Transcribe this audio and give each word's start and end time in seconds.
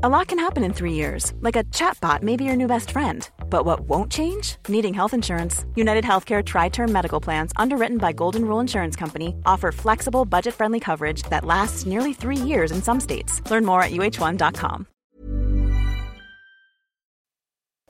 A 0.00 0.08
lot 0.08 0.28
can 0.28 0.38
happen 0.38 0.62
in 0.62 0.72
three 0.72 0.92
years, 0.92 1.32
like 1.40 1.56
a 1.56 1.64
chatbot 1.74 2.22
may 2.22 2.36
be 2.36 2.44
your 2.44 2.54
new 2.54 2.68
best 2.68 2.92
friend. 2.92 3.28
But 3.50 3.64
what 3.64 3.80
won't 3.80 4.12
change? 4.12 4.54
Needing 4.68 4.94
health 4.94 5.12
insurance. 5.12 5.64
United 5.74 6.04
Healthcare 6.04 6.40
Tri 6.44 6.68
Term 6.68 6.92
Medical 6.92 7.20
Plans, 7.20 7.50
underwritten 7.56 7.98
by 7.98 8.12
Golden 8.12 8.44
Rule 8.44 8.60
Insurance 8.60 8.94
Company, 8.94 9.34
offer 9.44 9.72
flexible, 9.72 10.24
budget 10.24 10.54
friendly 10.54 10.78
coverage 10.78 11.24
that 11.30 11.44
lasts 11.44 11.84
nearly 11.84 12.12
three 12.14 12.36
years 12.36 12.70
in 12.70 12.80
some 12.80 13.00
states. 13.00 13.42
Learn 13.50 13.64
more 13.64 13.82
at 13.82 13.90
uh1.com. 13.90 14.86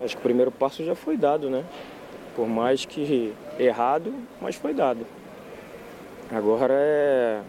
Acho 0.01 0.17
que 0.17 0.21
o 0.21 0.23
primeiro 0.23 0.51
passo 0.51 0.83
já 0.83 0.95
foi 0.95 1.19
dado, 1.19 1.51
né? 1.51 1.63
Por 2.35 2.49
mais 2.49 2.87
que 2.87 3.35
errado, 3.59 4.15
mas 4.41 4.57
foi 4.57 4.73
dado. 4.73 5.07
Agora 6.31 6.73
é 6.73 7.43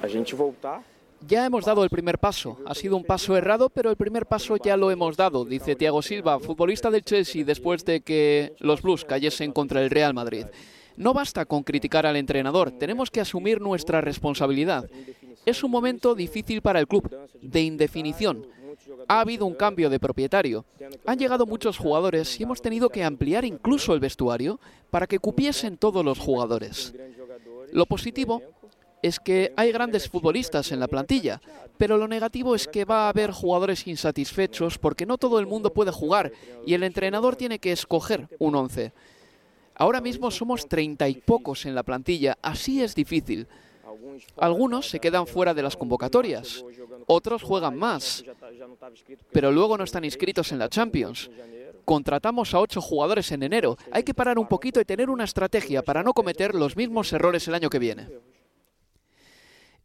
a 0.00 0.06
gente 0.06 0.36
voltar. 0.36 0.84
Ya 1.26 1.46
hemos 1.46 1.64
dado 1.64 1.84
el 1.84 1.90
primer 1.90 2.18
paso. 2.18 2.58
Ha 2.66 2.74
sido 2.74 2.96
un 2.96 3.04
paso 3.04 3.36
errado, 3.36 3.70
pero 3.70 3.90
el 3.90 3.96
primer 3.96 4.26
paso 4.26 4.56
ya 4.56 4.76
lo 4.76 4.90
hemos 4.90 5.16
dado, 5.16 5.44
dice 5.44 5.74
Thiago 5.74 6.02
Silva, 6.02 6.38
futbolista 6.38 6.90
del 6.90 7.04
Chelsea, 7.04 7.44
después 7.44 7.84
de 7.84 8.02
que 8.02 8.54
los 8.58 8.82
Blues 8.82 9.04
cayesen 9.04 9.52
contra 9.52 9.82
el 9.82 9.90
Real 9.90 10.12
Madrid. 10.12 10.46
No 10.96 11.14
basta 11.14 11.46
con 11.46 11.62
criticar 11.62 12.04
al 12.04 12.16
entrenador, 12.16 12.72
tenemos 12.72 13.10
que 13.10 13.20
asumir 13.20 13.60
nuestra 13.60 14.00
responsabilidad. 14.00 14.88
Es 15.46 15.64
un 15.64 15.70
momento 15.70 16.14
difícil 16.14 16.60
para 16.62 16.80
el 16.80 16.86
club, 16.86 17.10
de 17.40 17.62
indefinición. 17.62 18.46
Ha 19.08 19.20
habido 19.20 19.46
un 19.46 19.54
cambio 19.54 19.90
de 19.90 20.00
propietario. 20.00 20.64
Han 21.06 21.18
llegado 21.18 21.46
muchos 21.46 21.78
jugadores 21.78 22.38
y 22.38 22.42
hemos 22.42 22.60
tenido 22.60 22.90
que 22.90 23.04
ampliar 23.04 23.44
incluso 23.44 23.94
el 23.94 24.00
vestuario 24.00 24.60
para 24.90 25.06
que 25.06 25.18
cupiesen 25.18 25.76
todos 25.76 26.04
los 26.04 26.18
jugadores. 26.18 26.94
Lo 27.72 27.86
positivo 27.86 28.42
es 29.04 29.20
que 29.20 29.52
hay 29.54 29.70
grandes 29.70 30.08
futbolistas 30.08 30.72
en 30.72 30.80
la 30.80 30.88
plantilla, 30.88 31.38
pero 31.76 31.98
lo 31.98 32.08
negativo 32.08 32.54
es 32.54 32.66
que 32.66 32.86
va 32.86 33.04
a 33.04 33.08
haber 33.10 33.32
jugadores 33.32 33.86
insatisfechos 33.86 34.78
porque 34.78 35.04
no 35.04 35.18
todo 35.18 35.38
el 35.38 35.46
mundo 35.46 35.74
puede 35.74 35.90
jugar 35.90 36.32
y 36.64 36.72
el 36.72 36.82
entrenador 36.84 37.36
tiene 37.36 37.58
que 37.58 37.70
escoger 37.70 38.28
un 38.38 38.54
once. 38.54 38.94
Ahora 39.74 40.00
mismo 40.00 40.30
somos 40.30 40.66
treinta 40.66 41.06
y 41.06 41.16
pocos 41.16 41.66
en 41.66 41.74
la 41.74 41.82
plantilla, 41.82 42.38
así 42.40 42.82
es 42.82 42.94
difícil. 42.94 43.46
Algunos 44.38 44.88
se 44.88 45.00
quedan 45.00 45.26
fuera 45.26 45.52
de 45.52 45.62
las 45.62 45.76
convocatorias, 45.76 46.64
otros 47.06 47.42
juegan 47.42 47.76
más, 47.76 48.24
pero 49.32 49.52
luego 49.52 49.76
no 49.76 49.84
están 49.84 50.06
inscritos 50.06 50.50
en 50.50 50.60
la 50.60 50.70
Champions. 50.70 51.30
Contratamos 51.84 52.54
a 52.54 52.60
ocho 52.60 52.80
jugadores 52.80 53.30
en 53.32 53.42
enero. 53.42 53.76
Hay 53.90 54.02
que 54.02 54.14
parar 54.14 54.38
un 54.38 54.48
poquito 54.48 54.80
y 54.80 54.86
tener 54.86 55.10
una 55.10 55.24
estrategia 55.24 55.82
para 55.82 56.02
no 56.02 56.14
cometer 56.14 56.54
los 56.54 56.74
mismos 56.74 57.12
errores 57.12 57.46
el 57.48 57.54
año 57.54 57.68
que 57.68 57.78
viene. 57.78 58.08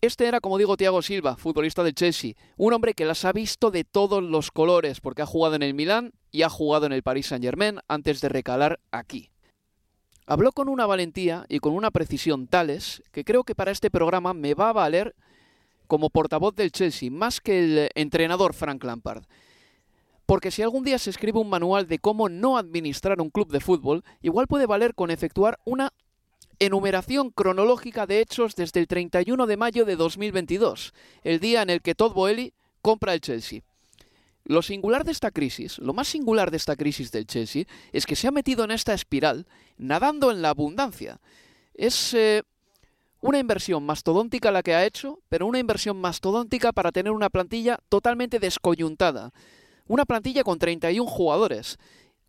Este 0.02 0.28
era, 0.28 0.40
como 0.40 0.58
digo, 0.58 0.78
Thiago 0.78 1.02
Silva, 1.02 1.36
futbolista 1.36 1.84
del 1.84 1.94
Chelsea, 1.94 2.36
un 2.56 2.72
hombre 2.72 2.94
que 2.94 3.04
las 3.04 3.26
ha 3.26 3.34
visto 3.34 3.70
de 3.70 3.84
todos 3.84 4.24
los 4.24 4.50
colores, 4.50 5.02
porque 5.02 5.24
ha 5.24 5.26
jugado 5.26 5.56
en 5.56 5.64
el 5.64 5.74
Milán 5.74 6.14
y 6.32 6.44
ha 6.44 6.50
jugado 6.50 6.86
en 6.86 6.94
el 6.94 7.04
Paris 7.04 7.28
Saint-Germain 7.28 7.80
antes 7.90 8.22
de 8.22 8.30
recalar 8.30 8.80
aquí. 8.92 9.30
Habló 10.26 10.54
con 10.54 10.70
una 10.70 10.86
valentía 10.86 11.46
y 11.50 11.60
con 11.60 11.74
una 11.74 11.92
precisión 11.92 12.48
tales 12.48 13.04
que 13.12 13.26
creo 13.26 13.44
que 13.44 13.56
para 13.56 13.72
este 13.72 13.92
programa 13.92 14.34
me 14.34 14.54
va 14.54 14.70
a 14.70 14.74
valer 14.74 15.16
como 15.88 16.10
portavoz 16.10 16.56
del 16.56 16.72
Chelsea, 16.72 17.12
más 17.12 17.42
que 17.42 17.60
el 17.60 17.90
entrenador 17.96 18.54
Frank 18.54 18.82
Lampard. 18.86 19.26
Porque 20.26 20.52
si 20.52 20.62
algún 20.62 20.86
día 20.86 20.98
se 20.98 21.10
escribe 21.10 21.40
un 21.40 21.50
manual 21.50 21.88
de 21.88 22.00
cómo 22.00 22.30
no 22.30 22.58
administrar 22.58 23.20
un 23.20 23.32
club 23.32 23.52
de 23.52 23.60
fútbol, 23.60 24.06
igual 24.22 24.48
puede 24.48 24.66
valer 24.66 24.96
con 24.96 25.12
efectuar 25.12 25.60
una 25.66 25.92
enumeración 26.60 27.32
cronológica 27.32 28.06
de 28.06 28.20
hechos 28.20 28.56
desde 28.56 28.82
el 28.82 28.88
31 28.88 29.48
de 29.48 29.58
mayo 29.58 29.86
de 29.86 29.96
2022, 29.96 30.94
el 31.24 31.40
día 31.40 31.62
en 31.62 31.70
el 31.70 31.82
que 31.82 31.96
Todd 31.96 32.14
Boehly 32.14 32.54
compra 32.82 33.14
el 33.14 33.22
Chelsea. 33.22 33.62
Lo 34.44 34.62
singular 34.62 35.04
de 35.06 35.12
esta 35.12 35.32
crisis, 35.32 35.80
lo 35.80 35.94
más 35.94 36.08
singular 36.08 36.52
de 36.52 36.58
esta 36.58 36.76
crisis 36.76 37.12
del 37.12 37.28
Chelsea, 37.28 37.66
es 37.92 38.06
que 38.06 38.16
se 38.16 38.28
ha 38.28 38.32
metido 38.32 38.64
en 38.64 38.72
esta 38.72 38.94
espiral 38.94 39.46
nadando 39.78 40.32
en 40.32 40.42
la 40.42 40.50
abundancia. 40.50 41.20
Es 41.76 42.14
eh, 42.14 42.44
una 43.22 43.40
inversión 43.40 43.86
mastodóntica 43.86 44.52
la 44.52 44.64
que 44.64 44.76
ha 44.76 44.86
hecho, 44.86 45.20
pero 45.30 45.46
una 45.46 45.60
inversión 45.60 45.98
mastodóntica 46.02 46.72
para 46.72 46.92
tener 46.92 47.12
una 47.12 47.30
plantilla 47.30 47.80
totalmente 47.90 48.40
descoyuntada. 48.40 49.32
Una 49.88 50.06
plantilla 50.06 50.44
con 50.44 50.60
31 50.60 51.10
jugadores, 51.10 51.78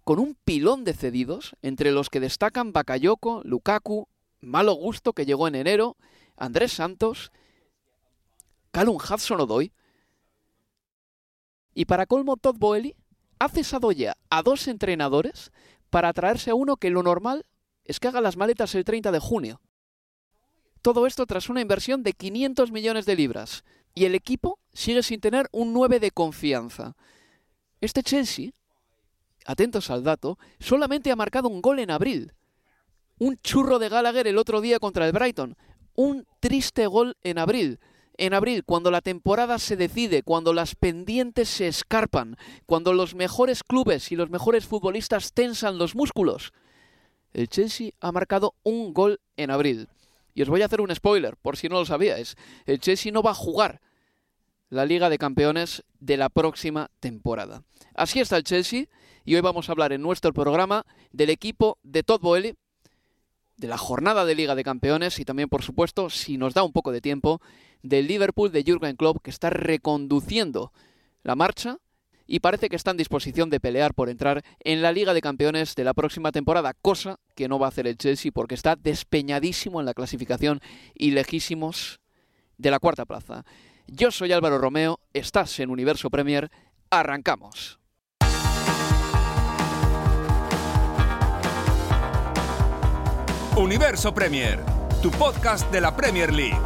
con 0.04 0.18
un 0.18 0.36
pilón 0.44 0.84
de 0.84 0.94
cedidos, 0.94 1.56
entre 1.62 1.92
los 1.92 2.10
que 2.10 2.20
destacan 2.20 2.72
Bakayoko, 2.72 3.42
Lukaku, 3.44 4.08
Malo 4.40 4.74
Gusto, 4.74 5.12
que 5.12 5.26
llegó 5.26 5.48
en 5.48 5.54
enero, 5.54 5.96
Andrés 6.36 6.72
Santos, 6.72 7.30
Callum 8.70 8.96
Hudson-Odoi. 8.96 9.72
Y 11.74 11.84
para 11.84 12.06
colmo, 12.06 12.36
Todd 12.36 12.56
Boehly 12.58 12.96
ha 13.38 13.48
cesado 13.48 13.92
ya 13.92 14.16
a 14.28 14.42
dos 14.42 14.68
entrenadores 14.68 15.52
para 15.88 16.12
traerse 16.12 16.50
a 16.50 16.54
uno 16.54 16.76
que 16.76 16.90
lo 16.90 17.02
normal 17.02 17.46
es 17.84 18.00
que 18.00 18.08
haga 18.08 18.20
las 18.20 18.36
maletas 18.36 18.74
el 18.74 18.84
30 18.84 19.10
de 19.12 19.18
junio. 19.18 19.60
Todo 20.82 21.06
esto 21.06 21.26
tras 21.26 21.48
una 21.48 21.60
inversión 21.60 22.02
de 22.02 22.12
500 22.12 22.70
millones 22.70 23.06
de 23.06 23.16
libras. 23.16 23.64
Y 23.94 24.04
el 24.04 24.14
equipo 24.14 24.58
sigue 24.72 25.02
sin 25.02 25.20
tener 25.20 25.48
un 25.52 25.72
9 25.72 26.00
de 26.00 26.10
confianza. 26.10 26.96
Este 27.80 28.02
Chelsea, 28.02 28.52
atentos 29.44 29.90
al 29.90 30.04
dato, 30.04 30.38
solamente 30.58 31.10
ha 31.10 31.16
marcado 31.16 31.48
un 31.48 31.60
gol 31.60 31.80
en 31.80 31.90
abril. 31.90 32.32
Un 33.20 33.36
churro 33.42 33.78
de 33.78 33.90
Gallagher 33.90 34.26
el 34.26 34.38
otro 34.38 34.62
día 34.62 34.78
contra 34.78 35.06
el 35.06 35.12
Brighton. 35.12 35.54
Un 35.94 36.26
triste 36.40 36.86
gol 36.86 37.18
en 37.22 37.36
abril. 37.36 37.78
En 38.16 38.32
abril, 38.32 38.64
cuando 38.64 38.90
la 38.90 39.02
temporada 39.02 39.58
se 39.58 39.76
decide, 39.76 40.22
cuando 40.22 40.54
las 40.54 40.74
pendientes 40.74 41.50
se 41.50 41.68
escarpan, 41.68 42.38
cuando 42.64 42.94
los 42.94 43.14
mejores 43.14 43.62
clubes 43.62 44.10
y 44.10 44.16
los 44.16 44.30
mejores 44.30 44.64
futbolistas 44.64 45.34
tensan 45.34 45.76
los 45.76 45.94
músculos, 45.94 46.54
el 47.34 47.48
Chelsea 47.48 47.90
ha 48.00 48.10
marcado 48.10 48.54
un 48.62 48.94
gol 48.94 49.20
en 49.36 49.50
abril. 49.50 49.88
Y 50.32 50.40
os 50.40 50.48
voy 50.48 50.62
a 50.62 50.64
hacer 50.64 50.80
un 50.80 50.94
spoiler, 50.94 51.36
por 51.36 51.58
si 51.58 51.68
no 51.68 51.78
lo 51.78 51.84
sabíais. 51.84 52.36
El 52.64 52.80
Chelsea 52.80 53.12
no 53.12 53.22
va 53.22 53.32
a 53.32 53.34
jugar 53.34 53.82
la 54.70 54.86
Liga 54.86 55.10
de 55.10 55.18
Campeones 55.18 55.84
de 55.98 56.16
la 56.16 56.30
próxima 56.30 56.90
temporada. 57.00 57.64
Así 57.94 58.18
está 58.18 58.38
el 58.38 58.44
Chelsea 58.44 58.86
y 59.26 59.34
hoy 59.34 59.42
vamos 59.42 59.68
a 59.68 59.72
hablar 59.72 59.92
en 59.92 60.00
nuestro 60.00 60.32
programa 60.32 60.86
del 61.12 61.28
equipo 61.28 61.76
de 61.82 62.02
Todd 62.02 62.22
Boehly, 62.22 62.56
de 63.60 63.68
la 63.68 63.78
jornada 63.78 64.24
de 64.24 64.34
Liga 64.34 64.54
de 64.54 64.64
Campeones 64.64 65.20
y 65.20 65.24
también, 65.26 65.50
por 65.50 65.62
supuesto, 65.62 66.08
si 66.08 66.38
nos 66.38 66.54
da 66.54 66.62
un 66.62 66.72
poco 66.72 66.92
de 66.92 67.02
tiempo, 67.02 67.40
del 67.82 68.08
Liverpool 68.08 68.50
de 68.50 68.64
Jürgen 68.64 68.96
Klopp 68.96 69.22
que 69.22 69.30
está 69.30 69.50
reconduciendo 69.50 70.72
la 71.22 71.36
marcha 71.36 71.78
y 72.26 72.40
parece 72.40 72.70
que 72.70 72.76
está 72.76 72.92
en 72.92 72.96
disposición 72.96 73.50
de 73.50 73.60
pelear 73.60 73.92
por 73.92 74.08
entrar 74.08 74.42
en 74.60 74.80
la 74.80 74.92
Liga 74.92 75.12
de 75.12 75.20
Campeones 75.20 75.74
de 75.74 75.84
la 75.84 75.92
próxima 75.92 76.32
temporada, 76.32 76.74
cosa 76.80 77.18
que 77.34 77.48
no 77.48 77.58
va 77.58 77.66
a 77.66 77.68
hacer 77.68 77.86
el 77.86 77.98
Chelsea 77.98 78.32
porque 78.32 78.54
está 78.54 78.76
despeñadísimo 78.76 79.78
en 79.78 79.86
la 79.86 79.94
clasificación 79.94 80.60
y 80.94 81.10
lejísimos 81.10 82.00
de 82.56 82.70
la 82.70 82.78
cuarta 82.78 83.04
plaza. 83.04 83.44
Yo 83.86 84.10
soy 84.10 84.32
Álvaro 84.32 84.58
Romeo, 84.58 85.00
estás 85.12 85.60
en 85.60 85.68
Universo 85.68 86.08
Premier, 86.08 86.50
arrancamos. 86.88 87.79
Universo 93.56 94.12
Premier, 94.12 94.60
tu 95.02 95.10
podcast 95.10 95.68
de 95.70 95.80
la 95.80 95.90
Premier 95.90 96.32
League. 96.32 96.56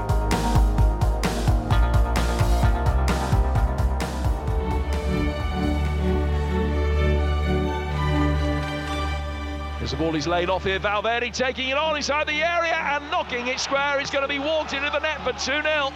As 9.83 9.91
the 9.91 9.97
ball 9.97 10.15
is 10.15 10.27
laid 10.27 10.51
off 10.51 10.65
here, 10.65 10.79
Valverde 10.79 11.31
taking 11.31 11.71
it 11.71 11.77
on 11.77 11.97
inside 11.97 12.27
the 12.27 12.43
area 12.43 12.75
and 12.75 13.11
knocking 13.11 13.49
it 13.49 13.59
square. 13.59 13.99
It's 13.99 14.11
going 14.11 14.23
to 14.23 14.29
be 14.29 14.39
walked 14.39 14.75
into 14.75 14.91
the 14.91 15.01
net 15.01 15.21
for 15.25 15.33
2 15.33 15.63
0. 15.63 15.91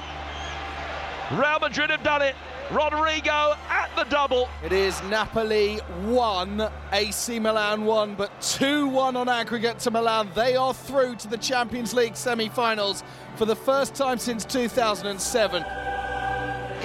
Real 1.32 1.58
Madrid 1.60 1.90
have 1.90 2.02
done 2.02 2.22
it. 2.22 2.34
Rodrigo 2.70 3.54
at 3.70 3.90
the 3.96 4.04
double. 4.04 4.48
It 4.62 4.72
is 4.72 5.02
Napoli 5.04 5.76
1, 5.76 6.70
AC 6.92 7.38
Milan 7.38 7.84
1, 7.86 8.14
but 8.14 8.40
2 8.42 8.88
1 8.88 9.16
on 9.16 9.28
aggregate 9.28 9.78
to 9.80 9.90
Milan. 9.90 10.30
They 10.34 10.54
are 10.54 10.74
through 10.74 11.16
to 11.16 11.28
the 11.28 11.38
Champions 11.38 11.94
League 11.94 12.16
semi 12.16 12.48
finals 12.50 13.02
for 13.36 13.46
the 13.46 13.56
first 13.56 13.94
time 13.94 14.18
since 14.18 14.44
2007. 14.44 15.87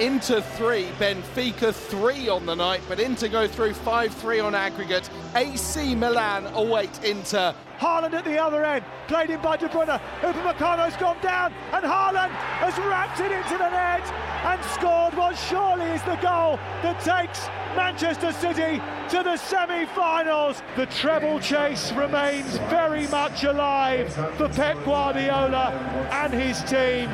Inter 0.00 0.40
3, 0.40 0.86
Benfica 0.98 1.72
3 1.72 2.28
on 2.28 2.46
the 2.46 2.54
night, 2.56 2.80
but 2.88 2.98
Inter 2.98 3.28
go 3.28 3.46
through 3.46 3.72
5-3 3.72 4.44
on 4.44 4.54
aggregate. 4.54 5.08
AC 5.36 5.94
Milan 5.94 6.46
await 6.54 7.04
Inter. 7.04 7.54
Haaland 7.78 8.12
at 8.12 8.24
the 8.24 8.36
other 8.36 8.64
end, 8.64 8.84
played 9.06 9.30
in 9.30 9.40
by 9.40 9.56
De 9.56 9.68
Bruyne. 9.68 10.00
Upamecano's 10.20 10.96
gone 10.96 11.20
down, 11.22 11.52
and 11.72 11.84
Haaland 11.84 12.30
has 12.58 12.76
wrapped 12.78 13.20
it 13.20 13.30
into 13.30 13.56
the 13.56 13.70
net 13.70 14.02
and 14.44 14.64
scored 14.64 15.14
what 15.14 15.38
surely 15.38 15.86
is 15.86 16.02
the 16.02 16.16
goal 16.16 16.58
that 16.82 16.98
takes 17.00 17.46
Manchester 17.76 18.32
City 18.32 18.82
to 19.10 19.22
the 19.22 19.36
semi-finals. 19.36 20.60
The 20.74 20.86
treble 20.86 21.38
chase 21.38 21.92
remains 21.92 22.56
very 22.68 23.06
much 23.08 23.44
alive 23.44 24.12
for 24.36 24.48
Pep 24.48 24.76
Guardiola 24.84 25.70
and 26.10 26.32
his 26.34 26.62
team. 26.64 27.10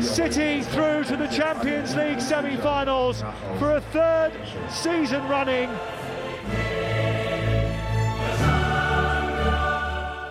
City 0.00 0.62
through 0.62 1.04
to 1.04 1.18
the 1.18 1.28
Champions 1.28 1.94
League 1.94 2.18
semi-finals 2.18 3.22
for 3.58 3.76
a 3.76 3.80
third 3.92 4.32
season 4.70 5.20
running. 5.28 5.68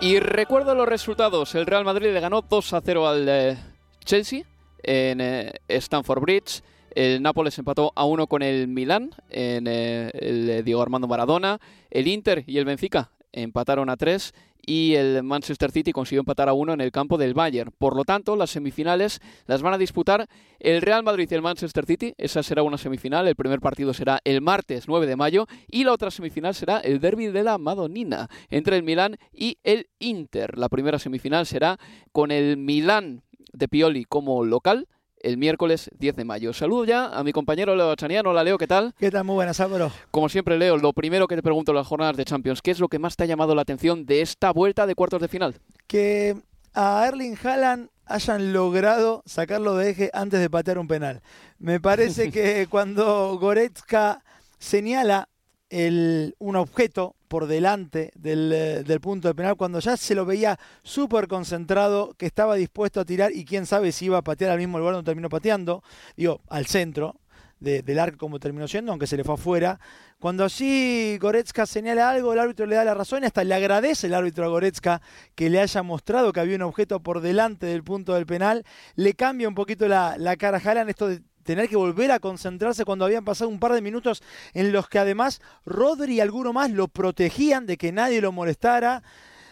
Y 0.00 0.18
recuerdo 0.18 0.74
los 0.74 0.88
resultados. 0.88 1.54
El 1.54 1.66
Real 1.66 1.84
Madrid 1.84 2.12
le 2.12 2.18
ganó 2.18 2.42
2 2.42 2.72
a 2.72 2.80
0 2.80 3.06
al 3.06 3.28
eh, 3.28 3.56
Chelsea 4.04 4.42
en 4.82 5.20
eh, 5.20 5.52
Stamford 5.68 6.22
Bridge. 6.22 6.62
El 6.92 7.22
Nápoles 7.22 7.56
empató 7.56 7.92
a 7.94 8.04
1 8.04 8.26
con 8.26 8.42
el 8.42 8.66
Milán 8.66 9.10
en 9.30 9.68
eh, 9.68 10.10
el 10.12 10.64
Diego 10.64 10.82
Armando 10.82 11.06
Maradona. 11.06 11.60
El 11.88 12.08
Inter 12.08 12.42
y 12.48 12.58
el 12.58 12.64
Benfica 12.64 13.12
empataron 13.32 13.90
a 13.90 13.96
3 13.96 14.32
y 14.66 14.94
el 14.94 15.22
Manchester 15.22 15.70
City 15.70 15.92
consiguió 15.92 16.20
empatar 16.20 16.48
a 16.48 16.52
uno 16.52 16.72
en 16.72 16.80
el 16.80 16.90
campo 16.90 17.16
del 17.16 17.34
Bayern. 17.34 17.70
Por 17.78 17.94
lo 17.94 18.04
tanto, 18.04 18.34
las 18.34 18.50
semifinales 18.50 19.20
las 19.46 19.62
van 19.62 19.74
a 19.74 19.78
disputar 19.78 20.26
el 20.58 20.82
Real 20.82 21.04
Madrid 21.04 21.28
y 21.30 21.34
el 21.34 21.42
Manchester 21.42 21.86
City. 21.86 22.14
Esa 22.18 22.42
será 22.42 22.64
una 22.64 22.76
semifinal. 22.76 23.28
El 23.28 23.36
primer 23.36 23.60
partido 23.60 23.94
será 23.94 24.20
el 24.24 24.40
martes 24.40 24.88
9 24.88 25.06
de 25.06 25.16
mayo 25.16 25.46
y 25.68 25.84
la 25.84 25.92
otra 25.92 26.10
semifinal 26.10 26.54
será 26.54 26.80
el 26.80 27.00
derby 27.00 27.28
de 27.28 27.44
la 27.44 27.58
Madonina 27.58 28.28
entre 28.50 28.76
el 28.76 28.82
Milán 28.82 29.16
y 29.32 29.58
el 29.62 29.88
Inter. 30.00 30.58
La 30.58 30.68
primera 30.68 30.98
semifinal 30.98 31.46
será 31.46 31.78
con 32.10 32.32
el 32.32 32.56
Milán 32.56 33.22
de 33.52 33.68
Pioli 33.68 34.04
como 34.04 34.44
local 34.44 34.88
el 35.20 35.36
miércoles 35.36 35.90
10 35.98 36.16
de 36.16 36.24
mayo. 36.24 36.52
Saludo 36.52 36.84
ya 36.84 37.06
a 37.06 37.24
mi 37.24 37.32
compañero 37.32 37.74
Leo 37.74 37.94
Chaniano. 37.96 38.30
Hola 38.30 38.44
Leo, 38.44 38.58
¿qué 38.58 38.66
tal? 38.66 38.94
¿Qué 38.98 39.10
tal? 39.10 39.24
Muy 39.24 39.34
buenas, 39.34 39.60
Álvaro. 39.60 39.90
Como 40.10 40.28
siempre, 40.28 40.58
Leo, 40.58 40.76
lo 40.76 40.92
primero 40.92 41.26
que 41.26 41.36
te 41.36 41.42
pregunto 41.42 41.72
en 41.72 41.76
las 41.76 41.86
jornadas 41.86 42.16
de 42.16 42.24
Champions, 42.24 42.62
¿qué 42.62 42.70
es 42.70 42.80
lo 42.80 42.88
que 42.88 42.98
más 42.98 43.16
te 43.16 43.24
ha 43.24 43.26
llamado 43.26 43.54
la 43.54 43.62
atención 43.62 44.06
de 44.06 44.20
esta 44.20 44.52
vuelta 44.52 44.86
de 44.86 44.94
cuartos 44.94 45.20
de 45.20 45.28
final? 45.28 45.56
Que 45.86 46.36
a 46.74 47.06
Erling 47.08 47.36
Haaland 47.42 47.88
hayan 48.06 48.52
logrado 48.52 49.22
sacarlo 49.26 49.74
de 49.76 49.90
eje 49.90 50.10
antes 50.12 50.40
de 50.40 50.50
patear 50.50 50.78
un 50.78 50.88
penal. 50.88 51.22
Me 51.58 51.80
parece 51.80 52.30
que 52.32 52.66
cuando 52.68 53.38
Goretzka 53.38 54.22
señala 54.58 55.28
el, 55.70 56.34
un 56.38 56.56
objeto 56.56 57.15
por 57.28 57.46
delante 57.46 58.12
del, 58.14 58.52
eh, 58.52 58.82
del, 58.84 59.00
punto 59.00 59.28
de 59.28 59.34
penal, 59.34 59.56
cuando 59.56 59.78
ya 59.80 59.96
se 59.96 60.14
lo 60.14 60.24
veía 60.24 60.58
súper 60.82 61.28
concentrado, 61.28 62.14
que 62.16 62.26
estaba 62.26 62.54
dispuesto 62.54 63.00
a 63.00 63.04
tirar 63.04 63.32
y 63.32 63.44
quién 63.44 63.66
sabe 63.66 63.92
si 63.92 64.06
iba 64.06 64.18
a 64.18 64.22
patear 64.22 64.50
al 64.50 64.58
mismo 64.58 64.78
lugar 64.78 64.94
donde 64.94 65.08
terminó 65.08 65.28
pateando, 65.28 65.82
digo, 66.16 66.40
al 66.48 66.66
centro 66.66 67.20
de, 67.60 67.82
del 67.82 67.98
arco 67.98 68.18
como 68.18 68.38
terminó 68.38 68.68
siendo, 68.68 68.92
aunque 68.92 69.06
se 69.06 69.16
le 69.16 69.24
fue 69.24 69.34
afuera. 69.34 69.80
Cuando 70.18 70.44
allí 70.44 71.18
Goretzka 71.18 71.66
señala 71.66 72.10
algo, 72.10 72.32
el 72.32 72.38
árbitro 72.38 72.66
le 72.66 72.76
da 72.76 72.84
la 72.84 72.94
razón 72.94 73.22
y 73.22 73.26
hasta 73.26 73.44
le 73.44 73.54
agradece 73.54 74.06
el 74.06 74.14
árbitro 74.14 74.44
a 74.44 74.48
Goretzka 74.48 75.02
que 75.34 75.50
le 75.50 75.60
haya 75.60 75.82
mostrado 75.82 76.32
que 76.32 76.40
había 76.40 76.56
un 76.56 76.62
objeto 76.62 77.00
por 77.00 77.20
delante 77.20 77.66
del 77.66 77.84
punto 77.84 78.14
del 78.14 78.26
penal, 78.26 78.64
le 78.94 79.14
cambia 79.14 79.48
un 79.48 79.54
poquito 79.54 79.88
la, 79.88 80.16
la 80.18 80.36
cara 80.36 80.58
a 80.58 80.60
Haaland, 80.60 80.90
esto 80.90 81.08
de 81.08 81.22
tener 81.46 81.68
que 81.68 81.76
volver 81.76 82.10
a 82.10 82.18
concentrarse 82.18 82.84
cuando 82.84 83.06
habían 83.06 83.24
pasado 83.24 83.48
un 83.48 83.58
par 83.58 83.72
de 83.72 83.80
minutos 83.80 84.22
en 84.52 84.72
los 84.72 84.88
que 84.88 84.98
además 84.98 85.40
Rodri 85.64 86.16
y 86.16 86.20
alguno 86.20 86.52
más 86.52 86.70
lo 86.70 86.88
protegían 86.88 87.64
de 87.64 87.78
que 87.78 87.92
nadie 87.92 88.20
lo 88.20 88.32
molestara. 88.32 89.02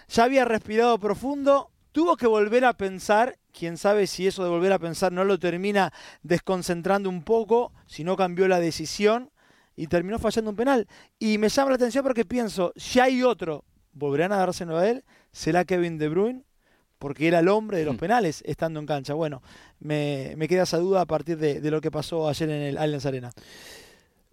Ya 0.09 0.25
había 0.25 0.45
respirado 0.45 0.99
profundo, 0.99 1.71
tuvo 1.93 2.17
que 2.17 2.27
volver 2.27 2.65
a 2.65 2.75
pensar, 2.75 3.39
quién 3.53 3.79
sabe 3.79 4.07
si 4.07 4.27
eso 4.27 4.43
de 4.43 4.51
volver 4.51 4.73
a 4.73 4.79
pensar 4.79 5.13
no 5.13 5.25
lo 5.25 5.39
termina 5.39 5.93
desconcentrando 6.23 7.09
un 7.09 7.23
poco, 7.23 7.73
si 7.87 8.05
no 8.05 8.17
cambió 8.17 8.49
la 8.49 8.61
decisión 8.61 9.31
y 9.77 9.87
terminó 9.87 10.19
fallando 10.19 10.51
un 10.51 10.57
penal. 10.57 10.89
Y 11.19 11.39
me 11.39 11.49
llama 11.49 11.71
la 11.71 11.77
atención 11.77 12.03
porque 12.03 12.25
pienso, 12.25 12.73
si 12.77 13.01
hay 13.01 13.23
otro, 13.23 13.65
¿volverán 13.93 14.33
a 14.33 14.39
dárselo 14.39 14.77
a 14.77 14.89
él? 14.89 15.05
¿Será 15.33 15.65
Kevin 15.65 15.97
De 15.97 16.09
Bruyne? 16.09 16.45
Porque 17.05 17.29
era 17.29 17.41
el 17.41 17.49
hombre 17.49 17.77
de 17.77 17.85
los 17.85 17.97
penales 17.97 18.43
estando 18.47 18.81
en 18.81 18.87
cancha. 18.87 19.13
Bueno, 19.13 19.43
me, 19.79 20.33
me 20.39 20.49
queda 20.49 20.63
esa 20.63 20.79
duda 20.79 21.03
a 21.03 21.05
partir 21.05 21.37
de, 21.37 21.61
de, 21.61 21.71
lo 21.71 21.83
que 21.83 21.91
pasó 21.91 22.27
ayer 22.31 22.49
en 22.49 22.63
el 22.63 22.79
Allianz 22.79 23.05
Arena. 23.05 23.31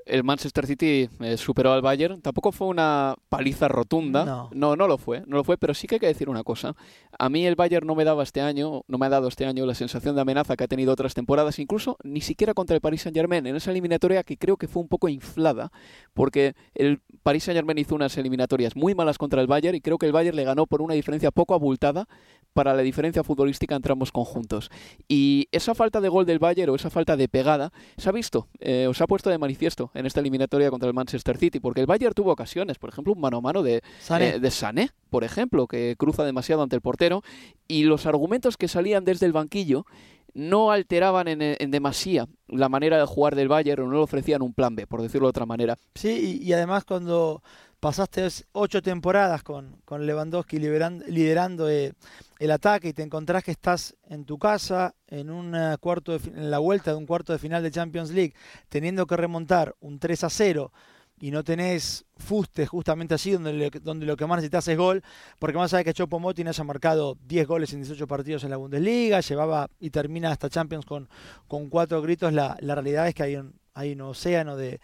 El 0.06 0.24
Manchester 0.24 0.66
City 0.66 1.10
eh, 1.20 1.38
superó 1.38 1.74
al 1.74 1.82
Bayern. 1.82 2.22
Tampoco 2.22 2.52
fue 2.52 2.68
una 2.68 3.16
paliza 3.30 3.68
rotunda. 3.68 4.26
No. 4.26 4.50
no, 4.54 4.76
no 4.76 4.88
lo 4.88 4.98
fue, 4.98 5.24
no 5.28 5.38
lo 5.38 5.44
fue. 5.44 5.58
Pero 5.58 5.74
sí 5.74 5.88
que 5.88 5.96
hay 5.96 6.00
que 6.00 6.08
decir 6.08 6.30
una 6.30 6.44
cosa. 6.44 6.76
A 7.18 7.30
mí 7.30 7.46
el 7.46 7.56
Bayern 7.56 7.86
no 7.86 7.96
me 7.96 8.04
daba 8.04 8.24
este 8.24 8.42
año, 8.42 8.84
no 8.88 8.98
me 8.98 9.06
ha 9.06 9.10
dado 9.10 9.28
este 9.28 9.46
año 9.46 9.66
la 9.66 9.76
sensación 9.76 10.16
de 10.16 10.22
amenaza 10.22 10.56
que 10.56 10.64
ha 10.64 10.68
tenido 10.68 10.92
otras 10.94 11.14
temporadas, 11.14 11.60
incluso 11.60 11.98
ni 12.04 12.22
siquiera 12.22 12.54
contra 12.54 12.76
el 12.76 12.82
Paris 12.82 13.02
Saint 13.02 13.16
Germain 13.16 13.46
en 13.46 13.56
esa 13.56 13.72
eliminatoria 13.72 14.24
que 14.24 14.38
creo 14.38 14.58
que 14.58 14.68
fue 14.68 14.82
un 14.82 14.88
poco 14.88 15.08
inflada, 15.10 15.72
porque 16.14 16.56
el 16.74 17.02
Paris 17.24 17.44
Saint 17.44 17.58
Germain 17.58 17.78
hizo 17.78 17.96
unas 17.96 18.18
eliminatorias 18.18 18.76
muy 18.76 18.96
malas 18.96 19.18
contra 19.18 19.42
el 19.42 19.48
Bayern 19.48 19.76
y 19.76 19.82
creo 19.82 19.98
que 19.98 20.08
el 20.08 20.12
Bayern 20.12 20.36
le 20.36 20.44
ganó 20.44 20.66
por 20.66 20.82
una 20.82 20.94
diferencia 20.94 21.32
poco 21.32 21.54
abultada 21.54 22.08
para 22.54 22.74
la 22.74 22.82
diferencia 22.82 23.24
futbolística 23.24 23.76
entre 23.76 23.92
ambos 23.92 24.12
conjuntos. 24.12 24.70
Y 25.08 25.48
esa 25.52 25.76
falta 25.76 26.02
de 26.02 26.10
gol 26.10 26.26
del 26.26 26.40
Bayern 26.40 26.72
o 26.72 26.76
esa 26.76 26.90
falta 26.90 27.16
de 27.16 27.28
pegada 27.28 27.72
se 27.98 28.10
ha 28.10 28.12
visto, 28.12 28.48
eh, 28.60 28.88
os 28.88 29.02
ha 29.02 29.08
puesto 29.08 29.30
de 29.30 29.38
manifiesto 29.38 29.92
en 29.94 30.06
esta 30.06 30.20
eliminatoria 30.20 30.70
contra 30.70 30.88
el 30.88 30.94
Manchester 30.94 31.38
City, 31.38 31.60
porque 31.60 31.82
el 31.82 31.88
Bayern 31.88 32.14
tuvo 32.14 32.32
ocasiones, 32.32 32.78
por 32.78 32.90
ejemplo, 32.90 33.14
un 33.14 33.22
mano 33.22 33.38
a 33.38 33.42
mano 33.42 33.64
de 33.64 33.82
Sané, 34.00 34.36
eh, 34.36 34.40
de 34.40 34.52
Sané 34.52 34.92
por 35.12 35.24
ejemplo, 35.26 35.68
que 35.68 35.96
cruza 35.98 36.24
demasiado 36.24 36.64
ante 36.64 36.76
el 36.78 36.82
portero, 36.82 37.22
y 37.68 37.84
los 37.84 38.06
argumentos 38.06 38.56
que 38.58 38.70
salían 38.70 39.04
desde 39.04 39.26
el 39.26 39.34
banquillo 39.34 39.86
no 40.34 40.72
alteraban 40.72 41.28
en, 41.28 41.42
en, 41.42 41.72
demasía 41.72 42.28
la 42.48 42.70
manera 42.70 42.98
de 42.98 43.06
jugar 43.06 43.36
del 43.36 43.50
Bayern 43.50 43.84
o 43.84 43.88
no 43.88 43.98
le 43.98 44.04
ofrecían 44.04 44.42
un 44.42 44.54
plan 44.54 44.76
B, 44.76 44.88
por 44.88 45.02
decirlo 45.02 45.28
de 45.28 45.32
otra 45.32 45.46
manera. 45.46 45.78
Sí, 45.96 46.40
y, 46.42 46.48
y 46.48 46.54
además 46.54 46.86
cuando 46.86 47.44
pasaste 47.82 48.28
ocho 48.54 48.82
temporadas 48.82 49.42
con, 49.44 49.82
Lewandowski 49.90 50.60
liderando, 50.60 51.68
eh, 51.68 51.94
el 52.40 52.52
ataque 52.52 52.90
y 52.90 52.94
te 52.94 53.02
encontrás 53.02 53.44
que 53.44 53.52
estás 53.52 53.96
en 54.08 54.24
tu 54.24 54.38
casa 54.38 54.94
en, 55.08 55.32
un 55.32 55.58
cuarto 55.80 56.16
en 56.16 56.52
la 56.52 56.60
vuelta 56.60 56.92
de 56.92 56.98
un 56.98 57.08
cuarto 57.08 57.34
de 57.34 57.40
final 57.40 57.64
de 57.64 57.72
Champions 57.72 58.12
League 58.12 58.36
teniendo 58.70 59.06
que 59.08 59.18
remontar 59.18 59.76
un 59.80 60.00
3 60.00 60.24
a 60.24 60.30
0 60.30 60.72
y 61.20 61.32
no 61.32 61.44
tenés 61.44 62.06
fuste 62.18 62.68
justamente 62.68 63.16
allí 63.16 63.32
donde, 63.32 63.72
donde 63.82 64.06
lo 64.06 64.16
que 64.16 64.26
más 64.26 64.38
necesitas 64.38 64.68
es 64.68 64.78
gol, 64.78 65.04
porque 65.40 65.58
más 65.58 65.74
allá 65.74 65.80
de 65.80 65.86
que 65.86 65.94
Chopo 65.94 66.20
Motin 66.20 66.48
haya 66.48 66.64
marcado 66.64 67.18
10 67.28 67.48
goles 67.48 67.74
en 67.74 67.82
18 67.82 68.08
partidos 68.08 68.44
en 68.44 68.52
la 68.52 68.58
Bundesliga, 68.58 69.22
llevaba 69.22 69.70
y 69.80 69.90
termina 69.90 70.32
hasta 70.32 70.50
Champions 70.50 70.86
con, 70.86 71.10
con 71.48 71.70
cuatro 71.70 72.02
gritos, 72.02 72.34
la, 72.34 72.58
realidad 72.60 73.08
es 73.08 73.14
que 73.16 73.24
hay 73.24 73.36
un, 73.36 73.54
hay 73.74 73.94
un 73.94 74.02
océano 74.02 74.56
de, 74.56 74.80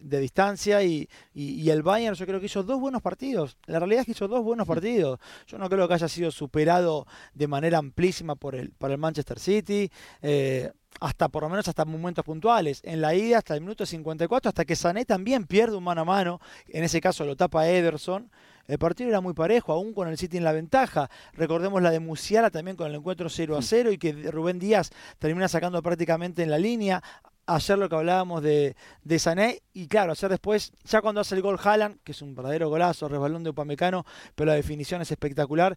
de 0.00 0.20
distancia 0.20 0.82
y, 0.82 1.08
y, 1.34 1.60
y, 1.62 1.70
el 1.70 1.82
Bayern 1.82 2.16
yo 2.16 2.26
creo 2.26 2.40
que 2.40 2.46
hizo 2.46 2.62
dos 2.62 2.80
buenos 2.80 3.02
partidos. 3.02 3.56
La 3.66 3.78
realidad 3.78 4.00
es 4.00 4.06
que 4.06 4.12
hizo 4.12 4.28
dos 4.28 4.42
buenos 4.42 4.66
partidos. 4.66 5.18
Yo 5.46 5.58
no 5.58 5.68
creo 5.68 5.88
que 5.88 5.94
haya 5.94 6.08
sido 6.08 6.30
superado 6.30 7.06
de 7.34 7.48
manera 7.48 7.78
amplísima 7.78 8.34
por 8.34 8.54
el, 8.54 8.70
por 8.70 8.90
el 8.90 8.98
Manchester 8.98 9.38
City. 9.38 9.90
Eh, 10.22 10.70
hasta 11.00 11.28
por 11.28 11.42
lo 11.42 11.48
menos 11.48 11.68
hasta 11.68 11.84
momentos 11.84 12.24
puntuales. 12.24 12.80
En 12.84 13.00
la 13.00 13.14
ida 13.14 13.38
hasta 13.38 13.54
el 13.54 13.60
minuto 13.60 13.86
54, 13.86 14.48
hasta 14.48 14.64
que 14.64 14.76
Sané 14.76 15.04
también 15.04 15.46
pierde 15.46 15.76
un 15.76 15.84
mano 15.84 16.02
a 16.02 16.04
mano, 16.04 16.40
en 16.68 16.84
ese 16.84 17.00
caso 17.00 17.24
lo 17.24 17.36
tapa 17.36 17.68
Ederson. 17.68 18.30
El 18.66 18.78
partido 18.78 19.08
era 19.08 19.22
muy 19.22 19.32
parejo, 19.32 19.72
aún 19.72 19.94
con 19.94 20.08
el 20.08 20.18
City 20.18 20.36
en 20.36 20.44
la 20.44 20.52
ventaja. 20.52 21.08
Recordemos 21.32 21.80
la 21.80 21.90
de 21.90 22.00
Musiala 22.00 22.50
también 22.50 22.76
con 22.76 22.86
el 22.88 22.96
encuentro 22.96 23.30
0 23.30 23.56
a 23.56 23.62
0 23.62 23.92
y 23.92 23.98
que 23.98 24.12
Rubén 24.12 24.58
Díaz 24.58 24.90
termina 25.18 25.48
sacando 25.48 25.82
prácticamente 25.82 26.42
en 26.42 26.50
la 26.50 26.58
línea. 26.58 27.02
Ayer 27.50 27.78
lo 27.78 27.88
que 27.88 27.96
hablábamos 27.96 28.42
de, 28.42 28.76
de 29.04 29.18
Sané, 29.18 29.62
y 29.72 29.88
claro, 29.88 30.12
ayer 30.12 30.28
después, 30.28 30.70
ya 30.84 31.00
cuando 31.00 31.22
hace 31.22 31.34
el 31.34 31.40
gol 31.40 31.58
Haaland, 31.62 31.98
que 32.04 32.12
es 32.12 32.20
un 32.20 32.34
verdadero 32.34 32.68
golazo, 32.68 33.08
resbalón 33.08 33.42
de 33.42 33.50
Upamecano, 33.50 34.04
pero 34.34 34.48
la 34.48 34.54
definición 34.54 35.00
es 35.00 35.10
espectacular, 35.10 35.74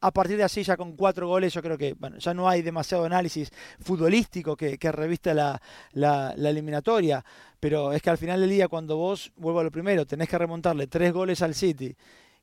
a 0.00 0.10
partir 0.10 0.36
de 0.36 0.42
así, 0.42 0.64
ya 0.64 0.76
con 0.76 0.96
cuatro 0.96 1.28
goles, 1.28 1.54
yo 1.54 1.62
creo 1.62 1.78
que 1.78 1.94
ya 2.18 2.34
no 2.34 2.48
hay 2.48 2.62
demasiado 2.62 3.04
análisis 3.04 3.52
futbolístico 3.78 4.56
que, 4.56 4.76
que 4.76 4.90
revista 4.90 5.32
la, 5.32 5.62
la, 5.92 6.34
la, 6.36 6.50
eliminatoria. 6.50 7.24
Pero 7.60 7.92
es 7.92 8.02
que 8.02 8.10
al 8.10 8.18
final 8.18 8.40
del 8.40 8.50
día, 8.50 8.66
cuando 8.66 8.96
vos, 8.96 9.30
vuelvo 9.36 9.60
a 9.60 9.62
lo 9.62 9.70
primero, 9.70 10.04
tenés 10.04 10.28
que 10.28 10.36
remontarle 10.36 10.88
tres 10.88 11.12
goles 11.12 11.40
al 11.40 11.54
City 11.54 11.94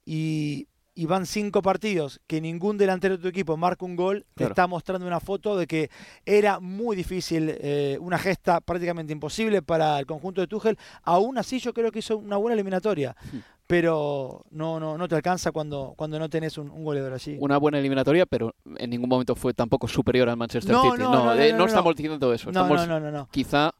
y, 0.05 0.69
y 0.99 1.05
van 1.05 1.25
cinco 1.25 1.61
partidos 1.61 2.19
que 2.27 2.41
ningún 2.41 2.77
delantero 2.77 3.15
de 3.15 3.23
tu 3.23 3.29
equipo 3.29 3.55
marca 3.55 3.85
un 3.85 3.95
gol, 3.95 4.25
te 4.33 4.39
claro. 4.39 4.51
está 4.51 4.67
mostrando 4.67 5.07
una 5.07 5.21
foto 5.21 5.55
de 5.55 5.65
que 5.65 5.89
era 6.25 6.59
muy 6.59 6.93
difícil, 6.93 7.55
eh, 7.57 7.97
una 8.01 8.17
gesta 8.17 8.59
prácticamente 8.59 9.13
imposible 9.13 9.61
para 9.61 9.97
el 9.97 10.05
conjunto 10.05 10.41
de 10.41 10.47
Tuchel. 10.47 10.77
Aún 11.03 11.37
así, 11.37 11.59
yo 11.59 11.73
creo 11.73 11.89
que 11.89 11.99
hizo 11.99 12.17
una 12.17 12.35
buena 12.35 12.55
eliminatoria. 12.55 13.15
pero 13.65 14.43
no, 14.49 14.77
no, 14.77 14.97
no 14.97 15.07
te 15.07 15.15
alcanza 15.15 15.53
cuando, 15.53 15.93
cuando 15.95 16.19
no 16.19 16.27
tenés 16.27 16.57
un, 16.57 16.83
goleador 16.83 17.13
así. 17.13 17.37
Una 17.39 17.57
buena 17.57 17.79
eliminatoria, 17.79 18.25
pero 18.25 18.53
en 18.75 18.89
ningún 18.89 19.07
momento 19.07 19.35
fue 19.35 19.53
tampoco 19.53 19.87
superior 19.87 20.27
al 20.27 20.35
Manchester 20.35 20.75
City. 20.75 20.97
No, 20.97 20.97
no, 20.97 21.33
no, 21.33 21.57
no 21.57 21.65
estamos 21.65 21.95
diciendo 21.95 22.33
eso. 22.33 22.49
Estamos 22.49 22.81
quizá 23.31 23.73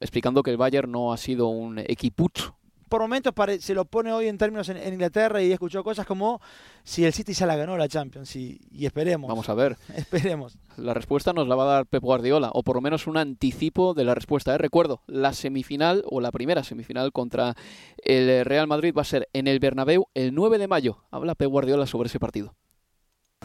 explicando 0.00 0.42
que 0.42 0.50
el 0.50 0.56
Bayern 0.56 0.90
no 0.90 1.12
ha 1.12 1.16
sido 1.16 1.46
un 1.46 1.78
equipucho 1.78 2.56
por 2.90 3.02
momentos 3.02 3.32
se 3.60 3.72
lo 3.72 3.84
pone 3.84 4.12
hoy 4.12 4.26
en 4.26 4.36
términos 4.36 4.68
en, 4.68 4.92
Inglaterra 4.92 5.40
y 5.40 5.52
escuchó 5.52 5.84
cosas 5.84 6.04
como 6.04 6.40
si 6.82 7.04
el 7.04 7.12
City 7.12 7.32
ya 7.32 7.46
la 7.46 7.54
ganó 7.54 7.76
la 7.76 7.88
Champions 7.88 8.34
y, 8.34 8.60
esperemos. 8.80 9.28
Vamos 9.28 9.48
a 9.48 9.54
ver. 9.54 9.76
Esperemos. 9.96 10.58
La 10.76 10.92
respuesta 10.92 11.32
nos 11.32 11.46
la 11.46 11.54
va 11.54 11.62
a 11.62 11.74
dar 11.74 11.86
Pep 11.86 12.02
Guardiola, 12.02 12.50
o 12.52 12.64
por 12.64 12.74
lo 12.74 12.82
menos 12.82 13.06
un 13.06 13.16
anticipo 13.16 13.94
de 13.94 14.02
la 14.02 14.16
respuesta. 14.16 14.54
¿eh? 14.54 14.58
Recuerdo, 14.58 15.02
la 15.06 15.32
semifinal 15.32 16.02
o 16.06 16.20
la 16.20 16.32
primera 16.32 16.64
semifinal 16.64 17.12
contra 17.12 17.54
el 18.02 18.44
Real 18.44 18.66
Madrid 18.66 18.92
va 18.96 19.02
a 19.02 19.04
ser 19.04 19.28
en 19.32 19.46
el 19.46 19.60
Bernabéu 19.60 20.08
el 20.14 20.34
9 20.34 20.58
de 20.58 20.66
mayo. 20.66 21.04
Habla 21.12 21.36
Pep 21.36 21.48
Guardiola 21.48 21.86
sobre 21.86 22.08
ese 22.08 22.18
partido. 22.18 22.56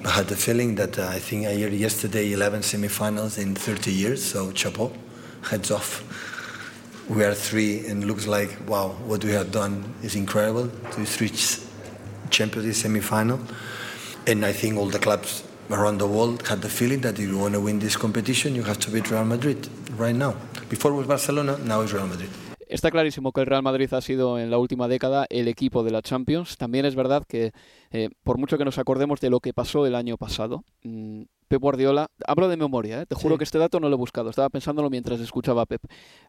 I 0.03 0.09
had 0.09 0.25
the 0.25 0.35
feeling 0.35 0.75
that 0.75 0.97
uh, 0.97 1.07
I 1.15 1.19
think 1.19 1.45
I 1.45 1.53
yesterday 1.53 2.33
11 2.33 2.61
semifinals 2.61 3.37
in 3.37 3.55
30 3.55 3.91
years, 3.93 4.23
so 4.23 4.51
chapeau, 4.51 4.91
heads 5.49 5.71
off. 5.71 6.03
We 7.09 7.23
are 7.23 7.33
three 7.33 7.85
and 7.87 8.05
looks 8.05 8.25
like 8.27 8.49
wow 8.67 8.89
what 9.05 9.23
we 9.23 9.31
have 9.31 9.51
done 9.51 9.83
is 10.03 10.15
incredible. 10.15 10.69
To 10.91 11.01
reach 11.19 11.59
Champions 12.29 12.65
League 12.65 12.75
semi-final. 12.75 13.39
And 14.27 14.43
I 14.43 14.53
think 14.53 14.77
all 14.77 14.87
the 14.87 14.99
clubs 14.99 15.43
around 15.69 15.99
the 15.99 16.07
world 16.07 16.47
had 16.47 16.61
the 16.61 16.69
feeling 16.69 17.01
that 17.01 17.19
if 17.19 17.27
you 17.27 17.37
want 17.37 17.53
to 17.53 17.59
win 17.61 17.79
this 17.79 17.95
competition 17.95 18.55
you 18.55 18.63
have 18.63 18.79
to 18.79 18.91
beat 18.91 19.09
Real 19.11 19.25
Madrid 19.25 19.67
right 19.97 20.15
now. 20.15 20.35
Before 20.69 20.93
was 20.93 21.07
Barcelona 21.07 21.57
now 21.63 21.81
it's 21.81 21.93
Real 21.93 22.07
Madrid. 22.07 22.29
Está 22.67 22.89
clarísimo 22.89 23.31
que 23.31 23.41
el 23.41 23.47
Real 23.47 23.61
Madrid 23.61 23.93
ha 23.93 24.01
sido 24.01 24.39
en 24.39 24.49
la 24.49 24.57
última 24.57 24.87
década 24.87 25.27
el 25.29 25.47
equipo 25.47 25.83
de 25.83 25.91
la 25.91 26.01
Champions. 26.01 26.57
También 26.57 26.85
es 26.85 26.95
verdad 26.95 27.23
que, 27.27 27.51
eh, 27.91 28.09
por 28.23 28.39
mucho 28.39 28.57
que 28.57 28.65
nos 28.65 28.79
acordemos 28.79 29.19
de 29.21 29.29
lo 29.29 29.39
que 29.39 29.53
pasó 29.53 29.85
el 29.85 29.93
año 29.93 30.17
pasado, 30.17 30.63
mmm, 30.83 31.21
Pep 31.47 31.61
Guardiola, 31.61 32.09
hablo 32.25 32.47
de 32.47 32.57
memoria, 32.57 33.01
¿eh? 33.01 33.05
te 33.05 33.15
juro 33.15 33.37
que 33.37 33.43
este 33.43 33.59
dato 33.59 33.79
no 33.79 33.89
lo 33.89 33.95
he 33.95 33.97
buscado, 33.99 34.29
estaba 34.29 34.49
pensándolo 34.49 34.89
mientras 34.89 35.19
escuchaba 35.19 35.61
a 35.61 35.65
Pep. 35.65 35.81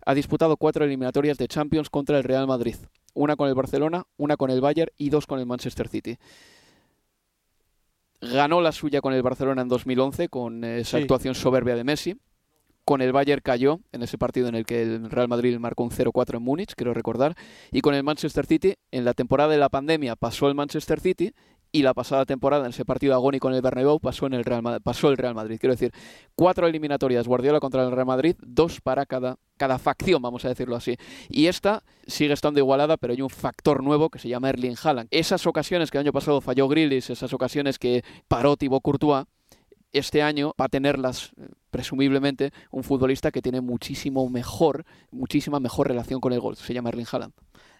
Ha 0.04 0.14
disputado 0.14 0.56
cuatro 0.56 0.84
eliminatorias 0.84 1.38
de 1.38 1.48
Champions 1.48 1.88
contra 1.88 2.18
el 2.18 2.24
Real 2.24 2.46
Madrid, 2.46 2.76
una 3.14 3.36
con 3.36 3.48
el 3.48 3.54
Barcelona, 3.54 4.04
una 4.18 4.36
con 4.36 4.50
el 4.50 4.60
Bayern 4.60 4.90
y 4.98 5.08
dos 5.08 5.26
con 5.26 5.38
el 5.38 5.46
Manchester 5.46 5.88
City. 5.88 6.18
Ganó 8.20 8.60
la 8.60 8.72
suya 8.72 9.00
con 9.00 9.14
el 9.14 9.22
Barcelona 9.22 9.62
en 9.62 9.68
2011 9.68 10.28
con 10.28 10.64
esa 10.64 10.98
actuación 10.98 11.34
soberbia 11.34 11.76
de 11.76 11.84
Messi. 11.84 12.16
Con 12.84 13.02
el 13.02 13.12
Bayern 13.12 13.40
cayó 13.42 13.80
en 13.90 14.02
ese 14.02 14.16
partido 14.16 14.48
en 14.48 14.54
el 14.54 14.64
que 14.64 14.82
el 14.82 15.10
Real 15.10 15.28
Madrid 15.28 15.58
marcó 15.58 15.82
un 15.82 15.90
0-4 15.90 16.36
en 16.36 16.42
Múnich, 16.42 16.74
quiero 16.76 16.94
recordar. 16.94 17.34
Y 17.72 17.80
con 17.80 17.94
el 17.94 18.04
Manchester 18.04 18.46
City, 18.46 18.74
en 18.92 19.04
la 19.04 19.12
temporada 19.12 19.50
de 19.50 19.58
la 19.58 19.68
pandemia 19.68 20.14
pasó 20.14 20.48
el 20.48 20.54
Manchester 20.54 21.00
City 21.00 21.32
y 21.72 21.82
la 21.82 21.94
pasada 21.94 22.24
temporada 22.24 22.64
en 22.64 22.70
ese 22.70 22.84
partido 22.84 23.14
agónico 23.14 23.48
en 23.48 23.54
el 23.54 23.62
Bernabéu 23.62 24.00
pasó 24.00 24.26
en 24.26 24.34
el 24.34 24.44
Real 24.44 24.62
Madrid, 24.62 24.82
pasó 24.82 25.08
el 25.08 25.16
Real 25.16 25.34
Madrid. 25.34 25.58
Quiero 25.60 25.74
decir, 25.74 25.92
cuatro 26.34 26.66
eliminatorias 26.66 27.26
Guardiola 27.26 27.60
contra 27.60 27.84
el 27.84 27.92
Real 27.92 28.06
Madrid, 28.06 28.36
dos 28.40 28.80
para 28.80 29.06
cada 29.06 29.38
cada 29.56 29.78
facción, 29.78 30.20
vamos 30.22 30.44
a 30.44 30.48
decirlo 30.48 30.76
así. 30.76 30.96
Y 31.28 31.46
esta 31.46 31.82
sigue 32.06 32.34
estando 32.34 32.60
igualada, 32.60 32.96
pero 32.96 33.12
hay 33.12 33.22
un 33.22 33.30
factor 33.30 33.82
nuevo 33.82 34.10
que 34.10 34.18
se 34.18 34.28
llama 34.28 34.50
Erling 34.50 34.76
Haaland. 34.82 35.08
Esas 35.10 35.46
ocasiones 35.46 35.90
que 35.90 35.98
el 35.98 36.04
año 36.04 36.12
pasado 36.12 36.40
falló 36.40 36.68
Grillis, 36.68 37.10
esas 37.10 37.32
ocasiones 37.32 37.78
que 37.78 38.04
paró 38.28 38.56
Thibaut 38.56 38.82
Courtois, 38.82 39.24
este 39.92 40.22
año 40.22 40.52
va 40.60 40.66
a 40.66 40.68
tenerlas 40.68 41.32
eh, 41.36 41.48
presumiblemente 41.70 42.52
un 42.70 42.84
futbolista 42.84 43.30
que 43.30 43.40
tiene 43.40 43.60
muchísimo 43.60 44.28
mejor, 44.28 44.84
muchísima 45.10 45.58
mejor 45.58 45.88
relación 45.88 46.20
con 46.20 46.32
el 46.32 46.40
gol. 46.40 46.56
Se 46.56 46.74
llama 46.74 46.90
Erling 46.90 47.06
Haaland. 47.10 47.32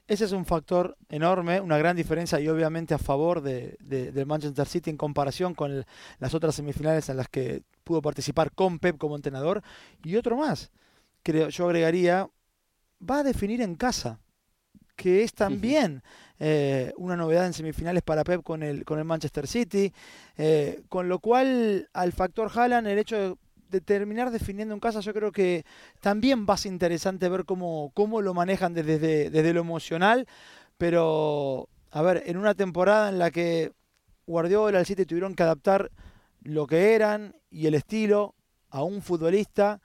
Ese 0.08 0.24
es 0.24 0.32
un 0.32 0.44
factor 0.44 0.96
enorme, 1.08 1.60
una 1.60 1.78
gran 1.78 1.96
diferencia 1.96 2.38
y 2.38 2.48
obviamente 2.48 2.94
a 2.94 2.98
favor 2.98 3.40
de, 3.40 3.76
del 3.80 4.26
Manchester 4.26 4.66
City 4.66 4.90
en 4.90 4.96
comparación 4.96 5.54
con 5.54 5.84
las 6.20 6.34
otras 6.34 6.54
semifinales 6.54 7.08
en 7.08 7.16
las 7.16 7.28
que 7.28 7.62
pudo 7.82 8.00
participar 8.02 8.52
con 8.52 8.78
Pep 8.78 8.98
como 8.98 9.16
entrenador. 9.16 9.62
Y 10.04 10.14
otro 10.14 10.36
más, 10.36 10.70
creo, 11.24 11.48
yo 11.48 11.66
agregaría, 11.66 12.28
va 13.08 13.18
a 13.18 13.22
definir 13.24 13.60
en 13.60 13.74
casa, 13.74 14.20
que 14.94 15.24
es 15.24 15.34
también 15.34 16.02
eh, 16.38 16.92
una 16.96 17.16
novedad 17.16 17.46
en 17.46 17.52
semifinales 17.52 18.04
para 18.04 18.22
Pep 18.22 18.44
con 18.44 18.62
el, 18.62 18.84
con 18.84 19.00
el 19.00 19.04
Manchester 19.04 19.48
City, 19.48 19.92
eh, 20.36 20.82
con 20.88 21.08
lo 21.08 21.18
cual 21.18 21.88
al 21.92 22.12
factor 22.12 22.48
Haaland 22.54 22.86
el 22.86 22.98
hecho 22.98 23.16
de 23.16 23.36
de 23.70 23.80
terminar 23.80 24.30
definiendo 24.30 24.74
en 24.74 24.80
casa, 24.80 25.00
yo 25.00 25.12
creo 25.12 25.32
que 25.32 25.64
también 26.00 26.46
va 26.48 26.54
a 26.54 26.58
ser 26.58 26.72
interesante 26.72 27.28
ver 27.28 27.44
cómo, 27.44 27.90
cómo 27.94 28.22
lo 28.22 28.34
manejan 28.34 28.74
desde, 28.74 28.98
desde 28.98 29.52
lo 29.52 29.60
emocional, 29.60 30.26
pero 30.78 31.68
a 31.90 32.02
ver, 32.02 32.22
en 32.26 32.36
una 32.36 32.54
temporada 32.54 33.08
en 33.08 33.18
la 33.18 33.30
que 33.30 33.72
Guardiola 34.26 34.78
y 34.78 34.80
el 34.80 34.86
City 34.86 35.06
tuvieron 35.06 35.34
que 35.34 35.42
adaptar 35.42 35.90
lo 36.42 36.66
que 36.66 36.94
eran 36.94 37.36
y 37.50 37.66
el 37.66 37.74
estilo 37.74 38.34
a 38.70 38.82
un 38.82 39.02
futbolista 39.02 39.80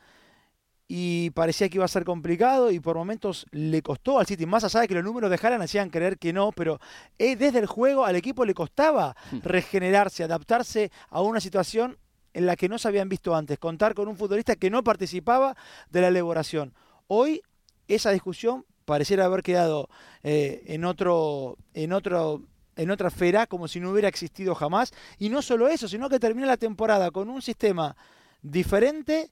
y 0.93 1.29
parecía 1.29 1.69
que 1.69 1.77
iba 1.77 1.85
a 1.85 1.87
ser 1.87 2.03
complicado 2.03 2.69
y 2.69 2.81
por 2.81 2.97
momentos 2.97 3.45
le 3.51 3.81
costó 3.81 4.19
al 4.19 4.25
City, 4.25 4.45
más 4.45 4.65
allá 4.65 4.81
de 4.81 4.89
que 4.89 4.95
los 4.95 5.05
números 5.05 5.29
de 5.29 5.39
Haaland 5.41 5.63
hacían 5.63 5.89
creer 5.89 6.17
que 6.17 6.33
no, 6.33 6.51
pero 6.51 6.79
eh, 7.17 7.37
desde 7.37 7.59
el 7.59 7.65
juego 7.65 8.03
al 8.03 8.17
equipo 8.17 8.43
le 8.43 8.53
costaba 8.53 9.15
hmm. 9.31 9.37
regenerarse, 9.41 10.25
adaptarse 10.25 10.91
a 11.09 11.21
una 11.21 11.39
situación 11.39 11.97
en 12.33 12.45
la 12.45 12.55
que 12.55 12.69
no 12.69 12.77
se 12.77 12.87
habían 12.87 13.09
visto 13.09 13.35
antes, 13.35 13.59
contar 13.59 13.93
con 13.93 14.07
un 14.07 14.17
futbolista 14.17 14.55
que 14.55 14.69
no 14.69 14.83
participaba 14.83 15.55
de 15.89 16.01
la 16.01 16.07
elaboración. 16.07 16.73
Hoy 17.07 17.41
esa 17.87 18.11
discusión 18.11 18.65
pareciera 18.85 19.25
haber 19.25 19.43
quedado 19.43 19.89
eh, 20.23 20.63
en 20.67 20.85
otro, 20.85 21.57
en 21.73 21.93
otro 21.93 22.41
en 22.75 22.89
otra 22.89 23.09
esfera, 23.09 23.47
como 23.47 23.67
si 23.67 23.79
no 23.79 23.91
hubiera 23.91 24.07
existido 24.07 24.55
jamás. 24.55 24.93
Y 25.17 25.29
no 25.29 25.41
solo 25.41 25.67
eso, 25.67 25.87
sino 25.87 26.09
que 26.09 26.19
termina 26.19 26.47
la 26.47 26.57
temporada 26.57 27.11
con 27.11 27.29
un 27.29 27.41
sistema 27.41 27.95
diferente, 28.41 29.29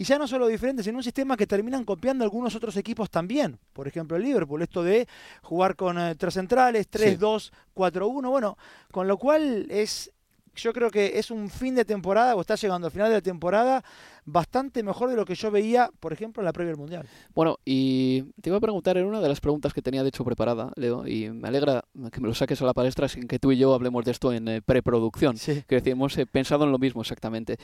y 0.00 0.04
ya 0.04 0.16
no 0.16 0.28
solo 0.28 0.46
diferente, 0.46 0.82
sino 0.82 0.98
un 0.98 1.04
sistema 1.04 1.36
que 1.36 1.46
terminan 1.46 1.84
copiando 1.84 2.24
algunos 2.24 2.54
otros 2.54 2.76
equipos 2.76 3.10
también. 3.10 3.58
Por 3.72 3.88
ejemplo, 3.88 4.16
el 4.16 4.22
Liverpool, 4.22 4.62
esto 4.62 4.82
de 4.82 5.08
jugar 5.42 5.74
con 5.74 5.98
eh, 5.98 6.14
tres 6.14 6.34
centrales, 6.34 6.88
3-2, 6.90 7.50
4-1, 7.74 8.30
bueno, 8.30 8.56
con 8.92 9.08
lo 9.08 9.16
cual 9.16 9.66
es 9.70 10.12
yo 10.58 10.72
creo 10.72 10.90
que 10.90 11.18
es 11.18 11.30
un 11.30 11.48
fin 11.48 11.74
de 11.74 11.84
temporada 11.84 12.34
o 12.34 12.40
está 12.40 12.54
llegando 12.56 12.86
al 12.86 12.90
final 12.90 13.08
de 13.08 13.14
la 13.14 13.20
temporada 13.20 13.84
bastante 14.24 14.82
mejor 14.82 15.08
de 15.08 15.16
lo 15.16 15.24
que 15.24 15.34
yo 15.34 15.50
veía, 15.50 15.90
por 16.00 16.12
ejemplo, 16.12 16.42
en 16.42 16.44
la 16.44 16.52
previa 16.52 16.72
del 16.72 16.78
Mundial. 16.78 17.06
Bueno, 17.34 17.58
y 17.64 18.22
te 18.40 18.50
iba 18.50 18.58
a 18.58 18.60
preguntar, 18.60 18.98
en 18.98 19.06
una 19.06 19.20
de 19.20 19.28
las 19.28 19.40
preguntas 19.40 19.72
que 19.72 19.82
tenía 19.82 20.02
de 20.02 20.10
hecho 20.10 20.24
preparada, 20.24 20.72
Leo, 20.76 21.06
y 21.06 21.30
me 21.30 21.48
alegra 21.48 21.84
que 22.12 22.20
me 22.20 22.28
lo 22.28 22.34
saques 22.34 22.60
a 22.60 22.66
la 22.66 22.74
palestra 22.74 23.08
sin 23.08 23.26
que 23.26 23.38
tú 23.38 23.52
y 23.52 23.58
yo 23.58 23.72
hablemos 23.72 24.04
de 24.04 24.10
esto 24.10 24.32
en 24.32 24.48
eh, 24.48 24.62
preproducción. 24.62 25.36
Sí. 25.36 25.64
Que 25.66 25.76
decir, 25.76 25.92
hemos 25.92 26.16
eh, 26.18 26.26
pensado 26.26 26.64
en 26.64 26.72
lo 26.72 26.78
mismo 26.78 27.00
exactamente. 27.00 27.56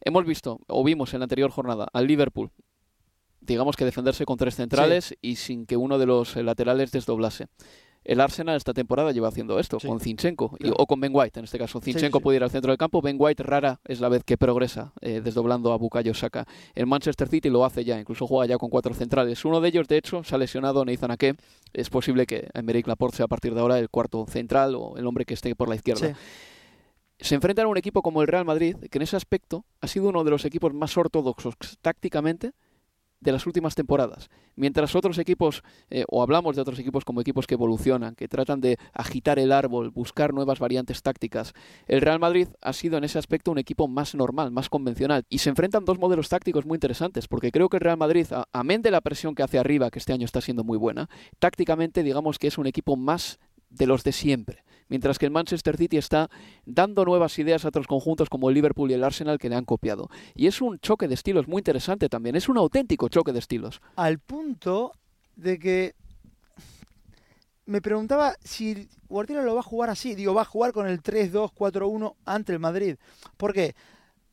Hemos 0.00 0.24
visto, 0.24 0.60
o 0.68 0.84
vimos 0.84 1.14
en 1.14 1.20
la 1.20 1.24
anterior 1.24 1.50
jornada, 1.50 1.88
al 1.92 2.06
Liverpool, 2.06 2.50
digamos 3.40 3.76
que 3.76 3.84
defenderse 3.84 4.24
con 4.24 4.36
tres 4.36 4.56
centrales 4.56 5.14
y 5.20 5.36
sin 5.36 5.66
que 5.66 5.76
uno 5.76 5.98
de 5.98 6.06
los 6.06 6.36
eh, 6.36 6.42
laterales 6.42 6.92
desdoblase. 6.92 7.46
El 8.04 8.20
Arsenal 8.20 8.56
esta 8.56 8.74
temporada 8.74 9.12
lleva 9.12 9.28
haciendo 9.28 9.58
esto, 9.58 9.78
con 9.80 9.98
Zinchenko, 9.98 10.56
o 10.76 10.86
con 10.86 11.00
Ben 11.00 11.10
White 11.14 11.40
en 11.40 11.44
este 11.44 11.58
caso. 11.58 11.80
Zinchenko 11.80 12.20
puede 12.20 12.36
ir 12.36 12.44
al 12.44 12.50
centro 12.50 12.70
del 12.70 12.78
campo, 12.78 13.00
Ben 13.00 13.16
White 13.18 13.42
rara 13.42 13.80
es 13.84 14.00
la 14.00 14.10
vez 14.10 14.24
que 14.24 14.36
progresa 14.36 14.92
eh, 15.00 15.22
desdoblando 15.24 15.72
a 15.72 15.78
Bukayo 15.78 16.12
Saka. 16.12 16.46
El 16.74 16.86
Manchester 16.86 17.28
City 17.28 17.48
lo 17.48 17.64
hace 17.64 17.82
ya, 17.84 17.98
incluso 17.98 18.26
juega 18.26 18.46
ya 18.46 18.58
con 18.58 18.68
cuatro 18.68 18.92
centrales. 18.92 19.44
Uno 19.46 19.60
de 19.60 19.68
ellos, 19.68 19.88
de 19.88 19.96
hecho, 19.96 20.22
se 20.22 20.34
ha 20.34 20.38
lesionado 20.38 20.84
Nathan 20.84 21.12
Ake. 21.12 21.36
Es 21.72 21.88
posible 21.88 22.26
que 22.26 22.48
Emerick 22.52 22.86
Laporte 22.86 23.16
sea 23.16 23.24
a 23.24 23.28
partir 23.28 23.54
de 23.54 23.60
ahora 23.60 23.78
el 23.78 23.88
cuarto 23.88 24.26
central 24.28 24.74
o 24.74 24.98
el 24.98 25.06
hombre 25.06 25.24
que 25.24 25.34
esté 25.34 25.56
por 25.56 25.68
la 25.68 25.76
izquierda. 25.76 26.14
Se 27.18 27.34
enfrentan 27.34 27.66
a 27.66 27.68
un 27.68 27.78
equipo 27.78 28.02
como 28.02 28.20
el 28.20 28.28
Real 28.28 28.44
Madrid, 28.44 28.76
que 28.90 28.98
en 28.98 29.02
ese 29.02 29.16
aspecto 29.16 29.64
ha 29.80 29.86
sido 29.86 30.08
uno 30.08 30.24
de 30.24 30.30
los 30.30 30.44
equipos 30.44 30.74
más 30.74 30.96
ortodoxos 30.96 31.54
tácticamente 31.80 32.52
de 33.24 33.32
las 33.32 33.46
últimas 33.46 33.74
temporadas. 33.74 34.30
Mientras 34.54 34.94
otros 34.94 35.18
equipos, 35.18 35.64
eh, 35.90 36.04
o 36.08 36.22
hablamos 36.22 36.54
de 36.54 36.62
otros 36.62 36.78
equipos 36.78 37.04
como 37.04 37.20
equipos 37.20 37.46
que 37.46 37.54
evolucionan, 37.54 38.14
que 38.14 38.28
tratan 38.28 38.60
de 38.60 38.78
agitar 38.92 39.38
el 39.38 39.50
árbol, 39.50 39.90
buscar 39.90 40.32
nuevas 40.32 40.60
variantes 40.60 41.02
tácticas, 41.02 41.54
el 41.86 42.02
Real 42.02 42.20
Madrid 42.20 42.48
ha 42.60 42.72
sido 42.72 42.98
en 42.98 43.04
ese 43.04 43.18
aspecto 43.18 43.50
un 43.50 43.58
equipo 43.58 43.88
más 43.88 44.14
normal, 44.14 44.50
más 44.50 44.68
convencional. 44.68 45.24
Y 45.28 45.38
se 45.38 45.48
enfrentan 45.48 45.84
dos 45.84 45.98
modelos 45.98 46.28
tácticos 46.28 46.66
muy 46.66 46.76
interesantes, 46.76 47.26
porque 47.26 47.50
creo 47.50 47.68
que 47.68 47.78
el 47.78 47.82
Real 47.82 47.96
Madrid, 47.96 48.26
amén 48.52 48.82
de 48.82 48.90
la 48.90 49.00
presión 49.00 49.34
que 49.34 49.42
hace 49.42 49.58
arriba, 49.58 49.90
que 49.90 49.98
este 49.98 50.12
año 50.12 50.26
está 50.26 50.40
siendo 50.40 50.62
muy 50.62 50.76
buena, 50.76 51.08
tácticamente 51.38 52.02
digamos 52.02 52.38
que 52.38 52.48
es 52.48 52.58
un 52.58 52.66
equipo 52.66 52.96
más 52.96 53.40
de 53.70 53.86
los 53.86 54.04
de 54.04 54.12
siempre 54.12 54.62
mientras 54.88 55.18
que 55.18 55.26
el 55.26 55.32
Manchester 55.32 55.76
City 55.76 55.96
está 55.96 56.30
dando 56.64 57.04
nuevas 57.04 57.38
ideas 57.38 57.64
a 57.64 57.68
otros 57.68 57.86
conjuntos 57.86 58.28
como 58.28 58.48
el 58.48 58.54
Liverpool 58.54 58.90
y 58.90 58.94
el 58.94 59.04
Arsenal 59.04 59.38
que 59.38 59.48
le 59.48 59.56
han 59.56 59.64
copiado. 59.64 60.08
Y 60.34 60.46
es 60.46 60.60
un 60.60 60.78
choque 60.78 61.08
de 61.08 61.14
estilos 61.14 61.48
muy 61.48 61.60
interesante 61.60 62.08
también, 62.08 62.36
es 62.36 62.48
un 62.48 62.58
auténtico 62.58 63.08
choque 63.08 63.32
de 63.32 63.38
estilos. 63.38 63.80
Al 63.96 64.18
punto 64.18 64.92
de 65.36 65.58
que 65.58 65.94
me 67.66 67.80
preguntaba 67.80 68.34
si 68.42 68.88
Guardiola 69.08 69.42
lo 69.42 69.54
va 69.54 69.60
a 69.60 69.64
jugar 69.64 69.90
así, 69.90 70.14
digo, 70.14 70.34
va 70.34 70.42
a 70.42 70.46
jugar 70.46 70.72
con 70.72 70.86
el 70.86 71.02
3-2-4-1 71.02 72.14
ante 72.24 72.52
el 72.52 72.58
Madrid. 72.58 72.96
¿Por 73.36 73.52
qué? 73.52 73.74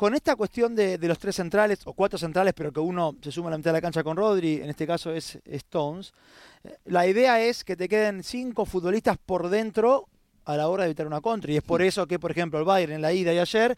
con 0.02 0.16
esta 0.16 0.36
cuestión 0.36 0.74
de, 0.74 0.98
de 0.98 1.08
los 1.08 1.20
tres 1.20 1.36
centrales, 1.36 1.82
o 1.86 1.94
cuatro 1.94 2.18
centrales, 2.18 2.56
pero 2.56 2.72
que 2.72 2.80
uno 2.80 3.16
se 3.22 3.32
suma 3.32 3.50
a 3.50 3.52
la 3.52 3.58
mitad 3.60 3.70
de 3.70 3.78
la 3.78 3.82
cancha 3.82 4.04
con 4.04 4.18
Rodri, 4.18 4.56
en 4.56 4.68
este 4.68 4.88
caso 4.88 5.14
es 5.14 5.38
Stones, 5.46 6.12
eh, 6.64 6.76
la 6.86 7.06
idea 7.06 7.40
es 7.40 7.64
que 7.64 7.76
te 7.76 7.88
queden 7.88 8.24
cinco 8.24 8.66
futbolistas 8.66 9.20
por 9.24 9.50
dentro 9.50 10.08
a 10.46 10.58
la 10.58 10.68
hora 10.68 10.84
de 10.84 10.90
evitar 10.90 11.08
una 11.08 11.22
contra. 11.22 11.52
Y 11.52 11.58
es 11.58 11.64
por 11.64 11.82
eso 11.82 12.08
que, 12.08 12.20
por 12.20 12.32
ejemplo, 12.32 12.60
el 12.60 12.66
Bayern 12.66 12.94
en 12.94 13.02
la 13.02 13.14
ida 13.14 13.34
y 13.34 13.40
ayer 13.40 13.76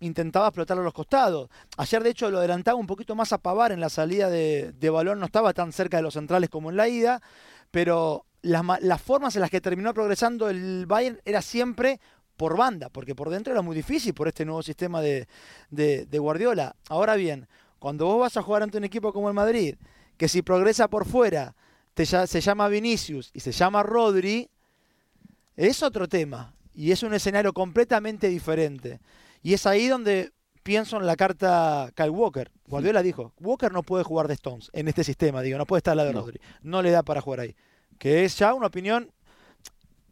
intentaba 0.00 0.46
explotarlo 0.48 0.82
a 0.82 0.84
los 0.84 0.94
costados. 0.94 1.48
Ayer, 1.76 2.02
de 2.02 2.10
hecho, 2.10 2.30
lo 2.30 2.38
adelantaba 2.38 2.78
un 2.78 2.86
poquito 2.86 3.14
más 3.14 3.32
a 3.32 3.38
Pavar 3.38 3.72
en 3.72 3.80
la 3.80 3.88
salida 3.88 4.30
de, 4.30 4.72
de 4.72 4.90
balón, 4.90 5.18
no 5.18 5.26
estaba 5.26 5.52
tan 5.52 5.72
cerca 5.72 5.96
de 5.96 6.02
los 6.04 6.14
centrales 6.14 6.50
como 6.50 6.70
en 6.70 6.76
la 6.76 6.88
ida, 6.88 7.20
pero 7.70 8.24
las, 8.42 8.62
las 8.80 9.02
formas 9.02 9.34
en 9.34 9.40
las 9.40 9.50
que 9.50 9.60
terminó 9.60 9.92
progresando 9.92 10.48
el 10.48 10.86
Bayern 10.86 11.20
era 11.24 11.42
siempre 11.42 12.00
por 12.36 12.56
banda, 12.56 12.88
porque 12.90 13.16
por 13.16 13.30
dentro 13.30 13.52
era 13.52 13.62
muy 13.62 13.74
difícil 13.74 14.14
por 14.14 14.28
este 14.28 14.44
nuevo 14.44 14.62
sistema 14.62 15.00
de, 15.00 15.26
de- 15.70 16.06
de 16.06 16.18
Guardiola. 16.20 16.76
Ahora 16.88 17.16
bien, 17.16 17.48
cuando 17.80 18.06
vos 18.06 18.20
vas 18.20 18.36
a 18.36 18.42
jugar 18.42 18.62
ante 18.62 18.78
un 18.78 18.84
equipo 18.84 19.12
como 19.12 19.26
el 19.28 19.34
Madrid, 19.34 19.74
que 20.16 20.28
si 20.28 20.42
progresa 20.42 20.86
por 20.86 21.04
fuera 21.06 21.56
te 21.94 22.06
se 22.06 22.40
llama 22.40 22.68
Vinicius 22.68 23.30
y 23.34 23.40
se 23.40 23.50
llama 23.50 23.82
Rodri, 23.82 24.48
es 25.58 25.82
otro 25.82 26.08
tema. 26.08 26.54
Y 26.74 26.92
es 26.92 27.02
un 27.02 27.12
escenario 27.12 27.52
completamente 27.52 28.28
diferente. 28.28 29.00
Y 29.42 29.52
es 29.54 29.66
ahí 29.66 29.88
donde 29.88 30.30
pienso 30.62 30.96
en 30.96 31.06
la 31.06 31.16
carta 31.16 31.90
Kyle 31.94 32.10
Walker. 32.10 32.50
Guardiola 32.66 33.02
dijo, 33.02 33.32
Walker 33.40 33.72
no 33.72 33.82
puede 33.82 34.04
jugar 34.04 34.28
de 34.28 34.34
Stones 34.34 34.70
en 34.72 34.86
este 34.86 35.02
sistema, 35.02 35.42
digo, 35.42 35.58
no 35.58 35.66
puede 35.66 35.78
estar 35.78 35.92
al 35.92 35.96
lado 35.98 36.08
de 36.10 36.14
No. 36.14 36.20
Rodri. 36.20 36.40
No 36.62 36.82
le 36.82 36.90
da 36.90 37.02
para 37.02 37.20
jugar 37.20 37.40
ahí. 37.40 37.56
Que 37.98 38.24
es 38.24 38.36
ya 38.38 38.54
una 38.54 38.68
opinión... 38.68 39.10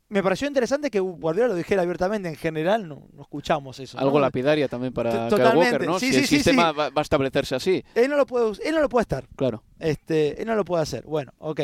Me 0.08 0.22
pareció 0.22 0.46
interesante 0.46 0.88
que 0.88 1.00
Guardiola 1.00 1.48
lo 1.48 1.54
dijera 1.56 1.82
abiertamente. 1.82 2.28
En 2.28 2.36
general 2.36 2.86
no, 2.88 3.08
no 3.12 3.22
escuchamos 3.22 3.80
eso. 3.80 3.98
Algo 3.98 4.18
¿no? 4.18 4.20
lapidaria 4.20 4.68
también 4.68 4.92
para 4.92 5.28
T- 5.28 5.34
Kyle. 5.34 5.56
Walker, 5.56 5.84
¿no? 5.84 5.98
Sí, 5.98 6.06
si 6.06 6.12
sí, 6.12 6.18
el 6.20 6.26
sí, 6.28 6.36
sistema 6.36 6.70
va 6.70 6.90
a 6.94 7.00
establecerse 7.00 7.56
así, 7.56 7.84
Él 7.94 8.08
no 8.08 8.16
lo 8.16 8.24
puede, 8.24 8.52
él 8.64 8.74
no 8.74 8.80
lo 8.80 8.88
puede 8.88 9.02
estar. 9.02 9.26
claro. 9.34 9.64
Este, 9.80 10.40
él 10.40 10.46
no 10.46 10.54
lo 10.54 10.64
puede 10.64 10.82
hacer. 10.84 11.04
Bueno, 11.04 11.32
ok. 11.38 11.60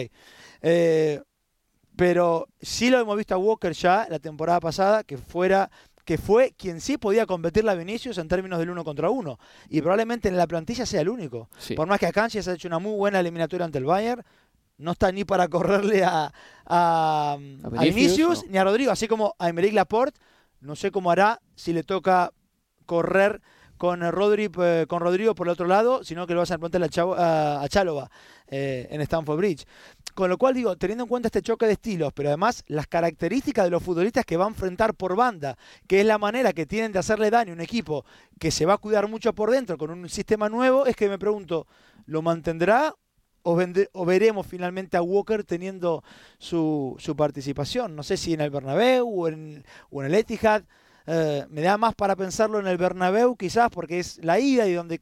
Eh, 0.60 1.20
pero 2.02 2.48
sí 2.60 2.90
lo 2.90 2.98
hemos 2.98 3.16
visto 3.16 3.32
a 3.32 3.38
Walker 3.38 3.72
ya 3.72 4.08
la 4.10 4.18
temporada 4.18 4.58
pasada, 4.58 5.04
que 5.04 5.16
fuera 5.16 5.70
que 6.04 6.18
fue 6.18 6.52
quien 6.58 6.80
sí 6.80 6.98
podía 6.98 7.26
competirle 7.26 7.70
a 7.70 7.74
Vinicius 7.74 8.18
en 8.18 8.26
términos 8.26 8.58
del 8.58 8.70
uno 8.70 8.82
contra 8.82 9.08
uno. 9.08 9.38
Y 9.68 9.80
probablemente 9.82 10.28
en 10.28 10.36
la 10.36 10.48
plantilla 10.48 10.84
sea 10.84 11.02
el 11.02 11.08
único. 11.08 11.48
Sí. 11.58 11.74
Por 11.74 11.86
más 11.86 12.00
que 12.00 12.06
Akanji 12.06 12.42
se 12.42 12.50
ha 12.50 12.54
hecho 12.54 12.66
una 12.66 12.80
muy 12.80 12.96
buena 12.96 13.20
eliminatoria 13.20 13.64
ante 13.64 13.78
el 13.78 13.84
Bayern, 13.84 14.24
no 14.78 14.90
está 14.90 15.12
ni 15.12 15.24
para 15.24 15.46
correrle 15.46 16.02
a, 16.02 16.32
a, 16.66 17.34
a 17.34 17.36
Vinicius, 17.36 17.94
Vinicius 17.94 18.46
ni 18.48 18.58
a 18.58 18.64
Rodrigo, 18.64 18.90
así 18.90 19.06
como 19.06 19.36
a 19.38 19.48
Emerick 19.48 19.72
Laporte. 19.72 20.18
No 20.58 20.74
sé 20.74 20.90
cómo 20.90 21.08
hará 21.08 21.40
si 21.54 21.72
le 21.72 21.84
toca 21.84 22.32
correr 22.84 23.40
con, 23.82 24.00
Rodri, 24.12 24.48
eh, 24.60 24.86
con 24.88 25.00
Rodrigo 25.00 25.34
por 25.34 25.48
el 25.48 25.54
otro 25.54 25.66
lado, 25.66 26.04
sino 26.04 26.24
que 26.24 26.34
lo 26.34 26.38
vas 26.38 26.52
a 26.52 26.58
plantear 26.58 26.84
a, 27.18 27.62
a, 27.62 27.68
Chalova 27.68 28.08
eh, 28.46 28.86
en 28.92 29.00
Stamford 29.00 29.38
Bridge. 29.38 29.66
Con 30.14 30.30
lo 30.30 30.38
cual 30.38 30.54
digo, 30.54 30.76
teniendo 30.76 31.02
en 31.02 31.08
cuenta 31.08 31.26
este 31.26 31.42
choque 31.42 31.66
de 31.66 31.72
estilos, 31.72 32.12
pero 32.12 32.28
además 32.28 32.62
las 32.68 32.86
características 32.86 33.64
de 33.64 33.72
los 33.72 33.82
futbolistas 33.82 34.24
que 34.24 34.36
va 34.36 34.44
a 34.44 34.48
enfrentar 34.48 34.94
por 34.94 35.16
banda, 35.16 35.58
que 35.88 35.98
es 35.98 36.06
la 36.06 36.16
manera 36.18 36.52
que 36.52 36.64
tienen 36.64 36.92
de 36.92 37.00
hacerle 37.00 37.28
daño 37.28 37.50
a 37.50 37.54
un 37.56 37.60
equipo 37.60 38.04
que 38.38 38.52
se 38.52 38.66
va 38.66 38.74
a 38.74 38.78
cuidar 38.78 39.08
mucho 39.08 39.32
por 39.34 39.50
dentro 39.50 39.76
con 39.76 39.90
un 39.90 40.08
sistema 40.08 40.48
nuevo, 40.48 40.86
es 40.86 40.94
que 40.94 41.08
me 41.08 41.18
pregunto, 41.18 41.66
¿lo 42.06 42.22
mantendrá 42.22 42.94
o, 43.42 43.58
o 43.94 44.04
veremos 44.04 44.46
finalmente 44.46 44.96
a 44.96 45.02
Walker 45.02 45.42
teniendo 45.42 46.04
su, 46.38 46.94
su 47.00 47.16
participación? 47.16 47.96
No 47.96 48.04
sé 48.04 48.16
si 48.16 48.32
en 48.32 48.42
el 48.42 48.50
Bernabéu 48.50 49.08
o 49.08 49.26
en 49.26 49.64
el 49.90 50.14
Etihad. 50.14 50.62
Eh, 51.06 51.44
me 51.48 51.62
da 51.62 51.78
más 51.78 51.94
para 51.94 52.16
pensarlo 52.16 52.60
en 52.60 52.66
el 52.66 52.76
Bernabéu 52.76 53.36
quizás 53.36 53.70
porque 53.70 53.98
es 53.98 54.22
la 54.24 54.38
ida 54.38 54.66
y 54.68 54.74
donde 54.74 55.00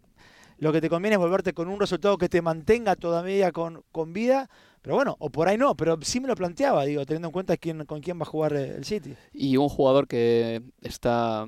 lo 0.59 0.73
que 0.73 0.81
te 0.81 0.91
conviene 0.91 1.15
es 1.15 1.21
volverte 1.21 1.53
con 1.53 1.69
un 1.69 1.81
resultado 1.81 2.19
que 2.19 2.29
te 2.29 2.43
mantenga 2.43 2.95
todavía 2.95 3.51
con, 3.51 3.83
con 3.93 4.13
vida. 4.13 4.49
Pero 4.83 4.95
bueno, 4.95 5.17
o 5.19 5.31
por 5.31 5.49
ahí 5.49 5.59
no, 5.59 5.75
pero 5.75 5.99
sí 6.03 6.21
me 6.21 6.29
lo 6.29 6.35
planteaba, 6.35 6.85
digo, 6.85 7.05
teniendo 7.05 7.29
en 7.29 7.33
cuenta 7.33 7.57
quién, 7.57 7.85
con 7.85 8.01
quién 8.01 8.19
va 8.19 8.23
a 8.23 8.27
jugar 8.27 8.55
eh, 8.55 8.77
el 8.77 8.85
City. 8.85 9.15
Y 9.33 9.57
un 9.57 9.69
jugador 9.69 10.07
que 10.07 10.63
está 10.83 11.47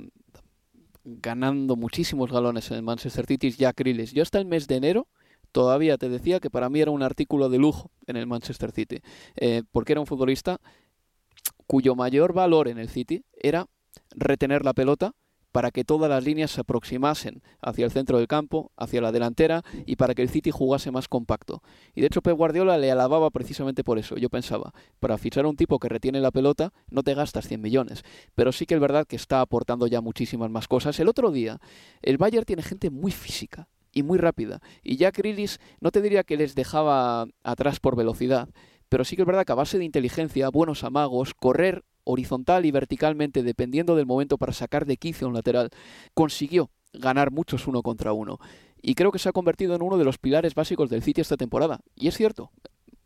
ganando 1.05 1.77
muchísimos 1.77 2.31
galones 2.31 2.71
en 2.71 2.79
el 2.79 2.83
Manchester 2.83 3.27
City 3.27 3.49
es 3.49 3.57
Jack 3.59 3.79
Grealish. 3.79 4.13
Yo 4.13 4.23
hasta 4.23 4.39
el 4.39 4.47
mes 4.47 4.67
de 4.67 4.77
enero 4.77 5.09
todavía 5.51 5.99
te 5.99 6.09
decía 6.09 6.41
que 6.41 6.51
para 6.51 6.69
mí 6.69 6.81
era 6.81 6.91
un 6.91 7.03
artículo 7.03 7.49
de 7.49 7.59
lujo 7.59 7.91
en 8.07 8.17
el 8.17 8.27
Manchester 8.27 8.73
City, 8.73 9.01
eh, 9.37 9.63
porque 9.71 9.93
era 9.93 10.01
un 10.01 10.07
futbolista 10.07 10.59
cuyo 11.67 11.95
mayor 11.95 12.33
valor 12.33 12.69
en 12.69 12.79
el 12.79 12.89
City 12.89 13.25
era 13.35 13.67
retener 14.15 14.65
la 14.65 14.75
pelota 14.75 15.15
para 15.53 15.71
que 15.71 15.85
todas 15.85 16.09
las 16.09 16.25
líneas 16.25 16.51
se 16.51 16.63
aproximasen 16.63 17.43
hacia 17.61 17.85
el 17.85 17.93
centro 17.93 18.19
del 18.19 18.27
campo, 18.27 18.73
hacia 18.77 19.03
la 19.03 19.13
delantera 19.13 19.63
y 19.87 19.97
para 19.97 20.15
que 20.15 20.23
el 20.23 20.31
City 20.31 20.51
jugase 20.51 20.91
más 20.91 21.09
compacto. 21.09 21.63
Y 21.95 22.01
de 22.01 22.07
hecho 22.07 22.23
Pep 22.23 22.37
Guardiola 22.37 22.79
le 22.79 22.91
alababa 22.91 23.31
precisamente 23.31 23.85
por 23.85 23.99
eso. 23.99 24.17
Yo 24.17 24.31
pensaba, 24.31 24.73
para 24.99 25.19
fichar 25.19 25.45
a 25.45 25.49
un 25.49 25.57
tipo 25.57 25.79
que 25.79 25.91
retiene 25.91 26.21
la 26.21 26.31
pelota 26.31 26.73
no 26.91 27.03
te 27.03 27.15
gastas 27.15 27.47
100 27.47 27.61
millones, 27.61 28.03
pero 28.35 28.51
sí 28.51 28.67
que 28.67 28.75
es 28.75 28.81
verdad 28.81 29.07
que 29.07 29.17
está 29.17 29.43
aportando 29.43 29.87
ya 29.87 30.01
muchísimas 30.01 30.51
más 30.51 30.67
cosas. 30.67 30.99
El 30.99 31.09
otro 31.09 31.31
día, 31.31 31.59
el 32.01 32.17
Bayern 32.17 32.47
tiene 32.47 32.63
gente 32.63 32.91
muy 32.91 33.13
física 33.13 33.69
y 33.93 34.03
muy 34.03 34.19
rápida. 34.19 34.61
Y 34.83 34.97
Jack 34.97 35.19
Grealish 35.19 35.59
no 35.81 35.91
te 35.91 36.01
diría 36.01 36.25
que 36.25 36.39
les 36.39 36.55
dejaba 36.55 37.27
atrás 37.45 37.79
por 37.79 37.95
velocidad, 37.95 38.49
pero 38.89 39.05
sí 39.05 39.17
que 39.17 39.23
es 39.23 39.27
verdad 39.27 39.45
que 39.45 39.53
a 39.53 39.57
base 39.57 39.79
de 39.79 39.85
inteligencia, 39.85 40.49
buenos 40.49 40.83
amagos, 40.83 41.35
correr 41.35 41.85
horizontal 42.05 42.65
y 42.67 42.71
verticalmente, 42.71 43.43
dependiendo 43.43 43.97
del 43.97 44.07
momento 44.07 44.39
para 44.39 44.53
sacar 44.53 44.87
de 44.87 44.97
quicio 44.97 45.29
un 45.29 45.35
lateral, 45.35 45.71
consiguió 46.15 46.71
ganar 46.93 47.31
muchos 47.31 47.67
uno 47.67 47.83
contra 47.83 48.13
uno. 48.13 48.39
Y 48.81 48.95
creo 48.95 49.13
que 49.13 49.19
se 49.19 49.29
ha 49.29 49.33
convertido 49.33 49.75
en 49.75 49.83
uno 49.83 49.97
de 49.97 50.05
los 50.05 50.19
pilares 50.19 50.55
básicos 50.55 50.91
del 50.91 51.03
City 51.03 51.21
esta 51.21 51.37
temporada. 51.37 51.81
Y 51.95 52.09
es 52.09 52.17
cierto, 52.17 52.51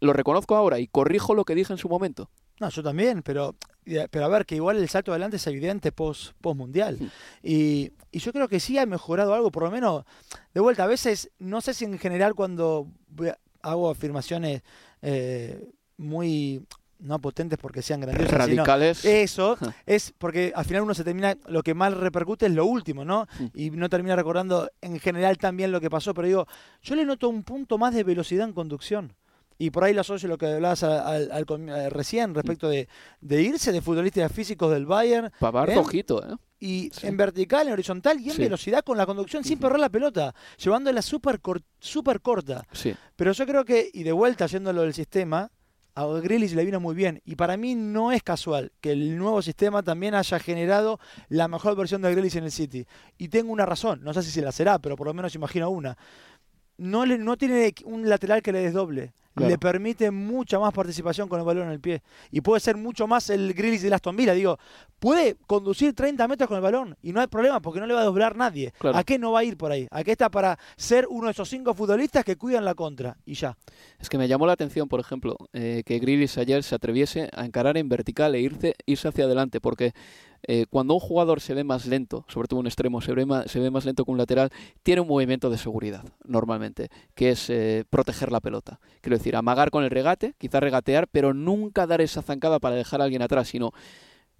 lo 0.00 0.12
reconozco 0.12 0.56
ahora 0.56 0.78
y 0.78 0.88
corrijo 0.88 1.34
lo 1.34 1.44
que 1.44 1.54
dije 1.54 1.72
en 1.72 1.78
su 1.78 1.88
momento. 1.88 2.30
No, 2.58 2.70
yo 2.70 2.82
también, 2.82 3.22
pero, 3.22 3.54
pero 3.84 4.24
a 4.24 4.28
ver, 4.28 4.46
que 4.46 4.56
igual 4.56 4.78
el 4.78 4.88
salto 4.88 5.12
adelante 5.12 5.36
es 5.36 5.46
evidente 5.46 5.92
post, 5.92 6.32
post 6.40 6.56
mundial. 6.56 6.98
Y, 7.42 7.92
y 8.10 8.18
yo 8.18 8.32
creo 8.32 8.48
que 8.48 8.60
sí 8.60 8.78
ha 8.78 8.86
mejorado 8.86 9.34
algo, 9.34 9.50
por 9.50 9.64
lo 9.64 9.70
menos, 9.70 10.04
de 10.54 10.60
vuelta, 10.60 10.84
a 10.84 10.86
veces, 10.86 11.30
no 11.38 11.60
sé 11.60 11.74
si 11.74 11.84
en 11.84 11.98
general 11.98 12.34
cuando 12.34 12.88
hago 13.60 13.90
afirmaciones 13.90 14.62
eh, 15.02 15.68
muy, 15.98 16.64
no 16.98 17.18
potentes 17.20 17.58
porque 17.58 17.82
sean 17.82 18.00
grandiosas, 18.00 18.30
sino- 18.46 18.64
Radicales. 18.64 19.04
eso, 19.04 19.56
es 19.86 20.12
porque 20.16 20.52
al 20.54 20.64
final 20.64 20.82
uno 20.82 20.94
se 20.94 21.04
termina, 21.04 21.36
lo 21.46 21.62
que 21.62 21.74
más 21.74 21.92
repercute 21.94 22.46
es 22.46 22.52
lo 22.52 22.66
último, 22.66 23.04
¿no? 23.04 23.26
Y 23.54 23.70
no 23.70 23.88
termina 23.88 24.16
recordando 24.16 24.70
en 24.80 24.98
general 24.98 25.38
también 25.38 25.72
lo 25.72 25.80
que 25.80 25.90
pasó, 25.90 26.14
pero 26.14 26.26
digo, 26.28 26.46
yo 26.82 26.94
le 26.94 27.04
noto 27.04 27.28
un 27.28 27.42
punto 27.42 27.78
más 27.78 27.94
de 27.94 28.04
velocidad 28.04 28.46
en 28.48 28.52
conducción. 28.54 29.14
Y 29.58 29.70
por 29.70 29.84
ahí 29.84 29.94
lo 29.94 30.02
asocio 30.02 30.28
lo 30.28 30.36
que 30.36 30.46
hablabas 30.52 30.82
al, 30.82 31.30
al- 31.32 31.46
al 31.48 31.68
eh, 31.70 31.88
recién 31.88 32.34
respecto 32.34 32.68
de, 32.68 32.88
de 33.22 33.40
irse 33.42 33.72
de 33.72 33.80
futbolistas 33.80 34.30
físicos 34.30 34.70
del 34.70 34.84
Bayern. 34.84 35.32
Pavard, 35.40 35.70
¿eh? 35.70 35.78
ojito, 35.78 36.22
¿eh? 36.22 36.36
Y 36.60 36.90
en 37.02 37.16
vertical, 37.16 37.66
en 37.66 37.72
horizontal 37.72 38.20
y 38.20 38.28
en 38.30 38.36
Sí. 38.36 38.42
velocidad 38.42 38.82
con 38.84 38.98
la 38.98 39.06
conducción 39.06 39.44
sin 39.44 39.58
perder 39.58 39.78
la 39.78 39.88
pelota, 39.88 40.34
llevándola 40.58 41.00
súper 41.00 41.40
cor- 41.40 41.62
súper 41.78 42.20
corta. 42.20 42.66
Sí. 42.72 42.94
Pero 43.14 43.32
yo 43.32 43.46
creo 43.46 43.64
que, 43.64 43.90
y 43.92 44.02
de 44.02 44.12
vuelta 44.12 44.46
yendo 44.46 44.70
a 44.70 44.72
lo 44.74 44.82
del 44.82 44.92
sistema, 44.94 45.50
a 45.96 46.04
Grealish 46.20 46.54
le 46.54 46.64
vino 46.64 46.78
muy 46.78 46.94
bien. 46.94 47.22
Y 47.24 47.36
para 47.36 47.56
mí 47.56 47.74
no 47.74 48.12
es 48.12 48.22
casual 48.22 48.70
que 48.80 48.92
el 48.92 49.16
nuevo 49.16 49.40
sistema 49.40 49.82
también 49.82 50.14
haya 50.14 50.38
generado 50.38 51.00
la 51.28 51.48
mejor 51.48 51.74
versión 51.74 52.02
de 52.02 52.12
Grealish 52.12 52.36
en 52.36 52.44
el 52.44 52.52
City. 52.52 52.86
Y 53.16 53.28
tengo 53.28 53.50
una 53.50 53.64
razón, 53.64 54.04
no 54.04 54.12
sé 54.12 54.22
si 54.22 54.30
se 54.30 54.42
la 54.42 54.52
será, 54.52 54.78
pero 54.78 54.94
por 54.94 55.06
lo 55.06 55.14
menos 55.14 55.34
imagino 55.34 55.70
una. 55.70 55.96
No, 56.76 57.06
le, 57.06 57.16
no 57.16 57.38
tiene 57.38 57.74
un 57.86 58.08
lateral 58.08 58.42
que 58.42 58.52
le 58.52 58.60
desdoble. 58.60 59.14
Claro. 59.36 59.50
Le 59.50 59.58
permite 59.58 60.10
mucha 60.10 60.58
más 60.58 60.72
participación 60.72 61.28
con 61.28 61.38
el 61.38 61.44
balón 61.44 61.66
en 61.66 61.72
el 61.72 61.80
pie. 61.80 62.02
Y 62.30 62.40
puede 62.40 62.58
ser 62.58 62.78
mucho 62.78 63.06
más 63.06 63.28
el 63.28 63.52
Grealish 63.52 63.82
de 63.82 63.94
Aston 63.94 64.16
Villa. 64.16 64.32
Digo, 64.32 64.58
puede 64.98 65.36
conducir 65.46 65.92
30 65.92 66.26
metros 66.26 66.48
con 66.48 66.56
el 66.56 66.62
balón 66.62 66.96
y 67.02 67.12
no 67.12 67.20
hay 67.20 67.26
problema 67.26 67.60
porque 67.60 67.78
no 67.78 67.86
le 67.86 67.92
va 67.92 68.00
a 68.00 68.04
doblar 68.04 68.34
nadie. 68.34 68.72
Claro. 68.78 68.96
¿A 68.96 69.04
qué 69.04 69.18
no 69.18 69.32
va 69.32 69.40
a 69.40 69.44
ir 69.44 69.58
por 69.58 69.70
ahí? 69.70 69.86
¿A 69.90 70.02
qué 70.02 70.12
está 70.12 70.30
para 70.30 70.58
ser 70.78 71.06
uno 71.10 71.26
de 71.26 71.32
esos 71.32 71.50
cinco 71.50 71.74
futbolistas 71.74 72.24
que 72.24 72.36
cuidan 72.36 72.64
la 72.64 72.74
contra? 72.74 73.18
Y 73.26 73.34
ya. 73.34 73.58
Es 73.98 74.08
que 74.08 74.16
me 74.16 74.26
llamó 74.26 74.46
la 74.46 74.54
atención, 74.54 74.88
por 74.88 75.00
ejemplo, 75.00 75.36
eh, 75.52 75.82
que 75.84 75.98
Grealish 75.98 76.38
ayer 76.38 76.62
se 76.62 76.74
atreviese 76.74 77.28
a 77.34 77.44
encarar 77.44 77.76
en 77.76 77.90
vertical 77.90 78.34
e 78.34 78.40
irse, 78.40 78.74
irse 78.86 79.08
hacia 79.08 79.26
adelante, 79.26 79.60
porque 79.60 79.92
eh, 80.48 80.66
cuando 80.70 80.94
un 80.94 81.00
jugador 81.00 81.40
se 81.40 81.54
ve 81.54 81.64
más 81.64 81.86
lento, 81.86 82.24
sobre 82.28 82.46
todo 82.46 82.60
un 82.60 82.66
extremo, 82.66 83.00
se 83.00 83.12
ve, 83.12 83.26
más, 83.26 83.50
se 83.50 83.58
ve 83.58 83.70
más 83.70 83.84
lento 83.84 84.04
que 84.04 84.10
un 84.12 84.18
lateral, 84.18 84.50
tiene 84.82 85.00
un 85.00 85.08
movimiento 85.08 85.50
de 85.50 85.58
seguridad, 85.58 86.04
normalmente, 86.24 86.88
que 87.14 87.30
es 87.30 87.50
eh, 87.50 87.84
proteger 87.90 88.30
la 88.30 88.40
pelota. 88.40 88.78
Quiero 89.00 89.16
decir, 89.16 89.25
amagar 89.34 89.70
con 89.70 89.82
el 89.82 89.90
regate, 89.90 90.34
quizá 90.38 90.60
regatear, 90.60 91.08
pero 91.08 91.34
nunca 91.34 91.86
dar 91.86 92.00
esa 92.00 92.22
zancada 92.22 92.60
para 92.60 92.76
dejar 92.76 93.00
a 93.00 93.04
alguien 93.04 93.22
atrás, 93.22 93.48
sino 93.48 93.72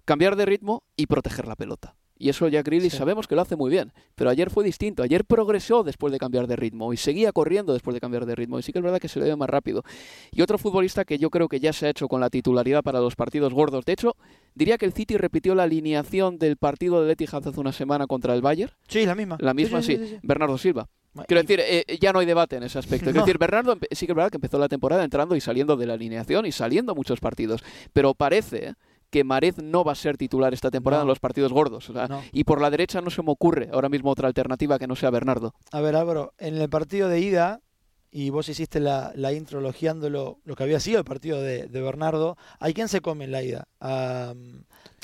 cambiar 0.05 0.35
de 0.37 0.45
ritmo 0.45 0.83
y 0.95 1.07
proteger 1.07 1.47
la 1.47 1.55
pelota. 1.55 1.95
Y 2.19 2.29
eso 2.29 2.47
Jack 2.47 2.65
Grealish 2.65 2.93
sabemos 2.93 3.27
que 3.27 3.35
lo 3.35 3.41
hace 3.41 3.55
muy 3.55 3.69
bien. 3.69 3.93
Pero 4.15 4.29
ayer 4.29 4.49
fue 4.49 4.63
distinto. 4.63 5.03
Ayer 5.03 5.23
progresó 5.25 5.83
después 5.83 6.11
de 6.11 6.17
cambiar 6.17 6.47
de 6.47 6.55
ritmo 6.55 6.93
y 6.93 6.97
seguía 6.97 7.31
corriendo 7.31 7.73
después 7.73 7.93
de 7.93 7.99
cambiar 7.99 8.25
de 8.25 8.35
ritmo. 8.35 8.57
Y 8.59 8.63
sí 8.63 8.71
que 8.71 8.79
es 8.79 8.83
verdad 8.83 8.99
que 8.99 9.07
se 9.07 9.19
le 9.19 9.25
ve 9.25 9.35
más 9.35 9.49
rápido. 9.49 9.83
Y 10.31 10.41
otro 10.41 10.57
futbolista 10.57 11.05
que 11.05 11.19
yo 11.19 11.29
creo 11.29 11.47
que 11.47 11.59
ya 11.59 11.73
se 11.73 11.85
ha 11.85 11.89
hecho 11.89 12.07
con 12.07 12.19
la 12.19 12.29
titularidad 12.29 12.83
para 12.83 12.99
los 12.99 13.15
partidos 13.15 13.53
gordos. 13.53 13.85
De 13.85 13.93
hecho, 13.93 14.15
diría 14.55 14.77
que 14.77 14.85
el 14.85 14.93
City 14.93 15.17
repitió 15.17 15.53
la 15.53 15.63
alineación 15.63 16.39
del 16.39 16.57
partido 16.57 17.03
de 17.05 17.13
Etihad 17.13 17.47
hace 17.47 17.59
una 17.59 17.71
semana 17.71 18.07
contra 18.07 18.33
el 18.33 18.41
Bayern. 18.41 18.71
Sí, 18.87 19.05
la 19.05 19.15
misma. 19.15 19.37
La 19.39 19.53
misma, 19.53 19.81
sí. 19.81 20.17
Bernardo 20.23 20.57
Silva. 20.57 20.89
Quiero 21.25 21.41
decir, 21.41 21.59
eh, 21.63 21.85
ya 21.99 22.11
no 22.13 22.19
hay 22.19 22.25
debate 22.25 22.57
en 22.57 22.63
ese 22.63 22.77
aspecto. 22.79 23.05
Quiero 23.05 23.19
No. 23.19 23.25
decir, 23.25 23.37
Bernardo 23.37 23.75
empe- 23.75 23.87
sí 23.91 24.05
que 24.05 24.11
es 24.11 24.15
verdad 24.15 24.29
que 24.31 24.37
empezó 24.37 24.57
la 24.59 24.67
temporada 24.69 25.03
entrando 25.03 25.35
y 25.35 25.41
saliendo 25.41 25.75
de 25.77 25.85
la 25.87 25.93
alineación 25.93 26.45
y 26.45 26.51
saliendo 26.51 26.93
muchos 26.95 27.19
partidos. 27.19 27.63
Pero 27.93 28.13
parece 28.13 28.75
que 29.09 29.23
Marez 29.23 29.57
no 29.57 29.83
va 29.85 29.93
a 29.93 29.95
ser 29.95 30.17
titular 30.17 30.53
esta 30.53 30.69
temporada 30.69 31.01
No. 31.01 31.05
en 31.05 31.09
los 31.09 31.19
partidos 31.19 31.53
gordos. 31.53 31.89
o 31.89 31.93
sea, 31.93 32.07
No. 32.07 32.21
Y 32.33 32.43
por 32.43 32.59
la 32.61 32.69
derecha 32.69 32.99
no 33.01 33.09
se 33.09 33.23
me 33.23 33.31
ocurre 33.31 33.69
ahora 33.71 33.87
mismo 33.89 34.11
otra 34.11 34.27
alternativa 34.27 34.77
que 34.77 34.85
no 34.87 34.95
sea 34.97 35.09
Bernardo. 35.09 35.53
A 35.71 35.79
ver, 35.81 35.95
Álvaro, 35.95 36.33
en 36.37 36.57
el 36.57 36.69
partido 36.69 37.07
de 37.07 37.21
ida, 37.21 37.61
y 38.11 38.29
vos 38.31 38.49
hiciste 38.49 38.79
la, 38.79 39.11
la 39.15 39.31
intro 39.33 39.59
elogiando 39.59 40.09
lo, 40.09 40.39
lo 40.43 40.55
que 40.55 40.63
había 40.63 40.79
sido 40.79 40.99
el 40.99 41.05
partido 41.05 41.41
de, 41.41 41.67
de 41.67 41.81
Bernardo, 41.81 42.37
¿a 42.59 42.69
quién 42.71 42.87
se 42.89 42.99
come 43.01 43.25
en 43.25 43.31
la 43.31 43.43
ida? 43.43 43.67
A, 43.79 44.33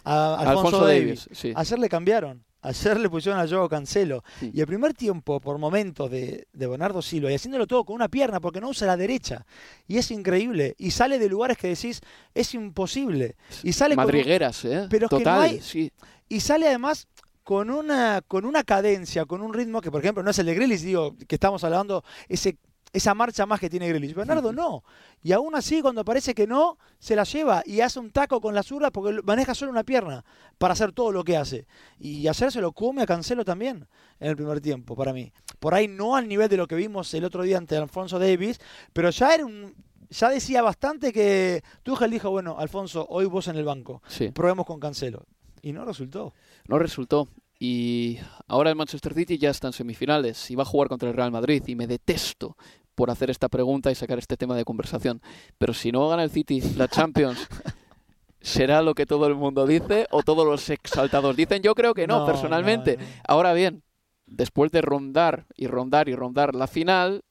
a 0.05 0.35
Alfonso, 0.35 0.49
Alfonso 0.49 0.85
Davis. 0.85 1.25
Davis, 1.25 1.29
sí. 1.31 1.53
Ayer 1.55 1.79
le 1.79 1.89
cambiaron. 1.89 2.43
Ayer 2.63 2.99
le 2.99 3.09
pusieron 3.09 3.39
a 3.39 3.47
Joao 3.47 3.69
Cancelo. 3.69 4.23
Sí. 4.39 4.51
Y 4.53 4.61
el 4.61 4.67
primer 4.67 4.93
tiempo, 4.93 5.39
por 5.39 5.57
momentos, 5.57 6.09
de, 6.09 6.47
de 6.51 6.67
Bernardo 6.67 7.01
Silva, 7.01 7.29
y 7.31 7.35
haciéndolo 7.35 7.67
todo 7.67 7.83
con 7.83 7.95
una 7.95 8.07
pierna, 8.07 8.39
porque 8.39 8.59
no 8.61 8.69
usa 8.69 8.87
la 8.87 8.97
derecha. 8.97 9.45
Y 9.87 9.97
es 9.97 10.09
increíble. 10.11 10.73
Y 10.77 10.91
sale 10.91 11.19
de 11.19 11.29
lugares 11.29 11.57
que 11.57 11.67
decís, 11.67 12.01
es 12.33 12.53
imposible. 12.53 13.35
Y 13.63 13.73
sale 13.73 13.95
con 13.95 14.05
Madrigueras, 14.05 14.65
¿eh? 14.65 14.87
Pero 14.89 15.07
que 15.09 15.23
no 15.23 15.31
hay- 15.33 15.61
sí. 15.61 15.91
y 16.29 16.39
sale 16.39 16.67
además 16.67 17.07
con 17.43 17.69
una, 17.69 18.21
con 18.25 18.45
una 18.45 18.63
cadencia, 18.63 19.25
con 19.25 19.41
un 19.41 19.53
ritmo 19.53 19.81
que, 19.81 19.91
por 19.91 19.99
ejemplo, 20.01 20.23
no 20.23 20.31
es 20.31 20.39
el 20.39 20.45
de 20.45 20.55
Grealish, 20.55 20.81
digo, 20.81 21.15
que 21.27 21.35
estamos 21.35 21.63
hablando, 21.65 22.03
ese, 22.29 22.55
esa 22.93 23.13
marcha 23.15 23.45
más 23.45 23.59
que 23.59 23.69
tiene 23.69 23.89
Grealish. 23.89 24.13
Bernardo 24.13 24.53
no. 24.53 24.83
Y 25.21 25.31
aún 25.31 25.55
así, 25.55 25.81
cuando 25.81 26.05
parece 26.05 26.33
que 26.35 26.45
no, 26.47 26.77
se 26.99 27.15
la 27.15 27.23
lleva 27.23 27.63
y 27.65 27.81
hace 27.81 27.99
un 27.99 28.11
taco 28.11 28.39
con 28.39 28.53
la 28.55 28.61
zurda 28.63 28.91
porque 28.91 29.21
maneja 29.23 29.53
solo 29.55 29.71
una 29.71 29.83
pierna 29.83 30.23
para 30.59 30.73
hacer 30.73 30.91
todo 30.93 31.11
lo 31.11 31.23
que 31.23 31.35
hace. 31.35 31.65
Y 31.99 32.27
ayer 32.27 32.51
se 32.51 32.61
lo 32.61 32.71
come 32.71 33.01
a 33.01 33.05
Cancelo 33.05 33.43
también 33.43 33.87
en 34.19 34.29
el 34.29 34.35
primer 34.35 34.61
tiempo, 34.61 34.95
para 34.95 35.11
mí. 35.11 35.33
Por 35.59 35.73
ahí 35.73 35.87
no 35.87 36.15
al 36.15 36.27
nivel 36.27 36.47
de 36.49 36.57
lo 36.57 36.67
que 36.67 36.75
vimos 36.75 37.13
el 37.15 37.25
otro 37.25 37.41
día 37.43 37.57
ante 37.57 37.75
Alfonso 37.75 38.19
Davis, 38.19 38.59
pero 38.93 39.09
ya 39.09 39.33
era 39.33 39.45
un... 39.45 39.73
Ya 40.09 40.29
decía 40.29 40.61
bastante 40.61 41.11
que 41.11 41.63
Tuchel 41.81 42.11
dijo, 42.11 42.29
bueno, 42.29 42.57
Alfonso, 42.59 43.07
hoy 43.09 43.25
vos 43.25 43.47
en 43.47 43.55
el 43.55 43.63
banco, 43.65 44.03
Sí. 44.07 44.29
probemos 44.29 44.67
con 44.67 44.79
Cancelo. 44.79 45.25
Y 45.63 45.71
no 45.73 45.85
resultó. 45.85 46.33
No 46.67 46.77
resultó. 46.77 47.29
Y 47.57 48.19
ahora 48.47 48.69
el 48.69 48.75
Manchester 48.75 49.13
City 49.13 49.37
ya 49.37 49.49
está 49.49 49.67
en 49.67 49.73
semifinales 49.73 50.51
y 50.51 50.55
va 50.55 50.63
a 50.63 50.65
jugar 50.65 50.89
contra 50.89 51.09
el 51.09 51.15
Real 51.15 51.31
Madrid. 51.31 51.63
Y 51.65 51.75
me 51.75 51.87
detesto 51.87 52.57
por 52.95 53.09
hacer 53.09 53.29
esta 53.29 53.49
pregunta 53.49 53.91
y 53.91 53.95
sacar 53.95 54.19
este 54.19 54.37
tema 54.37 54.55
de 54.55 54.65
conversación. 54.65 55.21
Pero 55.57 55.73
si 55.73 55.91
no 55.91 56.07
gana 56.09 56.23
el 56.23 56.29
City 56.31 56.61
la 56.77 56.87
Champions, 56.87 57.47
¿será 58.41 58.81
lo 58.81 58.93
que 58.95 59.05
todo 59.05 59.27
el 59.27 59.35
mundo 59.35 59.65
dice 59.65 60.07
o 60.11 60.23
todos 60.23 60.45
los 60.45 60.69
exaltados 60.69 61.35
dicen? 61.35 61.61
Yo 61.61 61.75
creo 61.75 61.93
que 61.93 62.07
no, 62.07 62.19
No, 62.19 62.25
personalmente. 62.25 62.97
no, 62.97 63.03
no. 63.03 63.09
Ahora 63.27 63.53
bien, 63.53 63.83
después 64.25 64.71
de 64.71 64.81
rondar 64.81 65.45
y 65.55 65.67
rondar 65.67 66.09
y 66.09 66.15
rondar 66.15 66.55
la 66.55 66.67
final, 66.67 67.23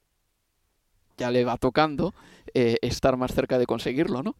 ya 1.17 1.31
le 1.31 1.45
va 1.45 1.57
tocando 1.57 2.13
eh, 2.53 2.77
estar 2.81 3.17
más 3.17 3.33
cerca 3.33 3.57
de 3.57 3.65
conseguirlo, 3.65 4.23
¿no? 4.23 4.35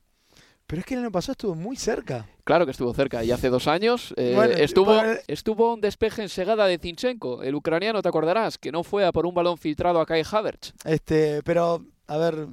Pero 0.68 0.80
es 0.80 0.86
que 0.86 0.94
el 0.96 1.02
año 1.02 1.12
pasado 1.12 1.34
estuvo 1.34 1.56
muy 1.56 1.76
cerca. 1.76 2.28
Claro 2.44 2.66
que 2.66 2.72
estuvo 2.72 2.94
cerca 2.94 3.24
y 3.24 3.32
hace 3.32 3.50
dos 3.50 3.68
años 3.68 4.14
eh, 4.18 4.34
Bueno, 4.36 4.54
estuvo, 4.56 4.88
para- 4.96 5.20
estuvo 5.28 5.74
un 5.74 5.82
despeje 5.82 6.22
en 6.24 6.30
segada 6.30 6.66
de 6.68 6.78
Zinchenko, 6.80 7.44
el 7.44 7.54
ucraniano, 7.56 8.02
te 8.02 8.10
acordarás, 8.10 8.58
que 8.58 8.72
no 8.72 8.84
fue 8.84 9.06
a 9.06 9.12
por 9.12 9.26
un 9.26 9.34
balón 9.34 9.58
filtrado 9.58 10.00
a 10.00 10.06
Kai 10.06 10.24
Havertz. 10.30 10.74
Este, 10.86 11.44
pero, 11.44 11.86
a 12.08 12.18
ver, 12.18 12.48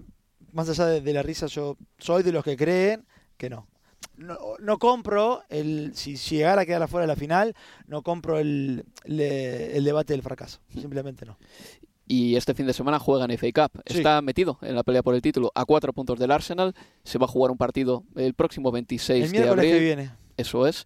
más 0.52 0.68
allá 0.68 0.86
de, 0.86 1.00
de 1.00 1.12
la 1.12 1.22
risa, 1.22 1.46
yo 1.46 1.76
soy 1.98 2.22
de 2.22 2.32
los 2.32 2.44
que 2.44 2.56
creen 2.56 3.06
que 3.36 3.48
no. 3.48 3.66
No, 4.16 4.36
no 4.58 4.78
compro, 4.78 5.42
el, 5.48 5.92
si, 5.94 6.16
llegara 6.16 6.62
a 6.62 6.66
quedar 6.66 6.82
afuera 6.82 7.04
de 7.04 7.08
la 7.12 7.16
final, 7.16 7.54
no 7.86 8.02
compro 8.02 8.38
el, 8.38 8.84
le- 9.04 9.76
el 9.76 9.84
debate 9.84 10.12
del 10.12 10.22
fracaso. 10.22 10.60
Simplemente 10.74 11.24
no. 11.24 11.38
Y 12.12 12.34
este 12.34 12.54
fin 12.54 12.66
de 12.66 12.72
semana 12.72 12.98
juega 12.98 13.24
en 13.24 13.30
FA 13.38 13.46
Cup. 13.52 13.82
Sí. 13.86 13.98
Está 13.98 14.20
metido 14.20 14.58
en 14.62 14.74
la 14.74 14.82
pelea 14.82 15.02
por 15.04 15.14
el 15.14 15.22
título 15.22 15.52
a 15.54 15.64
cuatro 15.64 15.92
puntos 15.92 16.18
del 16.18 16.32
Arsenal. 16.32 16.74
Se 17.04 17.18
va 17.18 17.26
a 17.26 17.28
jugar 17.28 17.52
un 17.52 17.56
partido 17.56 18.02
el 18.16 18.34
próximo 18.34 18.72
26 18.72 19.26
El 19.26 19.30
de 19.32 19.48
abril. 19.48 19.70
que 19.70 19.78
viene. 19.78 20.10
Eso 20.36 20.66
es. 20.66 20.84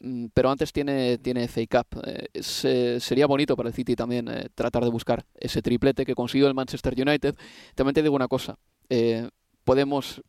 Mm, 0.00 0.26
Pero 0.32 0.50
antes 0.50 0.72
tiene, 0.72 1.18
tiene 1.18 1.46
FA 1.46 1.60
Cup. 1.70 2.02
Eh, 2.06 2.26
eh, 2.64 2.96
sería 3.00 3.26
bonito 3.26 3.54
para 3.54 3.68
el 3.68 3.74
City 3.74 3.94
también 3.94 4.28
eh, 4.28 4.48
tratar 4.54 4.82
de 4.84 4.88
buscar 4.90 5.26
ese 5.34 5.60
triplete 5.60 6.06
que 6.06 6.14
consiguió 6.14 6.48
el 6.48 6.54
Manchester 6.54 6.94
United. 6.96 7.34
También 7.74 7.92
te 7.94 8.02
digo 8.02 8.16
una 8.16 8.28
cosa. 8.28 8.56
eh, 8.88 9.28
podemos 9.64 10.22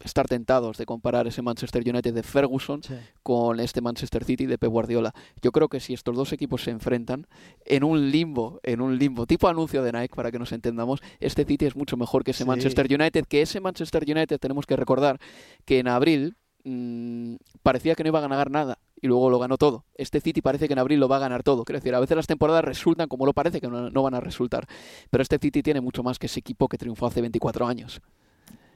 estar 0.00 0.26
tentados 0.28 0.76
de 0.76 0.86
comparar 0.86 1.26
ese 1.26 1.42
Manchester 1.42 1.82
United 1.88 2.12
de 2.14 2.22
Ferguson 2.22 2.82
Sí. 2.82 2.94
con 3.22 3.60
este 3.60 3.80
Manchester 3.80 4.24
City 4.24 4.46
de 4.46 4.58
Pep 4.58 4.70
Guardiola. 4.70 5.12
Yo 5.42 5.52
creo 5.52 5.68
que 5.68 5.80
si 5.80 5.94
estos 5.94 6.14
dos 6.16 6.32
equipos 6.32 6.62
se 6.62 6.70
enfrentan 6.70 7.26
en 7.64 7.82
un 7.84 8.10
limbo, 8.10 8.60
en 8.62 8.80
un 8.80 8.98
limbo, 8.98 9.26
tipo 9.26 9.48
anuncio 9.48 9.82
de 9.82 9.92
Nike 9.92 10.14
para 10.14 10.30
que 10.30 10.38
nos 10.38 10.52
entendamos, 10.52 11.00
este 11.20 11.44
City 11.44 11.64
es 11.66 11.76
mucho 11.76 11.96
mejor 11.96 12.24
que 12.24 12.32
ese 12.32 12.44
Sí. 12.44 12.48
Manchester 12.48 12.86
United, 12.92 13.24
que 13.26 13.42
ese 13.42 13.60
Manchester 13.60 14.04
United 14.06 14.38
tenemos 14.38 14.66
que 14.66 14.76
recordar 14.76 15.18
que 15.64 15.78
en 15.78 15.88
abril 15.88 16.36
mm, 16.68 17.36
parecía 17.62 17.94
que 17.94 18.02
no 18.02 18.08
iba 18.08 18.18
a 18.18 18.22
ganar 18.22 18.50
nada 18.50 18.78
y 19.00 19.06
luego 19.06 19.30
lo 19.30 19.38
ganó 19.38 19.56
todo. 19.56 19.84
Este 19.94 20.20
City 20.20 20.42
parece 20.42 20.66
que 20.66 20.72
en 20.72 20.80
abril 20.80 20.98
lo 20.98 21.06
va 21.08 21.16
a 21.16 21.20
ganar 21.20 21.42
todo. 21.44 21.64
Quiero 21.64 21.78
decir, 21.78 21.94
a 21.94 22.00
veces 22.00 22.16
las 22.16 22.26
temporadas 22.26 22.64
resultan 22.64 23.08
como 23.08 23.24
lo 23.24 23.32
parece 23.32 23.60
que 23.60 23.68
no, 23.68 23.88
no 23.88 24.02
van 24.02 24.14
a 24.14 24.20
resultar. 24.20 24.66
Pero 25.10 25.22
este 25.22 25.38
City 25.38 25.62
tiene 25.62 25.80
mucho 25.80 26.02
más 26.02 26.18
que 26.18 26.26
ese 26.26 26.40
equipo 26.40 26.66
que 26.68 26.76
triunfó 26.76 27.06
hace 27.06 27.20
24 27.20 27.66
años. 27.68 28.00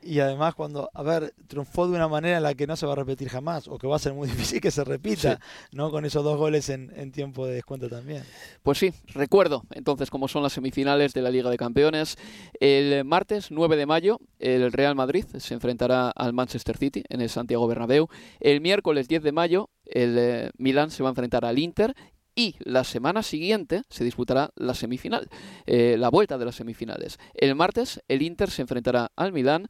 Y 0.03 0.21
además 0.21 0.55
cuando, 0.55 0.91
a 0.95 1.03
ver, 1.03 1.35
triunfó 1.47 1.87
de 1.87 1.95
una 1.95 2.09
manera 2.09 2.39
en 2.39 2.43
la 2.43 2.55
que 2.55 2.67
no 2.67 2.77
se 2.77 2.87
va 2.87 2.93
a 2.93 2.97
repetir 2.97 3.29
jamás, 3.29 3.69
o 3.69 3.79
que 3.79 3.87
va 3.87 3.97
a 3.97 3.99
ser 3.99 4.15
muy 4.15 4.29
difícil 4.31 4.61
que 4.61 4.71
se 4.71 4.85
repita, 4.85 5.41
¿no? 5.73 5.91
Con 5.91 6.05
esos 6.05 6.25
dos 6.25 6.39
goles 6.39 6.69
en, 6.69 6.93
en 6.97 7.13
tiempo 7.13 7.47
de 7.47 7.55
descuento 7.55 7.89
también. 7.89 8.23
Pues 8.63 8.79
sí, 8.79 8.93
recuerdo 9.15 9.65
entonces 9.71 10.11
cómo 10.11 10.29
son 10.29 10.43
las 10.43 10.53
semifinales 10.53 11.13
de 11.13 11.23
la 11.23 11.31
Liga 11.31 11.51
de 11.51 11.57
Campeones. 11.57 12.17
El 12.59 13.05
martes 13.05 13.51
9 13.51 13.77
de 13.77 13.87
mayo 13.87 14.21
el 14.39 14.73
Real 14.73 14.95
Madrid 14.95 15.25
se 15.39 15.55
enfrentará 15.55 16.11
al 16.11 16.33
Manchester 16.33 16.77
City 16.77 17.05
en 17.09 17.21
el 17.21 17.29
Santiago 17.29 17.67
Bernabéu. 17.67 18.09
El 18.41 18.61
miércoles 18.61 19.09
10 19.09 19.23
de 19.23 19.33
mayo 19.33 19.71
el 19.85 20.17
eh, 20.19 20.51
Milán 20.57 20.91
se 20.91 21.03
va 21.03 21.09
a 21.09 21.13
enfrentar 21.13 21.45
al 21.45 21.59
Inter 21.59 21.95
y 22.35 22.55
la 22.61 22.85
semana 22.85 23.23
siguiente 23.23 23.83
se 23.89 24.05
disputará 24.05 24.51
la 24.57 24.75
semifinal, 24.75 25.29
eh, 25.67 25.97
la 25.99 26.09
vuelta 26.11 26.39
de 26.39 26.45
las 26.45 26.55
semifinales. 26.55 27.19
El 27.35 27.55
martes 27.55 28.01
el 28.09 28.23
Inter 28.23 28.51
se 28.51 28.63
enfrentará 28.63 29.11
al 29.17 29.33
Milán 29.33 29.69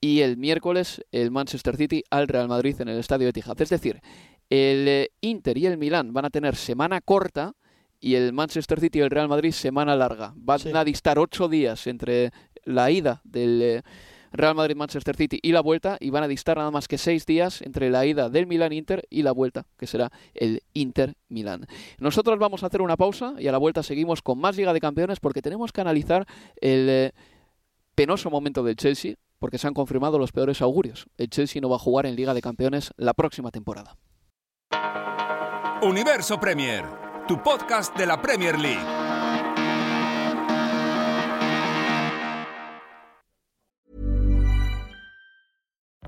y 0.00 0.20
el 0.20 0.36
miércoles 0.36 1.04
el 1.12 1.30
Manchester 1.30 1.76
City 1.76 2.02
al 2.10 2.28
Real 2.28 2.48
Madrid 2.48 2.80
en 2.80 2.88
el 2.88 2.98
Estadio 2.98 3.28
Etihad. 3.28 3.60
Es 3.60 3.68
decir, 3.68 4.00
el 4.48 4.88
eh, 4.88 5.10
Inter 5.20 5.58
y 5.58 5.66
el 5.66 5.76
Milán 5.78 6.12
van 6.12 6.24
a 6.24 6.30
tener 6.30 6.56
semana 6.56 7.00
corta 7.00 7.52
y 8.00 8.14
el 8.14 8.32
Manchester 8.32 8.80
City 8.80 8.98
y 8.98 9.02
el 9.02 9.10
Real 9.10 9.28
Madrid 9.28 9.52
semana 9.52 9.94
larga. 9.94 10.32
Van 10.36 10.58
Sí. 10.58 10.70
a 10.74 10.84
distar 10.84 11.18
ocho 11.18 11.48
días 11.48 11.86
entre 11.86 12.30
la 12.64 12.90
ida 12.90 13.20
del 13.24 13.62
eh, 13.62 13.82
Real 14.32 14.54
Madrid-Manchester 14.54 15.16
City 15.16 15.38
y 15.42 15.52
la 15.52 15.60
vuelta 15.60 15.96
y 16.00 16.10
van 16.10 16.22
a 16.22 16.28
distar 16.28 16.56
nada 16.56 16.70
más 16.70 16.86
que 16.88 16.98
seis 16.98 17.26
días 17.26 17.62
entre 17.62 17.90
la 17.90 18.06
ida 18.06 18.30
del 18.30 18.46
Milán-Inter 18.46 19.04
y 19.10 19.22
la 19.22 19.32
vuelta, 19.32 19.66
que 19.76 19.86
será 19.88 20.10
el 20.34 20.62
Inter-Milán. 20.72 21.66
Nosotros 21.98 22.38
vamos 22.38 22.62
a 22.62 22.66
hacer 22.68 22.80
una 22.80 22.96
pausa 22.96 23.34
y 23.38 23.48
a 23.48 23.52
la 23.52 23.58
vuelta 23.58 23.82
seguimos 23.82 24.22
con 24.22 24.38
más 24.38 24.56
Liga 24.56 24.72
de 24.72 24.80
Campeones 24.80 25.18
porque 25.20 25.42
tenemos 25.42 25.72
que 25.72 25.80
analizar 25.80 26.26
el 26.60 26.88
eh, 26.88 27.12
penoso 27.96 28.30
momento 28.30 28.62
del 28.62 28.76
Chelsea 28.76 29.16
porque 29.40 29.58
se 29.58 29.66
han 29.66 29.74
confirmado 29.74 30.20
los 30.20 30.30
peores 30.30 30.62
augurios. 30.62 31.08
El 31.16 31.30
Chelsea 31.30 31.60
no 31.60 31.68
va 31.68 31.76
a 31.76 31.80
jugar 31.80 32.06
en 32.06 32.14
Liga 32.14 32.34
de 32.34 32.42
Campeones 32.42 32.92
la 32.96 33.14
próxima 33.14 33.50
temporada. 33.50 33.96
Universo 35.82 36.38
Premier, 36.38 36.84
tu 37.26 37.42
podcast 37.42 37.96
de 37.96 38.06
la 38.06 38.20
Premier 38.20 38.58
League. 38.58 38.99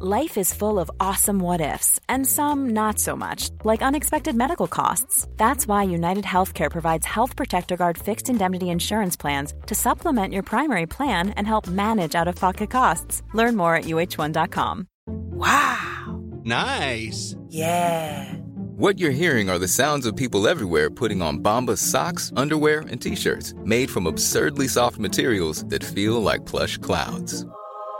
Life 0.04 0.36
is 0.36 0.52
full 0.52 0.80
of 0.80 0.90
awesome 0.98 1.38
what 1.38 1.60
ifs, 1.60 2.00
and 2.08 2.26
some 2.26 2.70
not 2.70 2.98
so 2.98 3.14
much, 3.14 3.50
like 3.62 3.82
unexpected 3.82 4.34
medical 4.34 4.66
costs. 4.66 5.28
That's 5.36 5.64
why 5.64 5.84
United 5.84 6.24
Healthcare 6.24 6.72
provides 6.72 7.06
Health 7.06 7.36
Protector 7.36 7.76
Guard 7.76 7.96
fixed 7.96 8.28
indemnity 8.28 8.70
insurance 8.70 9.16
plans 9.16 9.54
to 9.68 9.76
supplement 9.76 10.32
your 10.32 10.42
primary 10.42 10.86
plan 10.86 11.30
and 11.36 11.46
help 11.46 11.68
manage 11.68 12.16
out 12.16 12.26
of 12.26 12.34
pocket 12.34 12.68
costs. 12.68 13.22
Learn 13.32 13.54
more 13.54 13.76
at 13.76 13.84
uh1.com. 13.84 14.88
Wow! 15.06 16.20
Nice. 16.42 17.36
Yeah. 17.46 18.34
What 18.76 18.98
you're 18.98 19.12
hearing 19.12 19.48
are 19.50 19.60
the 19.60 19.68
sounds 19.68 20.04
of 20.04 20.16
people 20.16 20.48
everywhere 20.48 20.90
putting 20.90 21.22
on 21.22 21.38
Bombas 21.38 21.78
socks, 21.78 22.32
underwear, 22.34 22.80
and 22.90 23.00
t-shirts 23.00 23.54
made 23.64 23.88
from 23.88 24.08
absurdly 24.08 24.66
soft 24.66 24.98
materials 24.98 25.64
that 25.66 25.84
feel 25.84 26.20
like 26.20 26.44
plush 26.44 26.76
clouds. 26.78 27.46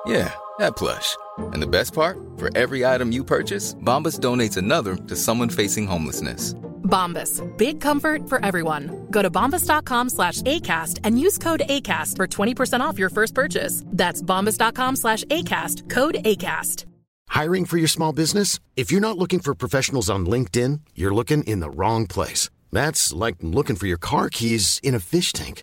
Yeah, 0.07 0.33
that 0.59 0.77
plush. 0.77 1.17
And 1.39 1.63
the 1.63 1.67
best 1.67 1.93
part? 1.95 2.19
For 2.37 2.57
every 2.57 2.85
item 2.85 3.13
you 3.13 3.25
purchase, 3.25 3.75
Bombas 3.75 4.19
donates 4.19 4.57
another 4.57 4.97
to 4.97 5.17
someone 5.17 5.49
facing 5.49 5.87
homelessness. 5.87 6.55
Bombas. 6.83 7.41
Big 7.57 7.81
comfort 7.81 8.29
for 8.29 8.45
everyone. 8.45 9.07
Go 9.11 9.23
to 9.23 9.31
bombas.com 9.31 10.11
slash 10.11 10.43
ACAST 10.43 11.01
and 11.05 11.19
use 11.19 11.39
code 11.39 11.63
ACAST 11.69 12.17
for 12.17 12.27
20% 12.27 12.81
off 12.81 12.99
your 12.99 13.11
first 13.11 13.35
purchase. 13.35 13.83
That's 13.87 14.21
bombas.com 14.23 14.97
slash 14.97 15.25
ACAST. 15.25 15.89
Code 15.89 16.17
ACAST. 16.25 16.85
Hiring 17.29 17.65
for 17.65 17.79
your 17.79 17.89
small 17.89 18.13
business? 18.13 18.59
If 18.77 18.93
you're 18.93 19.01
not 19.01 19.17
looking 19.17 19.41
for 19.41 19.55
professionals 19.55 20.11
on 20.11 20.27
LinkedIn, 20.27 20.81
you're 20.95 21.15
looking 21.15 21.43
in 21.45 21.61
the 21.61 21.71
wrong 21.71 22.07
place. 22.07 22.51
That's 22.73 23.13
like 23.13 23.37
looking 23.41 23.77
for 23.77 23.87
your 23.87 23.97
car 23.99 24.29
keys 24.29 24.79
in 24.83 24.95
a 24.95 25.01
fish 25.01 25.33
tank. 25.33 25.63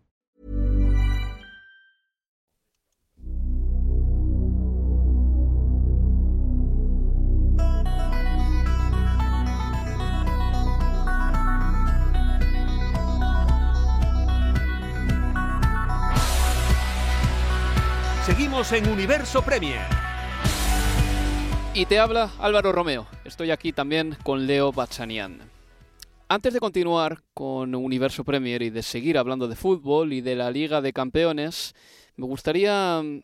Seguimos 18.25 18.71
en 18.71 18.87
Universo 18.87 19.41
Premier. 19.41 19.81
Y 21.73 21.87
te 21.87 21.97
habla 21.97 22.29
Álvaro 22.37 22.71
Romeo. 22.71 23.07
Estoy 23.25 23.49
aquí 23.49 23.73
también 23.73 24.15
con 24.21 24.45
Leo 24.45 24.71
Bachanian. 24.71 25.39
Antes 26.29 26.53
de 26.53 26.59
continuar 26.59 27.23
con 27.33 27.73
Universo 27.73 28.23
Premier 28.23 28.61
y 28.61 28.69
de 28.69 28.83
seguir 28.83 29.17
hablando 29.17 29.47
de 29.47 29.55
fútbol 29.55 30.13
y 30.13 30.21
de 30.21 30.35
la 30.35 30.51
Liga 30.51 30.81
de 30.81 30.93
Campeones, 30.93 31.73
me 32.15 32.27
gustaría 32.27 33.01
mm, 33.01 33.21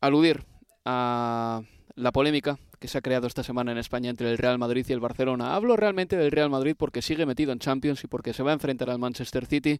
aludir 0.00 0.42
a 0.84 1.62
la 1.94 2.10
polémica 2.10 2.58
que 2.80 2.88
se 2.88 2.98
ha 2.98 3.02
creado 3.02 3.28
esta 3.28 3.44
semana 3.44 3.70
en 3.70 3.78
España 3.78 4.10
entre 4.10 4.32
el 4.32 4.38
Real 4.38 4.58
Madrid 4.58 4.84
y 4.88 4.92
el 4.92 5.00
Barcelona. 5.00 5.54
Hablo 5.54 5.76
realmente 5.76 6.16
del 6.16 6.32
Real 6.32 6.50
Madrid 6.50 6.74
porque 6.76 7.02
sigue 7.02 7.24
metido 7.24 7.52
en 7.52 7.60
Champions 7.60 8.02
y 8.02 8.08
porque 8.08 8.34
se 8.34 8.42
va 8.42 8.50
a 8.50 8.54
enfrentar 8.54 8.90
al 8.90 8.98
Manchester 8.98 9.46
City 9.46 9.78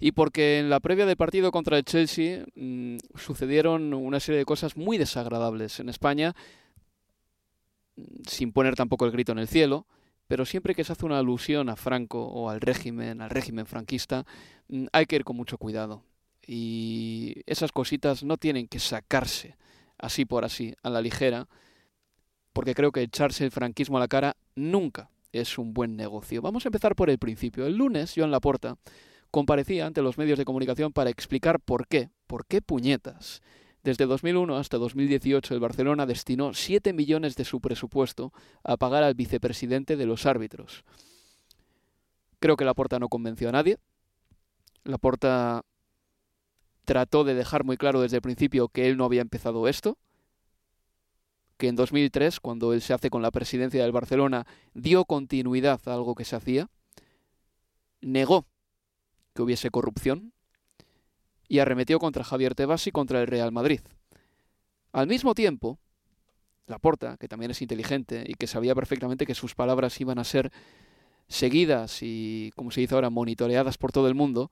y 0.00 0.12
porque 0.12 0.58
en 0.58 0.70
la 0.70 0.80
previa 0.80 1.06
del 1.06 1.16
partido 1.16 1.50
contra 1.50 1.78
el 1.78 1.84
Chelsea 1.84 2.44
mmm, 2.54 2.96
sucedieron 3.14 3.94
una 3.94 4.20
serie 4.20 4.38
de 4.38 4.44
cosas 4.44 4.76
muy 4.76 4.98
desagradables 4.98 5.80
en 5.80 5.88
España, 5.88 6.34
sin 8.26 8.52
poner 8.52 8.74
tampoco 8.74 9.06
el 9.06 9.12
grito 9.12 9.32
en 9.32 9.38
el 9.38 9.48
cielo, 9.48 9.86
pero 10.26 10.44
siempre 10.44 10.74
que 10.74 10.84
se 10.84 10.92
hace 10.92 11.06
una 11.06 11.18
alusión 11.18 11.68
a 11.68 11.76
Franco 11.76 12.24
o 12.26 12.50
al 12.50 12.60
régimen, 12.60 13.20
al 13.20 13.30
régimen 13.30 13.66
franquista, 13.66 14.26
mmm, 14.68 14.86
hay 14.92 15.06
que 15.06 15.16
ir 15.16 15.24
con 15.24 15.36
mucho 15.36 15.58
cuidado. 15.58 16.02
Y 16.46 17.42
esas 17.46 17.72
cositas 17.72 18.22
no 18.22 18.36
tienen 18.36 18.68
que 18.68 18.78
sacarse 18.78 19.56
así 19.98 20.24
por 20.24 20.44
así, 20.44 20.74
a 20.82 20.90
la 20.90 21.00
ligera, 21.00 21.48
porque 22.52 22.74
creo 22.74 22.92
que 22.92 23.02
echarse 23.02 23.44
el 23.44 23.50
franquismo 23.50 23.96
a 23.96 24.00
la 24.00 24.08
cara 24.08 24.36
nunca 24.54 25.10
es 25.32 25.58
un 25.58 25.74
buen 25.74 25.96
negocio. 25.96 26.42
Vamos 26.42 26.64
a 26.64 26.68
empezar 26.68 26.94
por 26.94 27.10
el 27.10 27.18
principio. 27.18 27.66
El 27.66 27.76
lunes, 27.76 28.14
Joan 28.16 28.30
Laporta 28.30 28.76
comparecía 29.36 29.84
ante 29.84 30.00
los 30.00 30.16
medios 30.16 30.38
de 30.38 30.46
comunicación 30.46 30.94
para 30.94 31.10
explicar 31.10 31.60
por 31.60 31.86
qué, 31.88 32.08
por 32.26 32.46
qué 32.46 32.62
puñetas. 32.62 33.42
Desde 33.84 34.06
2001 34.06 34.56
hasta 34.56 34.78
2018 34.78 35.52
el 35.52 35.60
Barcelona 35.60 36.06
destinó 36.06 36.54
7 36.54 36.94
millones 36.94 37.36
de 37.36 37.44
su 37.44 37.60
presupuesto 37.60 38.32
a 38.64 38.78
pagar 38.78 39.02
al 39.02 39.12
vicepresidente 39.12 39.98
de 39.98 40.06
los 40.06 40.24
árbitros. 40.24 40.84
Creo 42.38 42.56
que 42.56 42.64
Laporta 42.64 42.98
no 42.98 43.10
convenció 43.10 43.50
a 43.50 43.52
nadie. 43.52 43.76
Laporta 44.84 45.66
trató 46.86 47.22
de 47.22 47.34
dejar 47.34 47.62
muy 47.64 47.76
claro 47.76 48.00
desde 48.00 48.16
el 48.16 48.22
principio 48.22 48.68
que 48.68 48.88
él 48.88 48.96
no 48.96 49.04
había 49.04 49.20
empezado 49.20 49.68
esto, 49.68 49.98
que 51.58 51.68
en 51.68 51.76
2003, 51.76 52.40
cuando 52.40 52.72
él 52.72 52.80
se 52.80 52.94
hace 52.94 53.10
con 53.10 53.20
la 53.20 53.30
presidencia 53.30 53.82
del 53.82 53.92
Barcelona, 53.92 54.46
dio 54.72 55.04
continuidad 55.04 55.78
a 55.84 55.92
algo 55.92 56.14
que 56.14 56.24
se 56.24 56.36
hacía, 56.36 56.70
negó 58.00 58.46
que 59.36 59.42
hubiese 59.42 59.70
corrupción 59.70 60.32
y 61.46 61.60
arremetió 61.60 62.00
contra 62.00 62.24
Javier 62.24 62.56
Tebas 62.56 62.88
y 62.88 62.90
contra 62.90 63.20
el 63.20 63.28
Real 63.28 63.52
Madrid. 63.52 63.80
Al 64.92 65.06
mismo 65.06 65.34
tiempo, 65.34 65.78
Laporta, 66.66 67.16
que 67.18 67.28
también 67.28 67.52
es 67.52 67.62
inteligente 67.62 68.24
y 68.26 68.34
que 68.34 68.48
sabía 68.48 68.74
perfectamente 68.74 69.26
que 69.26 69.34
sus 69.34 69.54
palabras 69.54 70.00
iban 70.00 70.18
a 70.18 70.24
ser 70.24 70.50
seguidas 71.28 71.98
y, 72.02 72.50
como 72.56 72.72
se 72.72 72.80
dice 72.80 72.94
ahora, 72.94 73.10
monitoreadas 73.10 73.78
por 73.78 73.92
todo 73.92 74.08
el 74.08 74.16
mundo, 74.16 74.50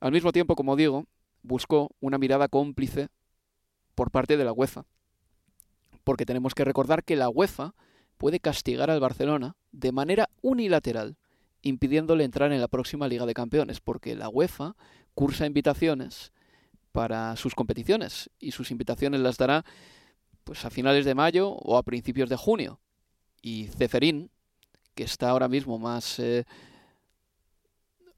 al 0.00 0.10
mismo 0.10 0.32
tiempo, 0.32 0.56
como 0.56 0.74
digo, 0.74 1.04
buscó 1.42 1.90
una 2.00 2.18
mirada 2.18 2.48
cómplice 2.48 3.08
por 3.94 4.10
parte 4.10 4.36
de 4.36 4.44
la 4.44 4.52
UEFA. 4.52 4.86
Porque 6.02 6.26
tenemos 6.26 6.54
que 6.54 6.64
recordar 6.64 7.04
que 7.04 7.14
la 7.14 7.28
UEFA 7.28 7.74
puede 8.18 8.40
castigar 8.40 8.90
al 8.90 8.98
Barcelona 8.98 9.56
de 9.70 9.92
manera 9.92 10.28
unilateral, 10.40 11.16
impidiéndole 11.62 12.24
entrar 12.24 12.52
en 12.52 12.60
la 12.60 12.68
próxima 12.68 13.08
Liga 13.08 13.26
de 13.26 13.34
Campeones, 13.34 13.80
porque 13.80 14.14
la 14.14 14.28
UEFA 14.28 14.74
cursa 15.14 15.46
invitaciones 15.46 16.32
para 16.92 17.36
sus 17.36 17.54
competiciones 17.54 18.30
y 18.38 18.52
sus 18.52 18.70
invitaciones 18.70 19.20
las 19.20 19.38
dará 19.38 19.64
pues 20.44 20.64
a 20.64 20.70
finales 20.70 21.04
de 21.04 21.14
mayo 21.14 21.50
o 21.50 21.76
a 21.76 21.82
principios 21.82 22.28
de 22.28 22.36
junio. 22.36 22.80
Y 23.40 23.68
Ceferín, 23.68 24.30
que 24.94 25.04
está 25.04 25.30
ahora 25.30 25.48
mismo 25.48 25.78
más 25.78 26.18
eh, 26.18 26.44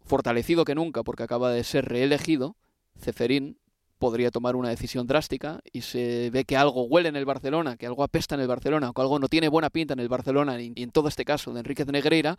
fortalecido 0.04 0.64
que 0.64 0.74
nunca 0.74 1.02
porque 1.02 1.22
acaba 1.22 1.50
de 1.50 1.64
ser 1.64 1.86
reelegido, 1.86 2.56
Ceferín 2.98 3.58
podría 3.98 4.30
tomar 4.30 4.56
una 4.56 4.68
decisión 4.68 5.06
drástica 5.06 5.60
y 5.72 5.82
se 5.82 6.30
ve 6.30 6.44
que 6.44 6.56
algo 6.56 6.84
huele 6.84 7.08
en 7.08 7.16
el 7.16 7.24
Barcelona, 7.24 7.76
que 7.76 7.86
algo 7.86 8.02
apesta 8.02 8.34
en 8.34 8.40
el 8.40 8.48
Barcelona, 8.48 8.90
o 8.90 8.92
que 8.92 9.00
algo 9.00 9.18
no 9.18 9.28
tiene 9.28 9.48
buena 9.48 9.70
pinta 9.70 9.94
en 9.94 10.00
el 10.00 10.08
Barcelona, 10.08 10.60
y 10.60 10.72
en 10.76 10.90
todo 10.90 11.08
este 11.08 11.24
caso 11.24 11.52
de 11.52 11.60
Enrique 11.60 11.84
de 11.84 11.92
Negreira, 11.92 12.36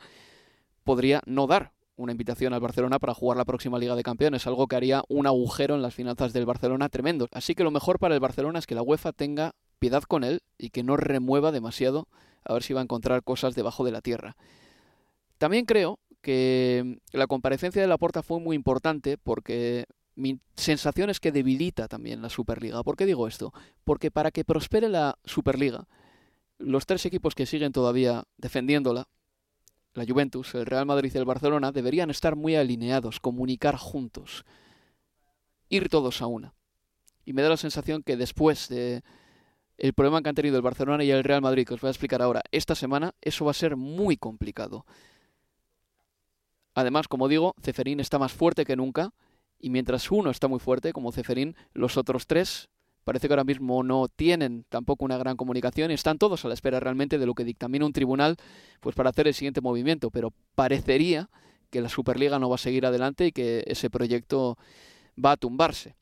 podría 0.85 1.21
no 1.25 1.47
dar 1.47 1.73
una 1.97 2.11
invitación 2.11 2.53
al 2.53 2.61
Barcelona 2.61 2.99
para 2.99 3.13
jugar 3.13 3.37
la 3.37 3.45
próxima 3.45 3.79
Liga 3.79 3.95
de 3.95 4.03
Campeones, 4.03 4.47
algo 4.47 4.67
que 4.67 4.75
haría 4.75 5.03
un 5.09 5.27
agujero 5.27 5.75
en 5.75 5.81
las 5.81 5.93
finanzas 5.93 6.31
del 6.31 6.45
Barcelona 6.45 6.89
tremendo. 6.89 7.27
Así 7.31 7.55
que 7.55 7.63
lo 7.63 7.71
mejor 7.71 7.99
para 7.99 8.13
el 8.13 8.19
Barcelona 8.19 8.59
es 8.59 8.67
que 8.67 8.75
la 8.75 8.81
UEFA 8.81 9.11
tenga 9.11 9.53
piedad 9.79 10.03
con 10.03 10.23
él 10.23 10.41
y 10.57 10.69
que 10.69 10.83
no 10.83 10.97
remueva 10.97 11.51
demasiado 11.51 12.07
a 12.43 12.53
ver 12.53 12.63
si 12.63 12.73
va 12.73 12.81
a 12.81 12.83
encontrar 12.83 13.23
cosas 13.23 13.55
debajo 13.55 13.83
de 13.83 13.91
la 13.91 14.01
tierra. 14.01 14.35
También 15.37 15.65
creo 15.65 15.99
que 16.21 16.99
la 17.11 17.27
comparecencia 17.27 17.81
de 17.81 17.87
Laporta 17.87 18.23
fue 18.23 18.39
muy 18.39 18.55
importante 18.55 19.17
porque 19.17 19.85
mi 20.15 20.39
sensación 20.55 21.09
es 21.09 21.19
que 21.19 21.31
debilita 21.31 21.87
también 21.87 22.21
la 22.21 22.29
Superliga. 22.29 22.83
¿Por 22.83 22.95
qué 22.95 23.05
digo 23.05 23.27
esto? 23.27 23.53
Porque 23.83 24.11
para 24.11 24.31
que 24.31 24.45
prospere 24.45 24.89
la 24.89 25.17
Superliga, 25.25 25.87
los 26.57 26.85
tres 26.85 27.05
equipos 27.05 27.35
que 27.35 27.45
siguen 27.45 27.71
todavía 27.71 28.23
defendiéndola, 28.37 29.07
la 29.95 30.05
Juventus, 30.05 30.53
el 30.55 30.65
Real 30.65 30.85
Madrid 30.85 31.11
y 31.13 31.17
el 31.17 31.25
Barcelona, 31.25 31.71
deberían 31.71 32.09
estar 32.09 32.35
muy 32.35 32.55
alineados, 32.55 33.19
comunicar 33.19 33.77
juntos, 33.77 34.45
ir 35.69 35.89
todos 35.89 36.21
a 36.21 36.27
una. 36.27 36.53
Y 37.23 37.33
me 37.33 37.41
da 37.41 37.49
la 37.49 37.57
sensación 37.57 38.03
que 38.03 38.17
después 38.17 38.67
de 38.67 39.03
el 39.77 39.93
problema 39.93 40.21
que 40.21 40.29
han 40.29 40.35
tenido 40.35 40.57
el 40.57 40.61
Barcelona 40.61 41.03
y 41.03 41.11
el 41.11 41.23
Real 41.23 41.41
Madrid, 41.41 41.65
que 41.65 41.73
os 41.73 41.81
voy 41.81 41.87
a 41.87 41.91
explicar 41.91 42.21
ahora, 42.21 42.41
esta 42.51 42.75
semana, 42.75 43.15
eso 43.21 43.45
va 43.45 43.51
a 43.51 43.55
ser 43.55 43.77
muy 43.77 44.17
complicado. 44.17 44.85
Además, 46.73 47.07
como 47.07 47.29
digo, 47.29 47.55
Ceferín 47.61 48.01
está 48.01 48.19
más 48.19 48.33
fuerte 48.33 48.65
que 48.65 48.75
nunca 48.75 49.13
y 49.59 49.69
mientras 49.69 50.11
uno 50.11 50.29
está 50.29 50.49
muy 50.49 50.59
fuerte, 50.59 50.91
como 50.91 51.13
Ceferín, 51.13 51.55
los 51.73 51.97
otros 51.97 52.27
tres 52.27 52.69
parece 53.05 53.27
que 53.27 53.33
ahora 53.33 53.45
mismo 53.45 53.83
no 53.83 54.09
tienen 54.09 54.65
tampoco 54.67 55.05
una 55.05 55.17
gran 55.17 55.37
comunicación 55.37 55.91
y 55.91 55.93
están 55.93 56.17
todos 56.17 56.43
a 56.43 56.49
la 56.49 56.55
espera 56.55 56.81
realmente 56.81 57.17
de 57.17 57.25
lo 57.25 57.35
que 57.35 57.45
dictamina 57.45 57.85
un 57.85 57.93
tribunal 57.93 58.35
pues 58.81 58.95
para 58.95 59.11
hacer 59.11 59.27
el 59.27 59.33
siguiente 59.33 59.61
movimiento, 59.61 60.09
pero 60.11 60.33
parecería 60.55 61.29
que 61.69 61.81
la 61.81 61.89
Superliga 61.89 62.39
no 62.39 62.49
va 62.49 62.55
a 62.55 62.57
seguir 62.57 62.85
adelante 62.85 63.27
y 63.27 63.31
que 63.31 63.63
ese 63.67 63.89
proyecto 63.89 64.57
va 65.23 65.33
a 65.33 65.37
tumbarse. 65.37 65.95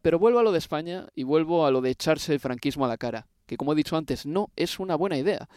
Pero 0.00 0.18
vuelvo 0.18 0.38
a 0.38 0.42
lo 0.42 0.52
de 0.52 0.58
España 0.58 1.06
y 1.14 1.24
vuelvo 1.24 1.66
a 1.66 1.70
lo 1.70 1.80
de 1.80 1.90
echarse 1.90 2.32
el 2.32 2.40
franquismo 2.40 2.84
a 2.84 2.88
la 2.88 2.96
cara, 2.96 3.26
que 3.46 3.56
como 3.56 3.72
he 3.72 3.76
dicho 3.76 3.96
antes, 3.96 4.26
no 4.26 4.50
es 4.56 4.78
una 4.78 4.96
buena 4.96 5.18
idea. 5.18 5.48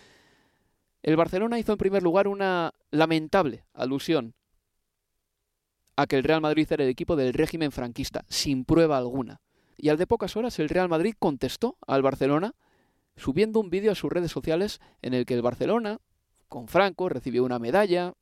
El 1.03 1.15
Barcelona 1.15 1.57
hizo 1.57 1.71
en 1.71 1.77
primer 1.77 2.03
lugar 2.03 2.27
una 2.27 2.73
lamentable 2.91 3.63
alusión 3.73 4.33
a 5.95 6.05
que 6.05 6.17
el 6.17 6.23
Real 6.23 6.41
Madrid 6.41 6.67
era 6.69 6.83
el 6.83 6.89
equipo 6.89 7.15
del 7.15 7.33
régimen 7.33 7.71
franquista, 7.71 8.25
sin 8.27 8.65
prueba 8.65 8.97
alguna. 8.97 9.39
Y 9.81 9.89
al 9.89 9.97
de 9.97 10.05
pocas 10.05 10.37
horas 10.37 10.59
el 10.59 10.69
Real 10.69 10.89
Madrid 10.89 11.15
contestó 11.17 11.75
al 11.87 12.03
Barcelona 12.03 12.53
subiendo 13.17 13.59
un 13.59 13.71
vídeo 13.71 13.91
a 13.91 13.95
sus 13.95 14.11
redes 14.11 14.31
sociales 14.31 14.79
en 15.01 15.15
el 15.15 15.25
que 15.25 15.33
el 15.33 15.41
Barcelona, 15.41 15.97
con 16.47 16.67
Franco, 16.67 17.09
recibió 17.09 17.43
una 17.43 17.57
medalla 17.57 18.13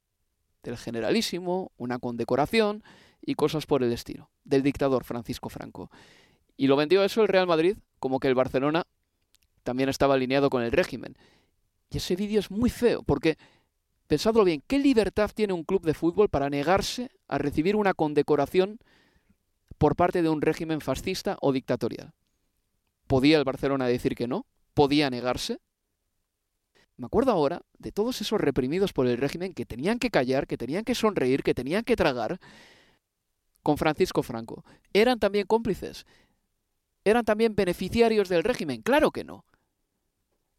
del 0.64 0.78
generalísimo, 0.78 1.74
una 1.76 2.00
condecoración 2.00 2.82
y 3.22 3.36
cosas 3.36 3.66
por 3.66 3.84
el 3.84 3.92
estilo, 3.92 4.30
del 4.46 4.64
dictador 4.64 5.04
Francisco 5.04 5.50
Franco. 5.50 5.92
Y 6.56 6.68
lo 6.68 6.78
vendió 6.78 7.04
eso 7.04 7.22
el 7.22 7.28
Real 7.28 7.46
Madrid 7.46 7.76
como 8.00 8.22
que 8.22 8.30
el 8.30 8.36
Barcelona 8.36 8.88
también 9.64 9.90
estaba 9.90 10.14
alineado 10.14 10.50
con 10.50 10.64
el 10.64 10.72
régimen. 10.72 11.18
Y 11.90 11.98
ese 11.98 12.16
vídeo 12.16 12.40
es 12.40 12.52
muy 12.52 12.70
feo, 12.70 13.04
porque, 13.04 13.38
pensadlo 14.08 14.46
bien, 14.46 14.64
¿qué 14.66 14.80
libertad 14.80 15.30
tiene 15.36 15.52
un 15.52 15.66
club 15.66 15.86
de 15.86 15.94
fútbol 15.94 16.30
para 16.30 16.50
negarse 16.50 17.12
a 17.28 17.38
recibir 17.38 17.76
una 17.76 17.94
condecoración 17.94 18.80
por 19.80 19.96
parte 19.96 20.22
de 20.22 20.30
un 20.30 20.42
régimen 20.42 20.82
fascista 20.82 21.38
o 21.42 21.52
dictatorial? 21.52 22.14
¿Podía 23.08 23.40
el 23.40 23.44
Barcelona 23.44 23.88
decir 23.88 24.14
que 24.14 24.28
no? 24.28 24.46
¿Podía 24.76 25.10
negarse? 25.10 25.60
Me 26.96 27.06
acuerdo 27.06 27.32
ahora 27.32 27.62
de 27.80 27.92
todos 27.92 28.22
esos 28.22 28.40
reprimidos 28.40 28.94
por 28.94 29.08
el 29.08 29.18
régimen 29.18 29.54
que 29.54 29.66
tenían 29.66 29.98
que 29.98 30.12
callar, 30.12 30.46
que 30.46 30.58
tenían 30.58 30.84
que 30.84 30.94
sonreír, 30.94 31.42
que 31.42 31.56
tenían 31.56 31.84
que 31.84 31.96
tragar 31.96 32.40
con 33.64 33.78
Francisco 33.78 34.22
Franco. 34.22 34.66
¿Eran 34.94 35.18
también 35.18 35.48
cómplices? 35.48 36.06
¿Eran 37.06 37.24
también 37.24 37.56
beneficiarios 37.56 38.28
del 38.28 38.44
régimen? 38.44 38.82
Claro 38.82 39.12
que 39.12 39.24
no. 39.24 39.46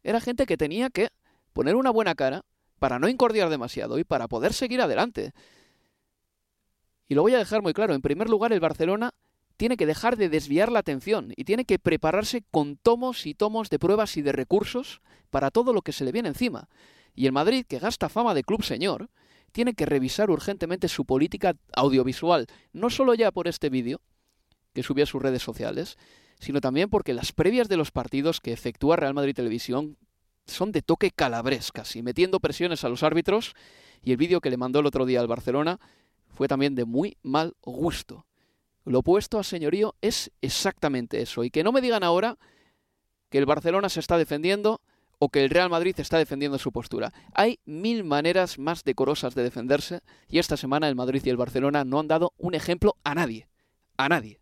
Era 0.03 0.19
gente 0.19 0.47
que 0.47 0.57
tenía 0.57 0.89
que 0.89 1.09
poner 1.53 1.75
una 1.75 1.91
buena 1.91 2.15
cara 2.15 2.43
para 2.79 2.97
no 2.97 3.07
incordiar 3.07 3.49
demasiado 3.49 3.99
y 3.99 4.03
para 4.03 4.27
poder 4.27 4.53
seguir 4.53 4.81
adelante. 4.81 5.33
Y 7.11 7.13
lo 7.13 7.23
voy 7.23 7.33
a 7.33 7.39
dejar 7.39 7.61
muy 7.61 7.73
claro. 7.73 7.93
En 7.93 8.01
primer 8.01 8.29
lugar, 8.29 8.53
el 8.53 8.61
Barcelona 8.61 9.13
tiene 9.57 9.75
que 9.75 9.85
dejar 9.85 10.15
de 10.15 10.29
desviar 10.29 10.71
la 10.71 10.79
atención 10.79 11.33
y 11.35 11.43
tiene 11.43 11.65
que 11.65 11.77
prepararse 11.77 12.41
con 12.51 12.77
tomos 12.77 13.25
y 13.25 13.33
tomos 13.33 13.69
de 13.69 13.79
pruebas 13.79 14.15
y 14.15 14.21
de 14.21 14.31
recursos 14.31 15.01
para 15.29 15.51
todo 15.51 15.73
lo 15.73 15.81
que 15.81 15.91
se 15.91 16.05
le 16.05 16.13
viene 16.13 16.29
encima. 16.29 16.69
Y 17.13 17.25
el 17.25 17.33
Madrid, 17.33 17.65
que 17.67 17.79
gasta 17.79 18.07
fama 18.07 18.33
de 18.33 18.45
club 18.45 18.63
señor, 18.63 19.09
tiene 19.51 19.73
que 19.73 19.85
revisar 19.85 20.31
urgentemente 20.31 20.87
su 20.87 21.03
política 21.03 21.57
audiovisual, 21.75 22.47
no 22.71 22.89
solo 22.89 23.13
ya 23.13 23.33
por 23.33 23.49
este 23.49 23.69
vídeo 23.69 23.99
que 24.73 24.81
subió 24.81 25.03
a 25.03 25.07
sus 25.07 25.21
redes 25.21 25.43
sociales, 25.43 25.97
sino 26.39 26.61
también 26.61 26.89
porque 26.89 27.13
las 27.13 27.33
previas 27.33 27.67
de 27.67 27.75
los 27.75 27.91
partidos 27.91 28.39
que 28.39 28.53
efectúa 28.53 28.95
Real 28.95 29.13
Madrid 29.13 29.35
Televisión 29.35 29.97
son 30.45 30.71
de 30.71 30.81
toque 30.81 31.11
calabres 31.11 31.73
casi, 31.73 32.03
metiendo 32.03 32.39
presiones 32.39 32.85
a 32.85 32.89
los 32.89 33.03
árbitros, 33.03 33.53
y 34.01 34.11
el 34.11 34.17
vídeo 34.17 34.39
que 34.39 34.49
le 34.49 34.55
mandó 34.55 34.79
el 34.79 34.85
otro 34.85 35.05
día 35.05 35.19
al 35.19 35.27
Barcelona 35.27 35.77
fue 36.33 36.47
también 36.47 36.75
de 36.75 36.85
muy 36.85 37.17
mal 37.21 37.55
gusto. 37.61 38.25
Lo 38.85 38.99
opuesto 38.99 39.37
a 39.37 39.43
señorío 39.43 39.95
es 40.01 40.31
exactamente 40.41 41.21
eso. 41.21 41.43
Y 41.43 41.51
que 41.51 41.63
no 41.63 41.71
me 41.71 41.81
digan 41.81 42.03
ahora 42.03 42.37
que 43.29 43.37
el 43.37 43.45
Barcelona 43.45 43.89
se 43.89 43.99
está 43.99 44.17
defendiendo 44.17 44.81
o 45.19 45.29
que 45.29 45.43
el 45.43 45.51
Real 45.51 45.69
Madrid 45.69 45.93
está 45.99 46.17
defendiendo 46.17 46.57
su 46.57 46.71
postura. 46.71 47.13
Hay 47.33 47.59
mil 47.65 48.03
maneras 48.03 48.57
más 48.57 48.83
decorosas 48.83 49.35
de 49.35 49.43
defenderse 49.43 50.01
y 50.27 50.39
esta 50.39 50.57
semana 50.57 50.89
el 50.89 50.95
Madrid 50.95 51.21
y 51.23 51.29
el 51.29 51.37
Barcelona 51.37 51.85
no 51.85 51.99
han 51.99 52.07
dado 52.07 52.33
un 52.37 52.55
ejemplo 52.55 52.95
a 53.03 53.13
nadie. 53.13 53.47
A 53.97 54.09
nadie. 54.09 54.39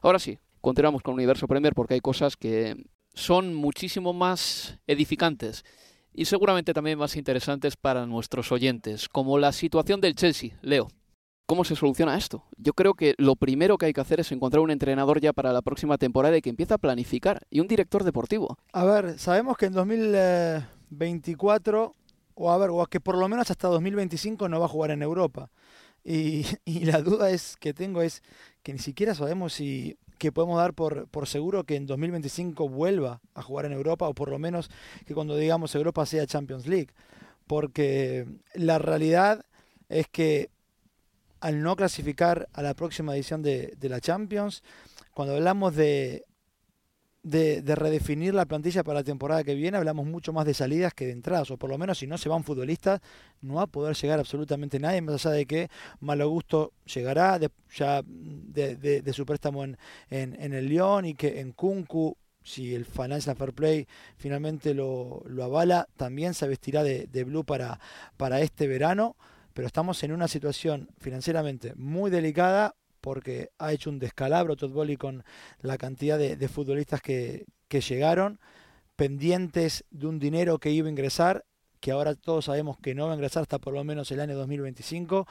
Ahora 0.00 0.20
sí, 0.20 0.38
continuamos 0.60 1.02
con 1.02 1.14
Universo 1.14 1.48
Premier 1.48 1.74
porque 1.74 1.94
hay 1.94 2.00
cosas 2.00 2.36
que 2.36 2.76
son 3.12 3.54
muchísimo 3.54 4.12
más 4.12 4.78
edificantes 4.86 5.64
y 6.12 6.26
seguramente 6.26 6.74
también 6.74 6.98
más 6.98 7.16
interesantes 7.16 7.76
para 7.76 8.06
nuestros 8.06 8.52
oyentes, 8.52 9.08
como 9.08 9.38
la 9.38 9.52
situación 9.52 10.00
del 10.00 10.14
Chelsea. 10.14 10.58
Leo. 10.62 10.88
¿Cómo 11.46 11.64
se 11.64 11.74
soluciona 11.76 12.16
esto? 12.16 12.44
Yo 12.56 12.72
creo 12.72 12.94
que 12.94 13.14
lo 13.18 13.36
primero 13.36 13.76
que 13.76 13.86
hay 13.86 13.92
que 13.92 14.00
hacer 14.00 14.20
es 14.20 14.30
encontrar 14.32 14.60
un 14.60 14.70
entrenador 14.70 15.20
ya 15.20 15.32
para 15.32 15.52
la 15.52 15.60
próxima 15.60 15.98
temporada 15.98 16.36
y 16.36 16.40
que 16.40 16.50
empiece 16.50 16.74
a 16.74 16.78
planificar 16.78 17.46
y 17.50 17.58
un 17.60 17.68
director 17.68 18.04
deportivo. 18.04 18.58
A 18.72 18.84
ver, 18.84 19.18
sabemos 19.18 19.56
que 19.56 19.66
en 19.66 19.72
2024 19.72 21.96
o 22.34 22.50
a 22.50 22.58
ver, 22.58 22.70
o 22.70 22.86
que 22.86 23.00
por 23.00 23.18
lo 23.18 23.28
menos 23.28 23.50
hasta 23.50 23.68
2025 23.68 24.48
no 24.48 24.60
va 24.60 24.66
a 24.66 24.68
jugar 24.68 24.90
en 24.90 25.02
Europa. 25.02 25.50
Y, 26.04 26.46
y, 26.64 26.84
la 26.84 27.02
duda 27.02 27.30
es 27.30 27.56
que 27.56 27.74
tengo 27.74 28.02
es 28.02 28.22
que 28.62 28.72
ni 28.72 28.78
siquiera 28.78 29.14
sabemos 29.14 29.52
si 29.52 29.96
que 30.18 30.32
podemos 30.32 30.58
dar 30.58 30.74
por, 30.74 31.08
por 31.08 31.26
seguro 31.26 31.64
que 31.64 31.76
en 31.76 31.86
2025 31.86 32.68
vuelva 32.68 33.20
a 33.34 33.42
jugar 33.42 33.66
en 33.66 33.72
Europa 33.72 34.08
o 34.08 34.14
por 34.14 34.30
lo 34.30 34.38
menos 34.38 34.70
que 35.06 35.14
cuando 35.14 35.36
digamos 35.36 35.74
Europa 35.74 36.06
sea 36.06 36.26
Champions 36.26 36.66
League. 36.66 36.88
Porque 37.46 38.26
la 38.54 38.78
realidad 38.78 39.44
es 39.88 40.06
que 40.08 40.50
al 41.40 41.60
no 41.60 41.74
clasificar 41.74 42.48
a 42.52 42.62
la 42.62 42.74
próxima 42.74 43.14
edición 43.14 43.42
de, 43.42 43.76
la 43.80 44.00
Champions, 44.00 44.62
cuando 45.12 45.34
hablamos 45.34 45.74
de, 45.74 46.24
de, 47.22 47.62
redefinir 47.74 48.34
la 48.34 48.46
plantilla 48.46 48.82
para 48.82 49.00
la 49.00 49.04
temporada 49.04 49.44
que 49.44 49.54
viene, 49.54 49.76
hablamos 49.76 50.06
mucho 50.06 50.32
más 50.32 50.44
de 50.44 50.54
salidas 50.54 50.92
que 50.94 51.06
de 51.06 51.12
entradas, 51.12 51.50
o 51.50 51.56
por 51.56 51.70
lo 51.70 51.78
menos 51.78 51.98
si 51.98 52.06
no 52.06 52.18
se 52.18 52.28
van 52.28 52.44
futbolistas, 52.44 53.00
no 53.40 53.54
va 53.54 53.62
a 53.62 53.66
poder 53.66 53.96
llegar 53.96 54.18
absolutamente 54.18 54.78
nadie, 54.80 55.00
más 55.00 55.24
allá 55.26 55.36
de 55.36 55.46
que 55.46 55.70
Malo 56.00 56.28
Gusto 56.28 56.72
llegará 56.84 57.38
ya 57.74 58.02
de, 58.04 59.12
su 59.12 59.24
préstamo 59.26 59.64
en, 59.64 59.76
en, 60.10 60.52
el 60.52 60.68
Lyon 60.68 61.04
y 61.04 61.14
que 61.14 61.40
en 61.40 61.52
Kunku 61.52 62.16
si 62.44 62.74
el 62.74 62.84
Financial 62.84 63.36
Fair 63.36 63.52
Play 63.52 63.86
finalmente 64.16 64.74
lo, 64.74 65.22
lo 65.26 65.44
avala, 65.44 65.88
también 65.96 66.34
se 66.34 66.48
vestirá 66.48 66.82
de, 66.82 67.24
blue 67.24 67.44
para, 67.44 67.78
para 68.16 68.40
este 68.40 68.66
verano. 68.66 69.16
Pero 69.54 69.66
estamos 69.66 70.02
en 70.02 70.12
una 70.12 70.28
situación 70.28 70.88
financieramente 70.98 71.74
muy 71.76 72.10
delicada 72.10 72.74
porque 73.02 73.50
ha 73.58 73.72
hecho 73.72 73.90
un 73.90 73.98
descalabro 73.98 74.56
Todd 74.56 74.70
Bowley 74.70 74.96
con 74.96 75.24
la 75.60 75.76
cantidad 75.76 76.18
de, 76.18 76.48
futbolistas 76.48 77.02
que, 77.02 77.44
que, 77.68 77.82
llegaron, 77.82 78.40
pendientes 78.96 79.84
de 79.90 80.06
un 80.06 80.18
dinero 80.18 80.58
que 80.58 80.70
iba 80.70 80.86
a 80.86 80.90
ingresar, 80.90 81.44
que 81.80 81.90
ahora 81.90 82.14
todos 82.14 82.46
sabemos 82.46 82.78
que 82.78 82.94
no 82.94 83.06
va 83.06 83.12
a 83.12 83.16
ingresar 83.16 83.42
hasta 83.42 83.58
por 83.58 83.74
lo 83.74 83.84
menos 83.84 84.10
el 84.12 84.20
año 84.20 84.36
2025, 84.36 85.26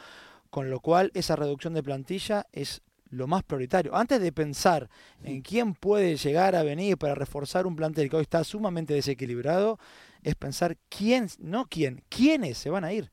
con 0.49 0.69
lo 0.69 0.81
cual 0.81 1.11
esa 1.15 1.35
reducción 1.35 1.73
de 1.73 1.81
plantilla 1.81 2.45
es 2.51 2.81
lo 3.09 3.25
más 3.25 3.43
prioritario. 3.43 3.95
Antes 3.95 4.21
de 4.21 4.31
pensar 4.31 4.89
en 5.23 5.41
quién 5.41 5.73
puede 5.73 6.17
llegar 6.17 6.55
a 6.55 6.63
venir 6.63 6.97
para 6.97 7.15
reforzar 7.15 7.65
un 7.65 7.75
plantel 7.75 8.09
que 8.09 8.17
hoy 8.17 8.23
está 8.23 8.43
sumamente 8.43 8.93
desequilibrado, 8.93 9.79
es 10.23 10.35
pensar 10.35 10.77
quién, 10.89 11.27
no 11.39 11.67
quién, 11.67 12.03
quiénes 12.09 12.57
se 12.57 12.69
van 12.69 12.83
a 12.83 12.93
ir 12.93 13.11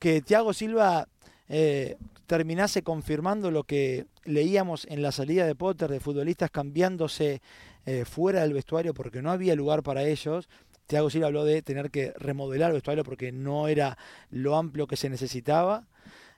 que 0.00 0.22
Thiago 0.22 0.52
Silva 0.54 1.06
eh, 1.52 1.96
terminase 2.26 2.82
confirmando 2.82 3.50
lo 3.50 3.64
que 3.64 4.06
leíamos 4.24 4.86
en 4.88 5.02
la 5.02 5.10
salida 5.10 5.46
de 5.46 5.56
Potter 5.56 5.90
de 5.90 5.98
futbolistas 5.98 6.48
cambiándose 6.48 7.42
eh, 7.86 8.04
fuera 8.04 8.42
del 8.42 8.52
vestuario 8.52 8.94
porque 8.94 9.20
no 9.20 9.32
había 9.32 9.56
lugar 9.56 9.82
para 9.82 10.04
ellos. 10.04 10.48
Thiago 10.86 11.10
Silva 11.10 11.26
habló 11.26 11.44
de 11.44 11.60
tener 11.62 11.90
que 11.90 12.12
remodelar 12.12 12.70
el 12.70 12.74
vestuario 12.74 13.02
porque 13.02 13.32
no 13.32 13.66
era 13.66 13.98
lo 14.30 14.56
amplio 14.56 14.86
que 14.86 14.96
se 14.96 15.10
necesitaba. 15.10 15.88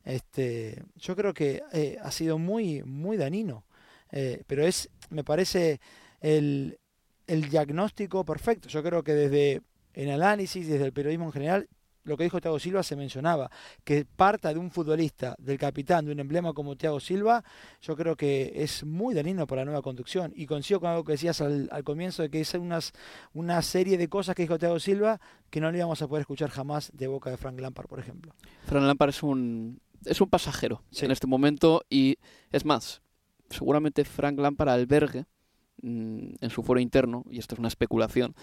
Este, 0.04 0.82
yo 0.96 1.14
creo 1.14 1.34
que 1.34 1.62
eh, 1.74 1.98
ha 2.02 2.10
sido 2.10 2.38
muy, 2.38 2.82
muy 2.82 3.18
danino. 3.18 3.64
pero 4.46 4.66
es, 4.66 4.88
me 5.10 5.24
parece, 5.24 5.78
el, 6.22 6.78
el 7.26 7.50
diagnóstico 7.50 8.24
perfecto. 8.24 8.70
Yo 8.70 8.82
creo 8.82 9.02
que 9.04 9.12
desde 9.12 9.60
el 9.92 10.10
análisis, 10.10 10.66
desde 10.66 10.86
el 10.86 10.92
periodismo 10.94 11.26
en 11.26 11.32
general, 11.32 11.68
lo 12.04 12.16
que 12.16 12.24
dijo 12.24 12.40
Thiago 12.40 12.58
Silva 12.58 12.82
se 12.82 12.96
mencionaba, 12.96 13.50
que 13.84 14.04
parta 14.04 14.52
de 14.52 14.58
un 14.58 14.70
futbolista, 14.70 15.36
del 15.38 15.58
capitán, 15.58 16.06
de 16.06 16.12
un 16.12 16.20
emblema 16.20 16.52
como 16.52 16.76
Thiago 16.76 17.00
Silva, 17.00 17.44
yo 17.80 17.96
creo 17.96 18.16
que 18.16 18.52
es 18.56 18.84
muy 18.84 19.14
dañino 19.14 19.46
para 19.46 19.62
la 19.62 19.66
nueva 19.66 19.82
conducción. 19.82 20.32
Y 20.34 20.46
coincido 20.46 20.80
con 20.80 20.90
algo 20.90 21.04
que 21.04 21.12
decías 21.12 21.40
al, 21.40 21.68
comienzo, 21.84 22.22
de 22.22 22.30
que 22.30 22.40
es 22.40 22.54
unas, 22.54 22.92
una 23.32 23.62
serie 23.62 23.98
de 23.98 24.08
cosas 24.08 24.34
que 24.34 24.42
dijo 24.42 24.58
Thiago 24.58 24.78
Silva 24.80 25.20
que 25.50 25.60
no 25.60 25.70
le 25.70 25.78
íbamos 25.78 26.00
a 26.02 26.08
poder 26.08 26.22
escuchar 26.22 26.50
jamás 26.50 26.90
de 26.94 27.06
boca 27.06 27.30
de 27.30 27.36
Frank 27.36 27.60
Lampard, 27.60 27.86
por 27.86 28.00
ejemplo. 28.00 28.34
Frank 28.64 28.84
Lampard 28.84 29.10
es 29.10 29.22
un, 29.22 29.80
es 30.04 30.20
un 30.20 30.28
pasajero 30.28 30.82
en 31.00 31.10
este 31.10 31.26
momento 31.26 31.82
y 31.90 32.16
es 32.50 32.64
más, 32.64 33.02
seguramente 33.50 34.04
Frank 34.04 34.38
Lampard 34.38 34.70
albergue 34.70 35.26
en 35.82 36.50
su 36.50 36.62
foro 36.62 36.80
interno, 36.80 37.24
y 37.30 37.38
esto 37.38 37.54
es 37.54 37.58
una 37.58 37.68
especulación, 37.68 38.34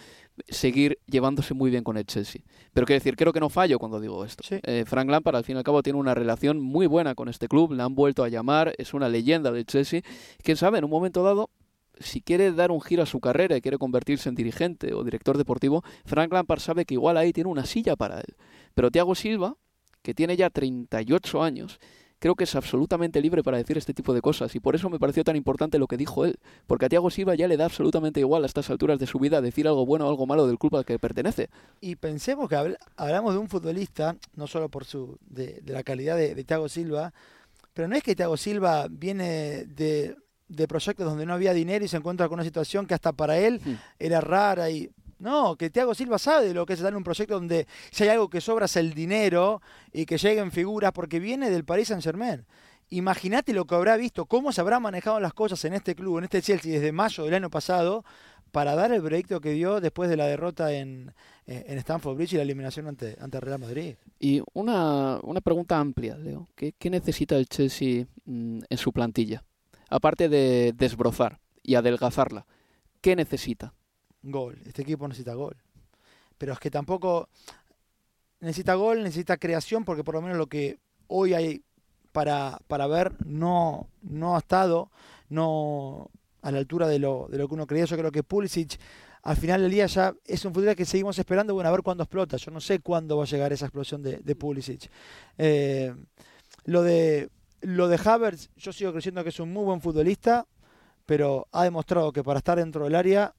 seguir 0.48 1.00
llevándose 1.06 1.54
muy 1.54 1.72
bien 1.72 1.84
con 1.84 1.98
el 1.98 2.06
Chelsea. 2.06 2.42
Pero 2.74 2.86
quiero 2.86 3.00
decir, 3.00 3.16
creo 3.16 3.32
que 3.32 3.40
no 3.40 3.50
fallo 3.50 3.80
cuando 3.80 4.00
digo 4.00 4.26
esto. 4.26 4.44
Eh, 4.52 4.84
Frank 4.86 5.10
Lampard, 5.10 5.38
al 5.38 5.44
fin 5.44 5.56
y 5.56 5.60
al 5.60 5.64
cabo, 5.64 5.82
tiene 5.82 6.00
una 6.00 6.14
relación 6.14 6.60
muy 6.60 6.88
buena 6.88 7.16
con 7.16 7.30
este 7.30 7.48
club, 7.48 7.72
le 7.72 7.84
han 7.84 7.96
vuelto 7.96 8.24
a 8.24 8.30
llamar, 8.30 8.74
es 8.78 8.94
una 8.94 9.08
leyenda 9.08 9.52
del 9.52 9.66
Chelsea. 9.66 10.02
Quién 10.44 10.58
sabe, 10.58 10.80
en 10.80 10.84
un 10.84 10.92
momento 10.92 11.24
dado, 11.24 11.50
si 12.00 12.22
quiere 12.22 12.52
dar 12.52 12.72
un 12.72 12.82
giro 12.82 13.04
a 13.04 13.06
su 13.06 13.20
carrera 13.20 13.58
y 13.58 13.62
quiere 13.62 13.78
convertirse 13.78 14.30
en 14.30 14.36
dirigente 14.36 14.94
o 14.94 15.04
director 15.04 15.38
deportivo, 15.38 15.84
Frank 16.06 16.32
Lampard 16.32 16.60
sabe 16.60 16.86
que 16.86 16.94
igual 16.96 17.18
ahí 17.18 17.34
tiene 17.34 17.50
una 17.50 17.66
silla 17.66 17.96
para 17.96 18.20
él. 18.20 18.36
Pero 18.74 18.92
Thiago 18.92 19.16
Silva, 19.16 19.56
que 20.02 20.14
tiene 20.14 20.38
ya 20.38 20.50
38 20.50 21.44
años, 21.44 21.80
creo 22.20 22.36
que 22.36 22.44
es 22.44 22.56
absolutamente 22.56 23.22
libre 23.22 23.44
para 23.44 23.58
decir 23.58 23.78
este 23.78 23.94
tipo 23.94 24.14
de 24.14 24.22
cosas 24.22 24.54
y 24.56 24.60
por 24.60 24.76
eso 24.76 24.90
me 24.90 25.00
pareció 25.00 25.24
tan 25.24 25.36
importante 25.36 25.80
lo 25.80 25.88
que 25.88 25.98
dijo 25.98 26.26
él, 26.26 26.38
porque 26.68 26.86
a 26.86 26.90
Thiago 26.90 27.10
Silva 27.10 27.36
ya 27.36 27.48
le 27.48 27.58
da 27.58 27.66
absolutamente 27.66 28.20
igual 28.20 28.44
a 28.44 28.46
estas 28.46 28.70
alturas 28.70 29.00
de 29.00 29.08
su 29.08 29.20
vida 29.20 29.42
decir 29.42 29.68
algo 29.68 29.86
bueno 29.86 30.06
o 30.06 30.10
algo 30.10 30.28
malo 30.28 30.46
del 30.46 30.60
club 30.60 30.76
al 30.76 30.86
que 30.86 31.00
pertenece. 31.00 31.50
Y 31.82 31.96
pensemos 31.96 32.50
que 32.50 32.78
hablamos 32.98 33.34
de 33.34 33.40
un 33.40 33.50
futbolista, 33.50 34.16
no 34.36 34.48
solo 34.48 34.70
por 34.70 34.86
su 34.86 35.18
de, 35.28 35.62
la 35.66 35.84
calidad 35.84 36.18
de, 36.18 36.36
de 36.36 36.44
Thiago 36.44 36.70
Silva, 36.70 37.14
pero 37.74 37.88
no 37.88 37.96
es 37.96 38.04
que 38.04 38.16
Thiago 38.16 38.38
Silva 38.38 38.88
viene 38.90 39.66
de, 39.66 40.16
de 40.50 40.68
proyectos 40.68 41.06
donde 41.06 41.26
no 41.26 41.34
había 41.34 41.54
dinero 41.54 41.86
y 41.86 41.88
se 41.88 41.98
encuentra 41.98 42.28
con 42.28 42.36
una 42.36 42.44
situación 42.44 42.86
que 42.86 42.96
hasta 42.96 43.14
para 43.14 43.38
él 43.38 43.62
hmm. 43.64 43.74
era 44.00 44.20
rara 44.20 44.70
y 44.70 44.90
no, 45.20 45.58
que 45.58 45.70
Thiago 45.70 45.94
Silva 45.94 46.18
sabe 46.18 46.48
de 46.48 46.54
lo 46.54 46.66
que 46.66 46.74
es 46.74 46.80
estar 46.80 46.92
en 46.92 46.98
un 46.98 47.04
proyecto 47.04 47.36
donde 47.36 47.68
si 47.92 48.04
hay 48.04 48.10
algo 48.10 48.30
que 48.30 48.42
sobra 48.42 48.66
es 48.66 48.76
el 48.78 48.94
dinero 48.94 49.62
y 49.92 50.06
que 50.06 50.18
lleguen 50.18 50.52
figuras, 50.52 50.94
porque 50.94 51.20
viene 51.20 51.50
del 51.50 51.66
Paris 51.66 51.90
Saint 51.90 52.04
Germain. 52.04 52.46
imagínate 52.90 53.54
lo 53.54 53.66
que 53.66 53.76
habrá 53.76 53.98
visto, 53.98 54.26
cómo 54.26 54.52
se 54.52 54.62
habrán 54.62 54.82
manejado 54.82 55.20
las 55.20 55.34
cosas 55.34 55.64
en 55.66 55.74
este 55.74 55.94
club, 55.94 56.20
en 56.20 56.24
este 56.24 56.42
Chelsea, 56.42 56.72
desde 56.72 56.92
mayo 56.92 57.26
del 57.26 57.34
año 57.34 57.50
pasado, 57.50 58.04
para 58.52 58.76
dar 58.76 58.92
el 58.92 59.02
proyecto 59.02 59.42
que 59.42 59.52
dio 59.52 59.80
después 59.82 60.10
de 60.10 60.18
la 60.18 60.26
derrota 60.26 60.74
en, 60.74 61.14
eh, 61.46 61.66
en 61.68 61.78
Stamford 61.80 62.16
Bridge 62.16 62.34
y 62.34 62.38
la 62.38 62.44
eliminación 62.44 62.88
ante, 62.88 63.18
ante 63.20 63.40
Real 63.40 63.60
Madrid. 63.60 63.96
Y 64.20 64.42
una, 64.54 65.20
una 65.22 65.42
pregunta 65.42 65.78
amplia, 65.78 66.18
Leo. 66.18 66.48
¿Qué, 66.56 66.74
qué 66.78 66.90
necesita 66.90 67.36
el 67.36 67.48
Chelsea 67.48 68.06
mm, 68.26 68.62
en 68.70 68.78
su 68.78 68.92
plantilla? 68.92 69.44
Aparte 69.90 70.30
de 70.30 70.74
desbrozar 70.76 71.40
y 71.62 71.76
adelgazarla, 71.76 72.46
¿qué 73.02 73.16
necesita? 73.16 73.74
Gol. 74.24 74.58
Este 74.66 74.82
equipo 74.82 75.08
necesita 75.08 75.34
gol. 75.34 75.56
Pero 76.38 76.54
es 76.54 76.60
que 76.60 76.72
tampoco 76.72 77.30
necesita 78.40 78.76
gol, 78.76 79.04
necesita 79.04 79.38
creación, 79.38 79.84
porque 79.86 80.04
por 80.04 80.16
lo 80.16 80.22
menos 80.22 80.38
lo 80.38 80.48
que 80.48 80.80
hoy 81.08 81.34
hay 81.34 81.64
para, 82.12 82.60
para 82.68 82.88
ver 82.88 83.14
no, 83.26 83.88
no 84.02 84.36
ha 84.36 84.40
estado 84.40 84.90
no 85.30 86.10
a 86.42 86.52
la 86.52 86.58
altura 86.58 86.88
de 86.88 87.00
lo, 87.00 87.28
de 87.30 87.38
lo 87.38 87.48
que 87.48 87.54
uno 87.54 87.68
creía. 87.68 87.86
Yo 87.86 87.98
creo 87.98 88.12
que 88.12 88.24
Pulisic 88.24 88.80
al 89.22 89.36
final 89.36 89.62
del 89.62 89.72
día 89.72 89.86
ya 89.86 90.14
es 90.26 90.46
un 90.46 90.54
futbolista 90.54 90.76
que 90.76 90.86
seguimos 90.86 91.20
esperando, 91.20 91.54
bueno, 91.54 91.70
a 91.70 91.72
ver 91.72 91.82
cuándo 91.82 92.04
explota. 92.04 92.38
Yo 92.38 92.52
no 92.52 92.62
sé 92.62 92.80
cuándo 92.80 93.18
va 93.18 93.24
a 93.24 93.28
llegar 93.28 93.52
esa 93.52 93.66
explosión 93.66 94.02
de, 94.02 94.36
Pulisic. 94.36 94.90
Eh, 95.38 95.94
lo 96.66 96.84
de 96.84 97.30
lo 97.62 97.90
de 97.90 98.00
Havertz, 98.04 98.50
yo 98.56 98.72
sigo 98.72 98.94
creyendo 98.94 99.22
que 99.24 99.30
es 99.30 99.40
un 99.40 99.52
muy 99.52 99.66
buen 99.66 99.82
futbolista, 99.82 100.48
pero 101.06 101.48
ha 101.52 101.66
demostrado 101.66 102.14
que 102.14 102.24
para 102.24 102.38
estar 102.38 102.58
dentro 102.58 102.86
del 102.86 102.96
área 102.96 103.34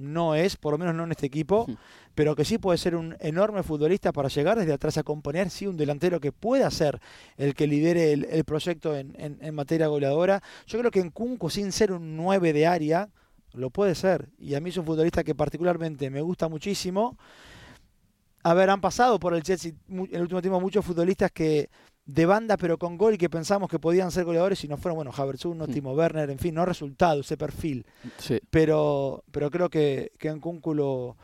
no 0.00 0.34
es, 0.34 0.56
por 0.56 0.72
lo 0.72 0.78
menos 0.78 0.94
no 0.94 1.04
en 1.04 1.12
este 1.12 1.26
equipo, 1.26 1.66
pero 2.14 2.34
que 2.34 2.44
sí 2.44 2.58
puede 2.58 2.78
ser 2.78 2.96
un 2.96 3.16
enorme 3.20 3.62
futbolista 3.62 4.12
para 4.12 4.28
llegar 4.28 4.58
desde 4.58 4.72
atrás 4.72 4.98
a 4.98 5.02
componer, 5.02 5.50
sí, 5.50 5.66
un 5.66 5.76
delantero 5.76 6.20
que 6.20 6.32
pueda 6.32 6.70
ser 6.70 7.00
el 7.36 7.54
que 7.54 7.66
lidere 7.66 8.12
el, 8.12 8.44
proyecto 8.44 8.96
en, 8.96 9.14
en, 9.18 9.54
materia 9.54 9.86
goleadora. 9.86 10.42
Yo 10.66 10.78
creo 10.78 10.90
que 10.90 11.00
en 11.00 11.10
Kunku, 11.10 11.50
sin 11.50 11.70
ser 11.70 11.92
un 11.92 12.16
9 12.16 12.52
de 12.52 12.66
área, 12.66 13.08
lo 13.52 13.70
puede 13.70 13.94
ser. 13.94 14.28
Y 14.38 14.54
a 14.54 14.60
mí 14.60 14.70
es 14.70 14.76
un 14.76 14.86
futbolista 14.86 15.22
que 15.22 15.34
particularmente 15.34 16.10
me 16.10 16.22
gusta 16.22 16.48
muchísimo. 16.48 17.18
A 18.42 18.54
ver, 18.54 18.70
han 18.70 18.80
pasado 18.80 19.20
por 19.20 19.34
el 19.34 19.42
Chelsea 19.42 19.72
en 19.88 20.08
el 20.12 20.22
último 20.22 20.40
tiempo 20.40 20.60
muchos 20.60 20.84
futbolistas 20.84 21.30
que 21.30 21.68
de 22.12 22.26
banda 22.26 22.56
pero 22.56 22.78
con 22.78 22.96
gol 22.96 23.14
y 23.14 23.18
que 23.18 23.30
pensamos 23.30 23.70
que 23.70 23.78
podían 23.78 24.10
ser 24.10 24.24
goleadores 24.24 24.64
y 24.64 24.68
no 24.68 24.76
fueron, 24.76 24.96
bueno, 24.96 25.12
Havertz 25.16 25.44
uno, 25.44 25.66
mm. 25.66 25.72
Timo 25.72 25.92
Werner, 25.92 26.30
en 26.30 26.38
fin, 26.38 26.54
no 26.54 26.66
resultado 26.66 27.20
ese 27.20 27.36
perfil. 27.36 27.86
Pero, 28.50 29.24
pero 29.30 29.50
creo 29.50 29.70
que, 29.70 30.12
que 30.18 30.28
en 30.28 30.40
lo, 30.40 31.16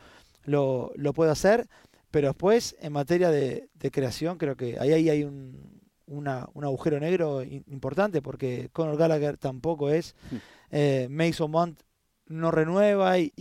lo, 0.44 1.12
puede 1.12 1.32
hacer. 1.32 1.66
Pero 2.10 2.28
después, 2.28 2.76
en 2.80 2.92
materia 2.92 3.30
de, 3.30 3.68
creación, 3.92 4.38
creo 4.38 4.56
que 4.56 4.78
ahí, 4.78 4.92
ahí 4.92 5.10
hay 5.10 5.24
un, 5.24 5.80
una, 6.06 6.48
un 6.54 6.64
agujero 6.64 7.00
negro 7.00 7.42
importante 7.42 8.22
porque 8.22 8.68
Conor 8.72 8.96
Gallagher 8.96 9.36
tampoco 9.36 9.90
es. 9.90 10.14
Mm. 10.30 10.36
Eh, 10.70 11.08
Mason 11.10 11.50
Mount 11.50 11.80
no 12.26 12.50
renueva 12.50 13.18
y, 13.18 13.32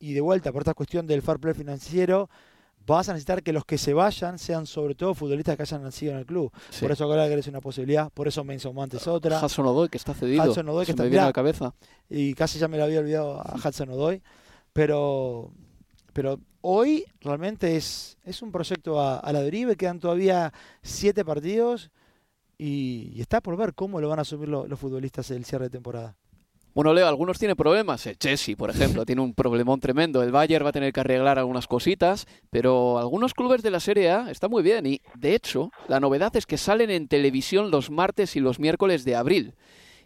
y, 0.00 0.12
de 0.12 0.20
vuelta 0.20 0.52
por 0.52 0.62
esta 0.62 0.74
cuestión 0.74 1.06
del 1.06 1.22
fair 1.22 1.38
play 1.38 1.54
financiero 1.54 2.28
vas 2.96 3.08
a 3.08 3.12
necesitar 3.12 3.42
que 3.42 3.52
los 3.52 3.64
que 3.64 3.78
se 3.78 3.92
vayan 3.92 4.38
sean 4.38 4.66
sobre 4.66 4.94
todo 4.94 5.14
futbolistas 5.14 5.56
que 5.56 5.62
hayan 5.62 5.82
nacido 5.82 6.12
en 6.12 6.18
el 6.18 6.26
club. 6.26 6.50
Por 6.80 6.90
eso 6.90 7.08
Gallagher 7.08 7.38
es 7.38 7.46
una 7.46 7.60
posibilidad, 7.60 8.10
por 8.10 8.28
eso 8.28 8.44
Mason 8.44 8.74
Mount 8.74 8.94
es 8.94 9.06
otra. 9.06 9.44
Hudson 9.44 9.66
Odoi, 9.66 9.88
que 9.88 9.98
está 9.98 10.14
cedido. 10.14 10.44
Hudson 10.44 10.68
Odoi, 10.68 10.86
que 10.86 10.92
está 10.92 11.02
me 11.02 11.10
viene 11.10 11.22
a 11.22 11.26
la 11.26 11.32
cabeza. 11.32 11.74
Y 12.08 12.34
casi 12.34 12.58
ya 12.58 12.68
me 12.68 12.78
lo 12.78 12.84
había 12.84 13.00
olvidado 13.00 13.40
a 13.40 13.56
Hudson 13.56 13.90
Odoi. 13.90 14.22
Pero, 14.72 15.52
pero 16.12 16.40
hoy 16.62 17.04
realmente 17.20 17.76
es, 17.76 18.16
es 18.24 18.42
un 18.42 18.50
proyecto 18.50 19.00
a, 19.00 19.32
la 19.32 19.42
deriva. 19.42 19.74
Quedan 19.74 20.00
todavía 20.00 20.52
siete 20.82 21.24
partidos 21.24 21.90
y, 22.56 23.20
está 23.20 23.40
por 23.40 23.56
ver 23.56 23.74
cómo 23.74 24.00
lo 24.00 24.08
van 24.08 24.18
a 24.18 24.22
asumir 24.22 24.48
los 24.48 24.78
futbolistas 24.78 25.30
el 25.30 25.44
cierre 25.44 25.66
de 25.66 25.70
temporada. 25.70 26.16
Bueno, 26.78 26.94
Leo, 26.94 27.08
algunos 27.08 27.40
tienen 27.40 27.56
problemas. 27.56 28.06
El 28.06 28.16
Chelsea, 28.18 28.54
por 28.54 28.70
ejemplo, 28.70 29.04
tiene 29.04 29.20
un 29.20 29.34
problemón 29.34 29.80
tremendo. 29.80 30.22
El 30.22 30.30
Bayern 30.30 30.64
va 30.64 30.68
a 30.68 30.72
tener 30.72 30.92
que 30.92 31.00
arreglar 31.00 31.36
algunas 31.36 31.66
cositas, 31.66 32.28
pero 32.50 33.00
algunos 33.00 33.34
clubes 33.34 33.64
de 33.64 33.72
la 33.72 33.80
Serie 33.80 34.12
A 34.12 34.30
están 34.30 34.52
muy 34.52 34.62
bien. 34.62 34.86
Y, 34.86 35.00
de 35.16 35.34
hecho, 35.34 35.72
la 35.88 35.98
novedad 35.98 36.36
es 36.36 36.46
que 36.46 36.56
salen 36.56 36.90
en 36.90 37.08
televisión 37.08 37.72
los 37.72 37.90
martes 37.90 38.36
y 38.36 38.38
los 38.38 38.60
miércoles 38.60 39.04
de 39.04 39.16
abril. 39.16 39.54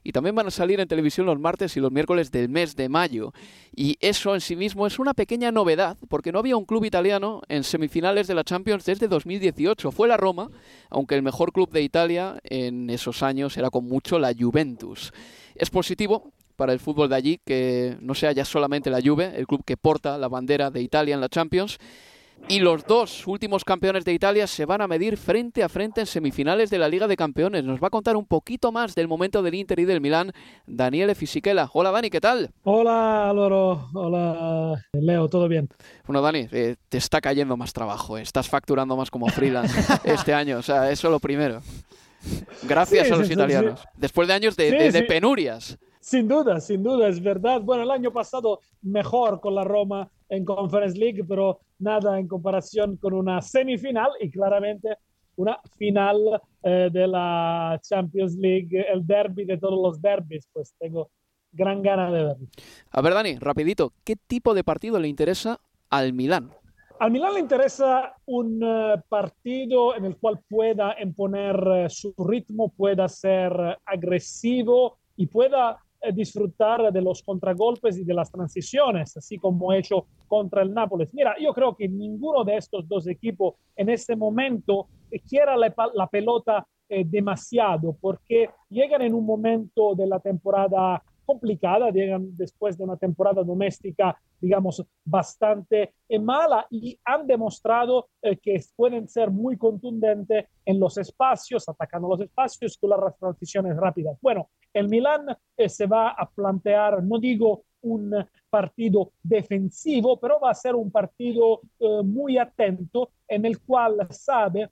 Y 0.03 0.13
también 0.13 0.35
van 0.35 0.47
a 0.47 0.51
salir 0.51 0.81
en 0.81 0.89
televisión 0.89 1.27
los 1.27 1.39
martes 1.39 1.77
y 1.77 1.81
los 1.81 1.93
miércoles 1.93 2.31
del 2.31 2.49
mes 2.49 2.75
de 2.75 2.89
mayo. 2.89 3.35
Y 3.77 3.99
eso 4.01 4.35
en 4.35 4.41
sí 4.41 4.57
mismo 4.57 4.87
es 4.87 4.99
una 4.99 5.13
pequeña 5.13 5.53
novedad, 5.53 5.99
porque 6.09 6.33
no 6.33 6.39
había 6.39 6.57
un 6.57 6.65
club 6.65 6.87
italiano 6.87 7.43
en 7.49 7.65
semifinales 7.65 8.29
de 8.29 8.35
la 8.35 8.45
Champions 8.45 8.87
desde 8.87 9.09
2018. 9.09 9.93
Fue 9.93 10.09
la 10.09 10.17
Roma, 10.17 10.49
aunque 10.89 11.17
el 11.17 11.23
mejor 11.23 11.53
club 11.53 11.71
de 11.71 11.83
Italia 11.83 12.41
en 12.45 12.89
esos 12.89 13.23
años 13.23 13.59
era 13.59 13.69
con 13.69 13.85
mucho 13.85 14.19
la 14.19 14.33
Juventus. 14.35 15.13
Es 15.55 15.69
positivo 15.69 16.33
para 16.53 16.73
el 16.73 16.81
fútbol 16.81 17.09
de 17.09 17.17
allí 17.17 17.41
que 17.45 17.97
no 18.01 18.15
sea 18.15 18.33
ya 18.33 18.45
solamente 18.45 18.91
la 18.91 19.01
Juve, 19.03 19.33
el 19.37 19.47
club 19.47 19.63
que 19.65 19.77
porta 19.77 20.19
la 20.19 20.29
bandera 20.29 20.71
de 20.71 20.83
Italia 20.83 21.15
en 21.15 21.21
la 21.21 21.29
Champions. 21.29 21.79
Y 22.49 22.59
los 22.59 22.85
dos 22.87 23.27
últimos 23.27 23.65
campeones 23.65 24.05
de 24.05 24.13
Italia 24.13 24.47
se 24.47 24.65
van 24.65 24.83
a 24.83 24.89
medir 24.89 25.17
frente 25.17 25.63
a 25.63 25.69
frente 25.69 26.01
en 26.01 26.07
semifinales 26.07 26.71
de 26.71 26.79
la 26.79 26.89
Liga 26.89 27.07
de 27.07 27.17
Campeones. 27.17 27.63
Nos 27.63 27.81
va 27.81 27.87
a 27.87 27.91
contar 27.91 28.17
un 28.17 28.27
poquito 28.27 28.73
más 28.73 28.95
del 28.95 29.07
momento 29.07 29.43
del 29.43 29.55
Inter 29.55 29.79
y 29.79 29.85
del 29.85 30.01
Milán 30.01 30.33
Daniele 30.67 31.15
Fisichella. 31.15 31.69
Hola 31.73 31.93
Dani, 31.93 32.11
¿qué 32.11 32.21
tal? 32.21 32.51
Hola 32.65 33.31
Álvaro, 33.31 33.89
hola 33.95 34.85
Leo, 34.93 35.29
¿todo 35.29 35.49
bien? 35.49 35.69
Bueno 36.07 36.21
Dani, 36.21 36.49
eh, 36.51 36.77
te 36.89 36.99
está 36.99 37.21
cayendo 37.21 37.57
más 37.57 37.73
trabajo, 37.73 38.19
eh. 38.19 38.23
estás 38.23 38.49
facturando 38.49 38.97
más 38.97 39.11
como 39.11 39.29
freelance 39.29 39.81
este 40.05 40.35
año, 40.35 40.59
o 40.59 40.63
sea, 40.63 40.91
eso 40.91 41.09
es 41.09 41.13
lo 41.13 41.21
primero. 41.21 41.63
Gracias 42.65 43.11
a 43.11 43.17
los 43.17 43.31
italianos. 43.31 43.85
Después 43.97 44.29
de 44.29 44.35
años 44.35 44.57
de 44.57 45.05
penurias. 45.09 45.79
Sin 46.03 46.27
duda, 46.27 46.61
sin 46.61 46.83
duda, 46.83 47.07
es 47.07 47.23
verdad. 47.23 47.61
Bueno, 47.61 47.85
el 47.85 47.91
año 47.93 48.13
pasado 48.13 48.59
mejor 48.83 49.41
con 49.41 49.55
la 49.55 49.63
Roma 49.63 50.11
en 50.29 50.45
Conference 50.45 50.99
League, 50.99 51.23
pero 51.23 51.61
nada 51.79 52.19
en 52.19 52.27
comparación 52.27 52.97
con 52.97 53.13
una 53.13 53.41
semifinal 53.41 54.11
y 54.19 54.29
claramente 54.29 54.97
una 55.37 55.61
final 55.79 56.43
eh, 56.65 56.91
de 56.93 57.07
la 57.07 57.79
Champions 57.81 58.35
League, 58.35 58.85
el 58.93 59.07
derby 59.07 59.45
de 59.45 59.59
todos 59.59 59.81
los 59.81 60.03
derbis, 60.03 60.49
pues 60.53 60.75
tengo 60.77 61.09
gran 61.53 61.81
gana 61.83 62.11
de 62.11 62.25
verlo. 62.25 62.49
A 62.91 63.01
ver, 63.01 63.15
Dani, 63.15 63.37
rapidito, 63.39 63.93
¿qué 64.03 64.17
tipo 64.17 64.55
de 64.55 64.65
partido 64.65 64.99
le 64.99 65.07
interesa 65.07 65.61
al 65.89 66.13
Milán? 66.13 66.51
Al 66.99 67.13
Milán 67.13 67.35
le 67.35 67.41
interesa 67.41 68.17
un 68.27 68.61
eh, 68.61 69.01
partido 69.09 69.95
en 69.95 70.07
el 70.07 70.17
cual 70.17 70.41
pueda 70.49 70.97
imponer 71.01 71.57
eh, 71.77 71.89
su 71.89 72.13
ritmo, 72.19 72.71
pueda 72.71 73.09
ser 73.09 73.79
agresivo 73.87 74.99
y 75.17 75.29
pueda 75.29 75.79
disfrutar 76.15 76.93
de 76.93 77.01
los 77.01 77.23
contragolpes 77.23 77.97
y 77.99 78.05
de 78.05 78.15
las 78.15 78.31
transiciones, 78.31 79.17
así 79.17 79.39
como 79.39 79.73
hecho 79.73 80.07
contra 80.27 80.63
el 80.63 80.73
Nápoles. 80.75 81.15
Mira, 81.15 81.35
yo 81.41 81.53
creo 81.53 81.77
que 81.77 81.89
ninguno 81.89 82.45
de 82.45 82.57
estos 82.57 82.89
dos 82.89 83.07
equipos 83.07 83.55
en 83.77 83.89
este 83.89 84.17
momento 84.17 84.89
quiera 85.29 85.57
la, 85.57 85.73
la 85.95 86.07
pelota 86.07 86.67
eh, 86.89 87.05
demasiado, 87.07 87.97
porque 87.99 88.51
llegan 88.69 89.01
en 89.01 89.15
un 89.15 89.25
momento 89.25 89.95
de 89.95 90.07
la 90.07 90.21
temporada 90.21 91.03
complicada, 91.33 91.91
llegan 91.91 92.37
después 92.37 92.77
de 92.77 92.85
una 92.85 92.97
temporada 92.97 93.43
doméstica, 93.43 94.15
digamos, 94.39 94.85
bastante 95.03 95.95
eh, 96.09 96.19
mala 96.19 96.67
y 96.71 96.99
han 97.05 97.27
demostrado 97.27 98.09
eh, 98.21 98.37
que 98.37 98.61
pueden 98.77 99.09
ser 99.09 99.31
muy 99.31 99.57
contundentes 99.57 100.45
en 100.67 100.79
los 100.79 100.99
espacios, 100.99 101.67
atacando 101.67 102.09
los 102.09 102.21
espacios 102.21 102.77
con 102.77 102.91
las 102.91 103.17
transiciones 103.19 103.77
rápidas. 103.77 104.19
Bueno, 104.21 104.51
el 104.75 104.89
Milan 104.91 105.27
eh, 105.57 105.69
se 105.71 105.87
va 105.87 106.11
a 106.11 106.29
plantear, 106.29 107.03
no 107.03 107.19
digo 107.19 107.65
un 107.81 108.15
partido 108.51 109.13
defensivo, 109.23 110.21
pero 110.21 110.39
va 110.39 110.51
a 110.51 110.55
ser 110.55 110.77
un 110.77 110.93
partido 110.93 111.63
muy 112.05 112.39
atento 112.39 113.11
en 113.27 113.45
el 113.45 113.61
cual 113.61 114.07
sabe 114.11 114.71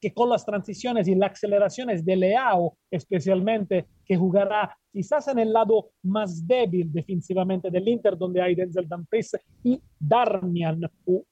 que 0.00 0.12
con 0.12 0.28
las 0.28 0.44
transiciones 0.44 1.08
y 1.08 1.14
las 1.14 1.32
aceleraciones 1.32 2.04
de 2.04 2.16
Leao, 2.16 2.76
especialmente, 2.90 3.86
que 4.04 4.16
jugará 4.16 4.76
quizás 4.92 5.28
en 5.28 5.38
el 5.38 5.52
lado 5.52 5.90
más 6.02 6.46
débil 6.46 6.90
defensivamente 6.92 7.70
del 7.70 7.88
Inter, 7.88 8.16
donde 8.16 8.42
hay 8.42 8.54
Denzel 8.54 8.88
Dumfries 8.88 9.36
y 9.62 9.80
Darmian, 9.98 10.80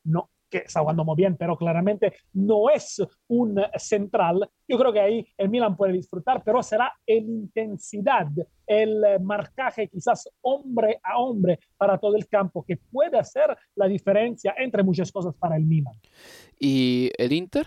no, 0.04 0.30
que 0.50 0.58
está 0.58 0.80
jugando 0.80 1.04
muy 1.04 1.16
bien, 1.16 1.36
pero 1.36 1.56
claramente 1.56 2.12
no 2.32 2.70
es 2.70 3.02
un 3.28 3.60
central. 3.76 4.48
Yo 4.68 4.78
creo 4.78 4.92
que 4.92 5.00
ahí 5.00 5.26
el 5.36 5.48
Milan 5.48 5.76
puede 5.76 5.92
disfrutar, 5.92 6.42
pero 6.44 6.62
será 6.62 6.92
en 7.06 7.28
intensidad, 7.28 8.28
el 8.66 9.20
marcaje 9.20 9.88
quizás 9.88 10.28
hombre 10.42 10.98
a 11.02 11.18
hombre 11.18 11.58
para 11.76 11.98
todo 11.98 12.16
el 12.16 12.26
campo, 12.28 12.64
que 12.64 12.76
puede 12.76 13.18
hacer 13.18 13.56
la 13.74 13.86
diferencia 13.86 14.54
entre 14.58 14.82
muchas 14.82 15.10
cosas 15.10 15.34
para 15.34 15.56
el 15.56 15.64
Milan. 15.64 15.94
¿Y 16.58 17.10
el 17.18 17.32
Inter? 17.32 17.66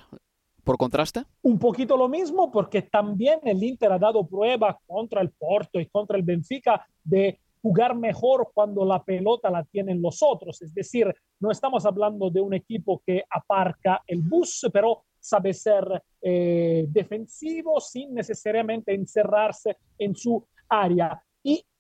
Por 0.70 0.78
contraste? 0.78 1.24
Un 1.42 1.58
poquito 1.58 1.98
lo 1.98 2.08
mismo 2.08 2.52
porque 2.52 2.84
también 2.84 3.40
el 3.44 3.64
Inter 3.64 3.92
ha 3.92 3.98
dado 3.98 4.28
prueba 4.28 4.80
contra 4.86 5.20
el 5.20 5.32
Porto 5.32 5.80
y 5.80 5.88
contra 5.88 6.16
el 6.16 6.22
Benfica 6.22 6.86
de 7.04 7.40
jugar 7.60 7.96
mejor 7.96 8.52
cuando 8.54 8.86
la 8.86 9.04
pelota 9.04 9.50
la 9.50 9.64
tienen 9.64 10.00
los 10.00 10.20
otros. 10.22 10.62
Es 10.62 10.72
decir, 10.72 11.12
no 11.40 11.50
estamos 11.50 11.88
hablando 11.88 12.30
de 12.30 12.42
un 12.42 12.54
equipo 12.54 13.02
que 13.04 13.24
aparca 13.32 14.04
el 14.06 14.22
bus, 14.22 14.70
pero 14.72 15.06
sabe 15.20 15.56
ser 15.56 16.04
eh, 16.22 16.86
defensivo 16.88 17.80
sin 17.80 18.14
necesariamente 18.14 18.94
encerrarse 18.94 19.76
en 19.98 20.16
su 20.16 20.46
área. 20.70 21.20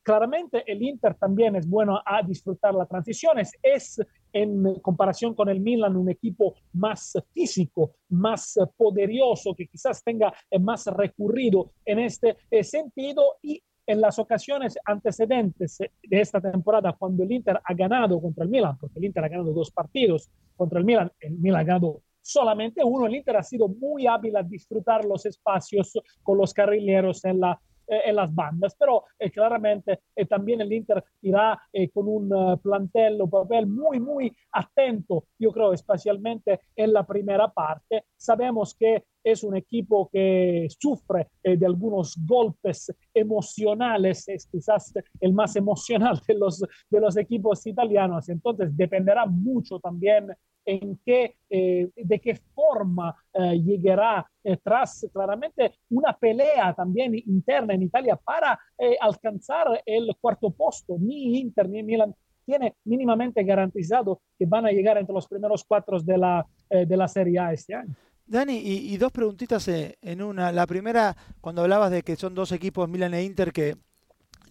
Claramente 0.10 0.64
el 0.66 0.82
Inter 0.82 1.14
también 1.14 1.55
es 1.55 1.70
bueno 1.70 2.01
a 2.03 2.24
disfrutar 2.24 2.74
las 2.74 2.89
transiciones. 2.89 3.51
Es 3.62 4.01
en 4.34 4.80
comparación 4.82 5.36
con 5.36 5.49
el 5.49 5.60
Milan 5.60 5.95
un 5.95 6.10
equipo 6.10 6.55
más 6.74 7.14
físico, 7.32 7.91
más 8.10 8.57
poderoso, 8.76 9.53
que 9.53 9.68
quizás 9.68 10.03
tenga 10.03 10.34
más 10.62 10.88
recurrido 10.88 11.74
en 11.86 11.99
este 11.99 12.38
sentido 12.64 13.38
y 13.43 13.62
en 13.86 14.01
las 14.01 14.18
ocasiones 14.18 14.80
antecedentes 14.84 15.78
de 15.78 16.20
esta 16.20 16.41
temporada, 16.41 16.93
cuando 16.93 17.22
el 17.22 17.32
Inter 17.32 17.62
ha 17.64 17.74
ganado 17.76 18.20
contra 18.20 18.45
el 18.45 18.49
Milan, 18.49 18.80
porque 18.80 18.97
el 18.97 19.05
Inter 19.05 19.26
ha 19.26 19.30
ganado 19.30 19.53
dos 19.53 19.70
partidos 19.70 20.32
contra 20.55 20.80
el 20.80 20.86
Milan, 20.86 21.12
el 21.20 21.38
Milan 21.38 21.62
ha 21.62 21.64
ganado 21.66 22.01
solamente 22.20 22.84
uno, 22.84 23.05
el 23.05 23.16
Inter 23.16 23.38
ha 23.38 23.43
sido 23.43 23.68
muy 23.68 24.07
hábil 24.07 24.36
a 24.38 24.41
disfrutar 24.41 25.05
los 25.05 25.28
espacios 25.28 25.93
con 26.24 26.39
los 26.39 26.51
carrileros 26.51 27.24
en 27.26 27.41
la 27.41 27.62
eh, 27.92 28.02
en 28.06 28.16
las 28.16 28.34
bandas, 28.36 28.76
pero 28.78 29.06
eh, 29.18 29.32
claramente 29.32 30.02
eh, 30.16 30.26
también 30.28 30.62
el 30.62 30.72
Inter 30.72 31.04
irá 31.24 31.60
con 31.92 32.08
un 32.08 32.60
plantel 32.62 33.20
o 33.22 33.28
papel 33.28 33.66
muy, 33.66 34.00
muy 34.00 34.32
atento, 34.52 35.26
yo 35.40 35.52
creo, 35.52 35.74
especialmente 35.74 36.62
en 36.76 36.94
la 36.94 37.06
primera 37.06 37.52
parte. 37.52 38.04
Sabemos 38.16 38.76
que 38.76 39.06
es 39.24 39.44
un 39.44 39.56
equipo 39.56 40.08
que 40.12 40.68
sufre 40.80 41.28
de 41.44 41.66
algunos 41.66 42.16
golpes 42.26 42.94
emocionales, 43.14 44.28
es 44.28 44.46
quizás 44.48 44.94
el 45.20 45.34
más 45.34 45.56
emocional 45.56 46.22
de 46.28 46.36
los, 46.36 46.60
de 46.60 47.00
los 47.00 47.18
equipos 47.18 47.66
italianos, 47.66 48.30
entonces 48.30 48.76
dependerá 48.76 49.26
mucho 49.26 49.80
también 49.80 50.28
en 50.70 50.99
qué, 51.05 51.36
eh, 51.49 51.89
de 51.95 52.20
qué 52.20 52.36
forma 52.53 53.15
eh, 53.34 53.59
llegará 53.59 54.30
eh, 54.43 54.57
tras 54.63 55.07
claramente 55.11 55.74
una 55.89 56.15
pelea 56.15 56.74
también 56.74 57.15
interna 57.15 57.74
en 57.74 57.84
Italia 57.84 58.15
para 58.15 58.59
alcanzar 59.01 59.82
el 59.86 60.15
cuarto 60.22 60.51
puesto. 60.51 60.95
Ni 60.99 61.39
Inter 61.39 61.67
ni 61.67 61.84
Milan 61.84 62.15
tiene 62.45 62.76
mínimamente 62.86 63.43
garantizado 63.43 64.22
que 64.38 64.45
van 64.45 64.65
a 64.65 64.72
llegar 64.72 64.97
entre 64.97 65.13
los 65.13 65.28
primeros 65.28 65.63
cuatro 65.65 65.99
de 65.99 66.17
la, 66.17 66.45
de 66.70 66.97
la 66.97 67.07
Serie 67.07 67.39
A 67.39 67.53
este 67.53 67.76
año. 67.76 67.93
Dani, 68.26 68.57
y, 68.57 68.93
y 68.93 68.97
dos 68.97 69.11
preguntitas 69.11 69.67
en 69.67 70.22
una. 70.22 70.51
La 70.51 70.65
primera, 70.65 71.15
cuando 71.41 71.63
hablabas 71.63 71.91
de 71.91 72.03
que 72.03 72.15
son 72.15 72.36
dos 72.36 72.51
equipos, 72.51 72.88
Milan 72.88 73.13
e 73.13 73.24
Inter, 73.24 73.51
que 73.51 73.76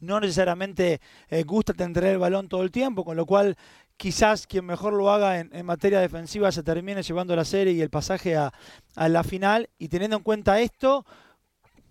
no 0.00 0.20
necesariamente 0.20 1.00
eh, 1.28 1.42
gusta 1.44 1.72
tener 1.72 2.04
el 2.04 2.18
balón 2.18 2.48
todo 2.48 2.62
el 2.62 2.70
tiempo, 2.70 3.04
con 3.04 3.16
lo 3.16 3.26
cual 3.26 3.56
quizás 3.98 4.46
quien 4.46 4.64
mejor 4.64 4.94
lo 4.94 5.10
haga 5.10 5.40
en, 5.40 5.66
materia 5.66 6.00
defensiva 6.00 6.50
se 6.52 6.62
termine 6.62 7.02
llevando 7.02 7.36
la 7.36 7.44
serie 7.44 7.74
y 7.74 7.82
el 7.82 7.90
pasaje 7.90 8.36
a, 8.36 8.52
la 8.96 9.22
final. 9.22 9.68
Y 9.76 9.88
teniendo 9.88 10.16
en 10.16 10.22
cuenta 10.22 10.60
esto, 10.60 11.04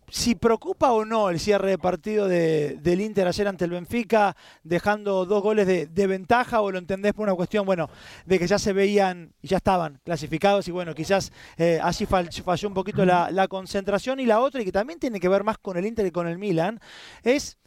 si 0.10 0.36
preocupa 0.36 0.94
o 0.94 1.04
no 1.04 1.30
el 1.30 1.38
cierre 1.38 1.72
de 1.72 1.78
partido 1.78 2.30
de, 2.30 2.78
del 2.82 3.02
Inter 3.02 3.28
ayer 3.28 3.48
ante 3.48 3.66
el 3.66 3.72
Benfica, 3.72 4.38
dejando 4.64 5.26
dos 5.26 5.44
goles 5.44 5.68
de, 5.68 6.08
ventaja, 6.08 6.62
o 6.62 6.72
lo 6.72 6.80
entendés 6.80 7.14
por 7.14 7.24
una 7.24 7.36
cuestión, 7.36 7.66
bueno, 7.66 7.90
de 8.26 8.40
que 8.40 8.48
ya 8.48 8.58
se 8.58 8.72
veían 8.72 9.34
y 9.42 9.50
ya 9.50 9.58
estaban 9.58 10.00
clasificados 10.06 10.66
y 10.70 10.72
bueno, 10.72 10.96
quizás 10.96 11.34
eh, 11.58 11.80
así 11.84 12.06
falló 12.06 12.70
un 12.70 12.74
poquito 12.74 13.06
la, 13.06 13.48
concentración. 13.50 14.22
Y 14.22 14.26
la 14.26 14.40
otra, 14.40 14.62
y 14.62 14.66
que 14.66 14.72
también 14.72 14.98
tiene 14.98 15.20
que 15.20 15.28
ver 15.28 15.44
más 15.44 15.58
con 15.58 15.76
el 15.76 15.86
Inter 15.86 16.06
y 16.06 16.12
con 16.12 16.26
el 16.26 16.38
Milan, 16.38 16.80
es 17.22 17.58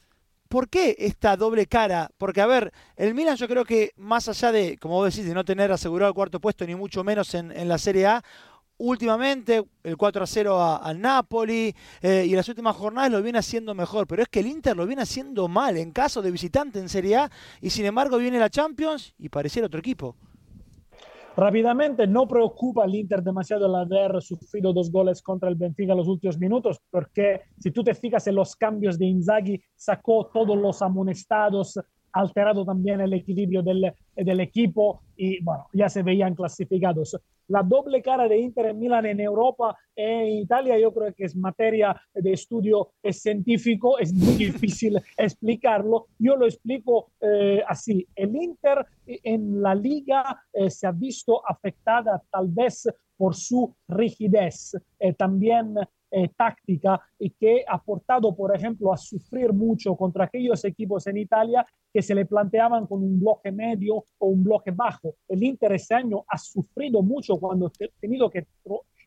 ¿Por 0.50 0.68
qué 0.68 0.96
esta 0.98 1.36
doble 1.36 1.66
cara? 1.66 2.10
Porque, 2.18 2.40
a 2.40 2.46
ver, 2.46 2.72
el 2.96 3.14
Milan 3.14 3.36
yo 3.36 3.46
creo 3.46 3.64
que 3.64 3.92
más 3.96 4.28
allá 4.28 4.50
de, 4.50 4.78
como 4.78 4.94
vos 4.96 5.14
decís, 5.14 5.28
de 5.28 5.32
no 5.32 5.44
tener 5.44 5.70
asegurado 5.70 6.08
el 6.08 6.14
cuarto 6.14 6.40
puesto, 6.40 6.66
ni 6.66 6.74
mucho 6.74 7.04
menos 7.04 7.34
en, 7.34 7.68
la 7.68 7.78
Serie 7.78 8.08
A, 8.08 8.24
últimamente 8.76 9.62
el 9.84 9.96
4 9.96 10.24
a 10.24 10.26
0 10.26 10.80
al 10.82 11.00
Napoli 11.00 11.72
eh, 12.02 12.24
y 12.26 12.30
en 12.30 12.36
las 12.36 12.48
últimas 12.48 12.74
jornadas 12.74 13.12
lo 13.12 13.22
viene 13.22 13.38
haciendo 13.38 13.76
mejor, 13.76 14.08
pero 14.08 14.24
es 14.24 14.28
que 14.28 14.40
el 14.40 14.48
Inter 14.48 14.76
lo 14.76 14.88
viene 14.88 15.02
haciendo 15.02 15.46
mal 15.46 15.76
en 15.76 15.92
caso 15.92 16.20
de 16.20 16.32
visitante 16.32 16.80
en 16.80 16.88
Serie 16.88 17.18
A 17.18 17.30
y 17.60 17.70
sin 17.70 17.86
embargo 17.86 18.18
viene 18.18 18.40
la 18.40 18.50
Champions 18.50 19.14
y 19.18 19.28
pareciera 19.28 19.66
otro 19.66 19.78
equipo. 19.78 20.16
Rápidamente, 21.36 22.06
no 22.06 22.26
preocupa 22.26 22.84
al 22.84 22.94
Inter 22.94 23.22
demasiado 23.22 23.66
el 23.66 23.74
haber 23.74 24.20
sufrido 24.20 24.72
dos 24.72 24.90
goles 24.90 25.22
contra 25.22 25.48
el 25.48 25.54
Benfica 25.54 25.92
en 25.92 25.98
los 25.98 26.08
últimos 26.08 26.38
minutos, 26.38 26.78
porque 26.90 27.42
si 27.58 27.70
tú 27.70 27.84
te 27.84 27.94
fijas 27.94 28.26
en 28.26 28.34
los 28.34 28.56
cambios 28.56 28.98
de 28.98 29.06
Inzaghi, 29.06 29.62
sacó 29.76 30.26
todos 30.32 30.58
los 30.58 30.82
amonestados, 30.82 31.78
alterado 32.12 32.64
también 32.64 33.00
el 33.00 33.12
equilibrio 33.12 33.62
del, 33.62 33.92
del 34.16 34.40
equipo 34.40 35.02
y 35.16 35.42
bueno, 35.42 35.66
ya 35.72 35.88
se 35.88 36.02
veían 36.02 36.34
clasificados. 36.34 37.16
La 37.50 37.64
doble 37.64 38.00
cara 38.00 38.28
de 38.28 38.38
Inter 38.38 38.66
en 38.66 38.78
Milan 38.78 39.06
en 39.06 39.18
Europa 39.18 39.76
e 39.96 40.04
en 40.04 40.28
Italia 40.38 40.78
yo 40.78 40.94
creo 40.94 41.12
que 41.12 41.24
es 41.24 41.34
materia 41.34 42.00
de 42.14 42.32
estudio 42.32 42.92
científico, 43.10 43.98
es 43.98 44.12
muy 44.12 44.34
difícil 44.34 45.00
explicarlo. 45.16 46.06
Yo 46.16 46.36
lo 46.36 46.46
explico 46.46 47.10
eh, 47.20 47.60
así. 47.66 48.06
El 48.14 48.36
Inter 48.36 48.86
en 49.04 49.60
la 49.60 49.74
liga 49.74 50.44
eh, 50.52 50.70
se 50.70 50.86
ha 50.86 50.92
visto 50.92 51.42
afectada 51.44 52.22
tal 52.30 52.46
vez 52.46 52.88
por 53.16 53.34
su 53.34 53.74
rigidez, 53.88 54.76
eh, 55.00 55.12
también 55.12 55.74
eh, 56.10 56.28
táctica 56.36 57.00
y 57.18 57.30
que 57.30 57.64
ha 57.66 57.80
portado, 57.82 58.34
por 58.34 58.54
ejemplo, 58.54 58.92
a 58.92 58.96
sufrir 58.96 59.52
mucho 59.52 59.94
contra 59.96 60.24
aquellos 60.24 60.64
equipos 60.64 61.06
en 61.06 61.18
Italia 61.18 61.64
que 61.92 62.02
se 62.02 62.14
le 62.14 62.26
planteaban 62.26 62.86
con 62.86 63.02
un 63.02 63.20
bloque 63.20 63.52
medio 63.52 64.04
o 64.18 64.26
un 64.26 64.42
bloque 64.42 64.70
bajo. 64.70 65.14
El 65.28 65.42
Inter 65.42 65.72
este 65.72 65.94
año 65.94 66.24
ha 66.28 66.38
sufrido 66.38 67.02
mucho 67.02 67.36
cuando 67.38 67.66
ha 67.66 67.70
tenido 68.00 68.30
que 68.30 68.46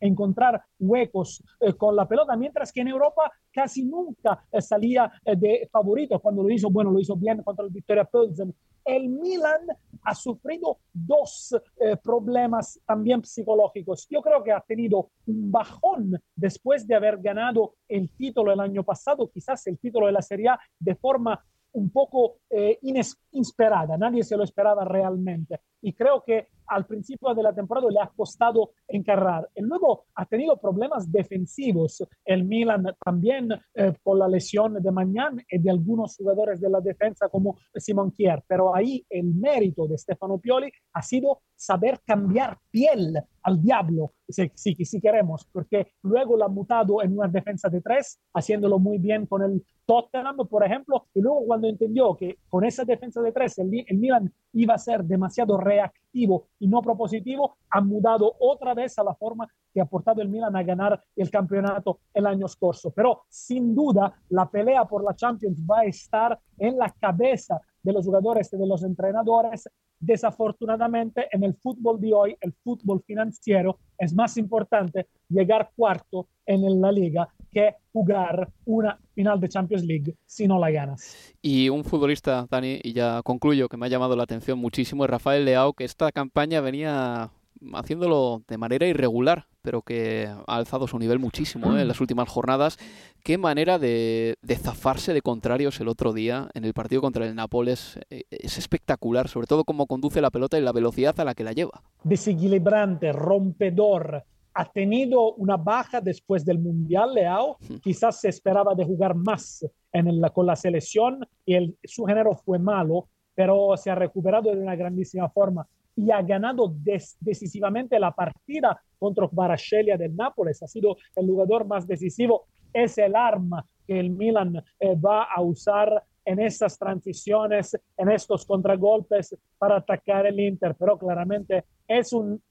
encontrar 0.05 0.61
huecos 0.79 1.43
eh, 1.59 1.73
con 1.73 1.95
la 1.95 2.07
pelota, 2.07 2.35
mientras 2.35 2.71
que 2.71 2.81
en 2.81 2.89
Europa 2.89 3.31
casi 3.51 3.83
nunca 3.85 4.45
eh, 4.51 4.61
salía 4.61 5.11
de 5.23 5.67
favorito. 5.71 6.19
Cuando 6.19 6.43
lo 6.43 6.49
hizo, 6.49 6.69
bueno, 6.69 6.91
lo 6.91 6.99
hizo 6.99 7.15
bien 7.15 7.41
contra 7.41 7.65
el 7.65 7.71
Victoria 7.71 8.05
Pilsen. 8.05 8.53
El 8.85 9.07
Milan 9.07 9.67
ha 10.03 10.13
sufrido 10.13 10.79
dos 10.91 11.55
eh, 11.79 11.95
problemas 11.95 12.79
también 12.85 13.23
psicológicos. 13.23 14.07
Yo 14.09 14.21
creo 14.21 14.43
que 14.43 14.51
ha 14.51 14.59
tenido 14.59 15.11
un 15.25 15.51
bajón 15.51 16.19
después 16.35 16.85
de 16.85 16.95
haber 16.95 17.19
ganado 17.19 17.75
el 17.87 18.09
título 18.09 18.51
el 18.51 18.59
año 18.59 18.83
pasado, 18.83 19.29
quizás 19.29 19.65
el 19.67 19.79
título 19.79 20.07
de 20.07 20.11
la 20.11 20.21
Serie 20.21 20.49
A, 20.49 20.59
de 20.79 20.95
forma 20.95 21.41
un 21.73 21.89
poco 21.89 22.37
eh, 22.49 22.77
inesperada, 22.81 23.97
nadie 23.97 24.23
se 24.23 24.37
lo 24.37 24.43
esperaba 24.43 24.85
realmente. 24.85 25.59
Y 25.81 25.93
creo 25.93 26.23
que 26.23 26.49
al 26.68 26.86
principio 26.86 27.34
de 27.34 27.43
la 27.43 27.53
temporada 27.53 27.88
le 27.89 27.99
ha 27.99 28.11
costado 28.16 28.72
encarrar. 28.88 29.49
Y 29.55 29.61
luego 29.61 30.05
ha 30.16 30.26
tenido 30.26 30.57
problemas 30.57 31.11
defensivos. 31.11 32.03
El 32.26 32.43
Milan 32.45 32.86
también 33.03 33.49
eh, 33.74 33.93
con 34.03 34.20
la 34.20 34.28
lesión 34.28 34.82
de 34.82 34.91
Magnan 34.91 35.41
y 35.49 35.59
de 35.59 35.70
algunos 35.70 36.16
jugadores 36.18 36.59
de 36.59 36.70
la 36.70 36.82
defensa 36.82 37.30
como 37.30 37.57
Simon 37.76 38.11
Kier. 38.11 38.43
Pero 38.47 38.76
ahí 38.76 39.05
el 39.09 39.34
mérito 39.34 39.88
de 39.88 39.97
Stefano 39.97 40.38
Pioli 40.38 40.72
ha 40.93 41.01
sido 41.01 41.41
saber 41.55 42.01
cambiar 42.05 42.57
piel 42.70 43.18
al 43.43 43.61
diablo, 43.61 44.14
si, 44.28 44.51
si, 44.55 44.74
si 44.86 45.01
queremos, 45.01 45.45
porque 45.51 45.93
luego 46.01 46.38
lo 46.38 46.45
ha 46.45 46.49
mutado 46.49 47.01
en 47.01 47.18
una 47.18 47.28
defensa 47.28 47.70
de 47.70 47.82
tres, 47.82 48.20
haciéndolo 48.34 48.80
muy 48.80 48.97
bien 48.97 49.26
con 49.26 49.43
el 49.43 49.64
Tottenham, 49.86 50.38
por 50.49 50.66
ejemplo, 50.66 51.07
y 51.14 51.22
luego 51.22 51.45
cuando 51.45 51.68
entendió 51.68 52.16
que 52.16 52.38
con 52.49 52.64
esa 52.64 52.86
defensa 52.86 53.22
de 53.22 53.32
tres 53.32 53.57
el, 53.59 53.70
el 53.88 53.97
Milan 53.97 54.34
iba 54.53 54.76
a 54.76 54.78
ser 54.78 55.03
demasiado 55.03 55.57
reactivo 55.57 56.02
y 56.14 56.68
no 56.68 56.82
propositivo, 56.82 57.57
ha 57.70 57.82
mudado 57.82 58.36
otra 58.39 58.74
vez 58.74 58.97
a 58.99 59.03
la 59.03 59.16
forma 59.16 59.47
que 59.74 59.82
ha 59.82 59.86
portado 59.86 60.22
el 60.22 60.30
Milan 60.30 60.55
a 60.55 60.64
ganar 60.64 61.03
el 61.16 61.30
campeonato 61.30 61.99
el 62.14 62.28
año 62.28 62.47
scorso. 62.47 62.91
Pero 62.91 63.24
sin 63.28 63.76
duda 63.76 64.14
la 64.30 64.49
pelea 64.49 64.86
por 64.86 65.03
la 65.03 65.16
Champions 65.16 65.59
va 65.70 65.80
a 65.80 65.86
estar 65.86 66.39
en 66.57 66.78
la 66.78 66.89
cabeza 66.89 67.59
de 67.82 67.91
los 67.91 68.05
jugadores 68.05 68.53
y 68.53 68.57
de 68.57 68.68
los 68.68 68.84
entrenadores. 68.84 69.68
Desafortunadamente, 69.99 71.28
en 71.32 71.43
el 71.43 71.55
fútbol 71.55 71.99
de 71.99 72.14
hoy, 72.14 72.38
el 72.41 72.53
fútbol 72.53 73.01
financiero, 73.05 73.80
es 73.97 74.14
más 74.14 74.38
importante 74.38 75.07
llegar 75.30 75.72
cuarto 75.76 76.28
en 76.45 76.82
la 76.82 76.91
liga 76.91 77.28
que 77.53 77.75
jugar 77.91 78.49
una 78.65 78.99
final 79.13 79.39
de 79.39 79.49
Champions 79.49 79.83
League 79.85 80.15
si 80.25 80.47
no 80.47 80.59
la 80.59 80.71
ganas. 80.71 81.33
Y 81.41 81.69
un 81.69 81.83
futbolista, 81.83 82.47
Dani, 82.49 82.79
y 82.83 82.93
ya 82.93 83.21
concluyo, 83.23 83.69
que 83.69 83.77
me 83.77 83.85
ha 83.85 83.89
llamado 83.89 84.15
la 84.15 84.23
atención 84.23 84.59
muchísimo, 84.59 85.05
es 85.05 85.09
Rafael 85.09 85.45
Leao, 85.45 85.73
que 85.73 85.83
esta 85.83 86.11
campaña 86.11 86.61
venía 86.61 87.31
haciéndolo 87.73 88.43
de 88.47 88.57
manera 88.57 88.87
irregular, 88.87 89.47
pero 89.61 89.81
que 89.81 90.27
ha 90.27 90.55
alzado 90.55 90.87
su 90.87 90.99
nivel 90.99 91.19
muchísimo 91.19 91.75
¿eh? 91.75 91.81
en 91.81 91.87
las 91.87 92.01
últimas 92.01 92.27
jornadas. 92.29 92.77
Qué 93.23 93.37
manera 93.37 93.79
de, 93.79 94.37
zafarse 94.57 95.13
de 95.13 95.21
contrarios 95.21 95.79
el 95.79 95.87
otro 95.87 96.11
día 96.11 96.49
en 96.53 96.65
el 96.65 96.73
partido 96.73 97.01
contra 97.01 97.25
el 97.25 97.35
Nápoles. 97.35 97.99
Eh, 98.09 98.23
es 98.29 98.57
espectacular, 98.57 99.29
sobre 99.29 99.47
todo 99.47 99.63
cómo 99.63 99.87
conduce 99.87 100.21
la 100.21 100.31
pelota 100.31 100.57
y 100.57 100.61
la 100.61 100.73
velocidad 100.73 101.17
a 101.19 101.25
la 101.25 101.33
que 101.33 101.43
la 101.43 101.53
lleva. 101.53 101.81
Desequilibrante, 102.03 103.13
rompedor, 103.13 104.25
ha 104.53 104.65
tenido 104.65 105.33
una 105.35 105.57
baja 105.57 105.99
después 105.99 106.45
del 106.45 106.59
Mundial, 106.59 107.13
Leao. 107.13 107.57
Quizás 107.81 108.21
se 108.21 108.29
esperaba 108.29 108.75
de 108.75 108.85
jugar 108.85 109.15
más 109.15 109.65
en 109.91 110.21
con 110.33 110.45
la 110.45 110.55
selección 110.55 111.25
y 111.45 111.55
el, 111.55 111.77
su 111.83 112.05
género 112.05 112.35
fue 112.35 112.59
malo, 112.59 113.09
pero 113.35 113.75
se 113.77 113.89
ha 113.89 113.95
recuperado 113.95 114.51
de 114.51 114.61
una 114.61 114.75
grandísima 114.75 115.29
forma. 115.29 115.67
y 115.95 116.09
ha 116.09 116.23
ganado 116.23 116.73
decisivamente 117.19 117.99
la 117.99 118.11
partida 118.11 118.81
contra 118.97 119.29
Barascelia 119.31 119.95
del 119.95 120.15
Nápoles. 120.15 120.63
Ha 120.63 120.67
sido 120.67 120.97
el 121.15 121.27
jugador 121.27 121.67
más 121.67 121.85
decisivo. 121.85 122.47
Es 122.73 122.97
el 122.97 123.15
arma 123.15 123.63
que 123.85 123.99
el 123.99 124.09
Milan 124.09 124.63
eh, 124.79 124.95
va 124.95 125.23
a 125.23 125.41
usar 125.41 126.03
en 126.26 126.39
estas 126.39 126.78
transiciones, 126.78 127.78
en 127.97 128.09
estos 128.09 128.45
contragolpes 128.45 129.36
para 129.57 129.78
atacar 129.78 130.26
el 130.26 130.39
Inter, 130.39 130.76
pero 130.78 130.97
claramente 130.97 131.65
es 131.88 132.13
un, 132.13 132.41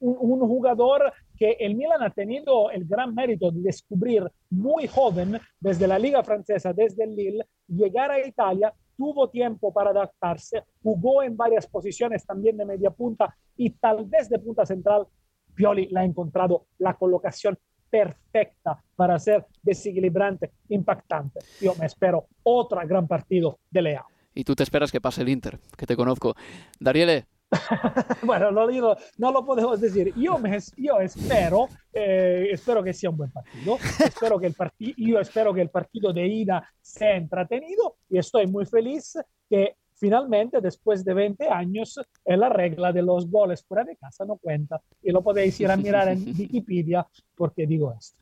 un, 0.00 0.40
jugador 0.40 1.12
que 1.36 1.56
el 1.60 1.74
Milan 1.74 2.02
ha 2.02 2.10
tenido 2.10 2.70
el 2.70 2.86
gran 2.86 3.14
mérito 3.14 3.50
de 3.50 3.60
descubrir 3.60 4.30
muy 4.50 4.86
joven 4.86 5.38
desde 5.60 5.86
la 5.86 5.98
Liga 5.98 6.22
Francesa, 6.22 6.72
desde 6.72 7.04
el 7.04 7.14
Lille, 7.14 7.46
llegar 7.68 8.10
a 8.10 8.26
Italia, 8.26 8.72
tuvo 8.96 9.28
tiempo 9.28 9.72
para 9.72 9.90
adaptarse, 9.90 10.64
jugó 10.82 11.22
en 11.22 11.36
varias 11.36 11.66
posiciones 11.66 12.24
también 12.24 12.56
de 12.56 12.64
media 12.64 12.90
punta 12.90 13.36
y 13.56 13.70
tal 13.70 14.04
vez 14.04 14.28
de 14.28 14.38
punta 14.38 14.64
central. 14.64 15.06
Pioli 15.54 15.86
le 15.86 16.00
ha 16.00 16.04
encontrado 16.04 16.66
la 16.78 16.94
colocación 16.94 17.58
perfecta 17.94 18.82
para 18.96 19.16
ser 19.20 19.46
desequilibrante, 19.62 20.50
impactante. 20.68 21.38
Yo 21.60 21.76
me 21.76 21.86
espero 21.86 22.26
otro 22.42 22.80
gran 22.84 23.06
partido 23.06 23.60
de 23.70 23.82
Lea. 23.82 24.04
Y 24.34 24.42
tú 24.42 24.56
te 24.56 24.64
esperas 24.64 24.90
que 24.90 25.00
pase 25.00 25.22
el 25.22 25.28
Inter, 25.28 25.60
que 25.76 25.86
te 25.86 25.94
conozco. 25.94 26.34
Dariele. 26.80 27.26
bueno, 28.22 28.50
no, 28.50 28.66
no, 29.18 29.30
lo 29.30 29.44
podemos 29.44 29.80
decir. 29.80 30.12
Yo, 30.16 30.38
me, 30.38 30.58
yo 30.76 30.98
espero, 30.98 31.68
eh, 31.92 32.48
espero 32.50 32.82
que 32.82 32.92
sea 32.92 33.10
un 33.10 33.18
buen 33.18 33.30
partido. 33.30 33.78
espero 34.04 34.40
que 34.40 34.48
el 34.48 34.54
partido, 34.54 34.94
yo 34.96 35.20
espero 35.20 35.54
que 35.54 35.60
el 35.60 35.70
partido 35.70 36.12
de 36.12 36.26
ida 36.26 36.68
sea 36.80 37.14
entretenido 37.14 37.98
y 38.10 38.18
estoy 38.18 38.48
muy 38.48 38.66
feliz 38.66 39.16
que 39.48 39.76
finalmente, 39.94 40.60
después 40.60 41.04
de 41.04 41.14
20 41.14 41.48
años, 41.48 41.98
la 42.24 42.48
regla 42.48 42.92
de 42.92 43.02
los 43.02 43.30
goles 43.30 43.64
fuera 43.64 43.84
de 43.84 43.96
casa 43.96 44.24
no 44.24 44.36
cuenta. 44.36 44.80
Y 45.02 45.10
lo 45.10 45.22
podéis 45.22 45.58
ir 45.60 45.70
a 45.70 45.76
mirar 45.76 46.08
en 46.08 46.24
Wikipedia 46.38 47.06
porque 47.34 47.66
digo 47.66 47.94
esto. 47.98 48.16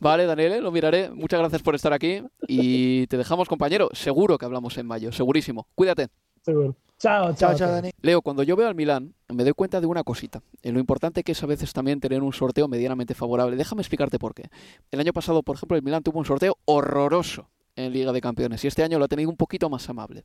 Vale, 0.00 0.26
Daniele, 0.26 0.60
lo 0.60 0.70
miraré. 0.70 1.10
Muchas 1.10 1.40
gracias 1.40 1.62
por 1.62 1.74
estar 1.74 1.92
aquí 1.92 2.22
y 2.46 3.06
te 3.06 3.16
dejamos, 3.16 3.48
compañero. 3.48 3.88
Seguro 3.92 4.38
que 4.38 4.44
hablamos 4.44 4.76
en 4.78 4.86
mayo, 4.86 5.12
segurísimo. 5.12 5.66
Cuídate. 5.74 6.08
Seguro. 6.42 6.76
Chao, 6.98 7.32
chao, 7.34 7.54
chao, 7.54 7.70
Dani. 7.70 7.90
Leo, 8.02 8.22
cuando 8.22 8.42
yo 8.42 8.56
veo 8.56 8.66
al 8.66 8.74
Milán, 8.74 9.14
me 9.28 9.44
doy 9.44 9.52
cuenta 9.52 9.80
de 9.80 9.86
una 9.86 10.02
cosita. 10.02 10.42
En 10.62 10.74
lo 10.74 10.80
importante 10.80 11.22
que 11.22 11.30
es 11.30 11.42
a 11.44 11.46
veces 11.46 11.72
también 11.72 12.00
tener 12.00 12.24
un 12.24 12.32
sorteo 12.32 12.66
medianamente 12.66 13.14
favorable. 13.14 13.54
Déjame 13.54 13.82
explicarte 13.82 14.18
por 14.18 14.34
qué. 14.34 14.50
El 14.90 14.98
año 14.98 15.12
pasado, 15.12 15.44
por 15.44 15.54
ejemplo, 15.54 15.76
el 15.76 15.84
Milán 15.84 16.02
tuvo 16.02 16.18
un 16.18 16.24
sorteo 16.24 16.56
horroroso 16.64 17.48
en 17.78 17.92
Liga 17.92 18.12
de 18.12 18.20
Campeones. 18.20 18.64
Y 18.64 18.66
este 18.66 18.82
año 18.82 18.98
lo 18.98 19.04
ha 19.04 19.08
tenido 19.08 19.30
un 19.30 19.36
poquito 19.36 19.70
más 19.70 19.88
amable. 19.88 20.24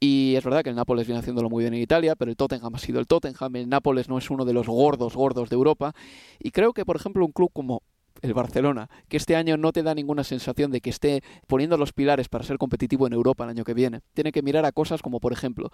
Y 0.00 0.34
es 0.36 0.44
verdad 0.44 0.62
que 0.62 0.70
el 0.70 0.76
Nápoles 0.76 1.06
viene 1.06 1.20
haciéndolo 1.20 1.50
muy 1.50 1.62
bien 1.62 1.74
en 1.74 1.80
Italia, 1.80 2.16
pero 2.16 2.30
el 2.30 2.36
Tottenham 2.36 2.74
ha 2.74 2.78
sido 2.78 2.98
el 2.98 3.06
Tottenham. 3.06 3.56
El 3.56 3.68
Nápoles 3.68 4.08
no 4.08 4.18
es 4.18 4.30
uno 4.30 4.44
de 4.44 4.52
los 4.52 4.66
gordos, 4.66 5.14
gordos 5.14 5.48
de 5.50 5.54
Europa. 5.54 5.92
Y 6.38 6.50
creo 6.50 6.72
que, 6.72 6.84
por 6.84 6.96
ejemplo, 6.96 7.24
un 7.24 7.32
club 7.32 7.50
como 7.52 7.82
el 8.22 8.32
Barcelona, 8.32 8.88
que 9.08 9.18
este 9.18 9.36
año 9.36 9.56
no 9.58 9.72
te 9.72 9.82
da 9.82 9.94
ninguna 9.94 10.24
sensación 10.24 10.70
de 10.70 10.80
que 10.80 10.88
esté 10.90 11.22
poniendo 11.46 11.76
los 11.76 11.92
pilares 11.92 12.28
para 12.28 12.44
ser 12.44 12.56
competitivo 12.56 13.06
en 13.06 13.12
Europa 13.12 13.44
el 13.44 13.50
año 13.50 13.64
que 13.64 13.74
viene. 13.74 14.00
Tiene 14.14 14.32
que 14.32 14.42
mirar 14.42 14.64
a 14.64 14.72
cosas 14.72 15.02
como, 15.02 15.20
por 15.20 15.34
ejemplo, 15.34 15.70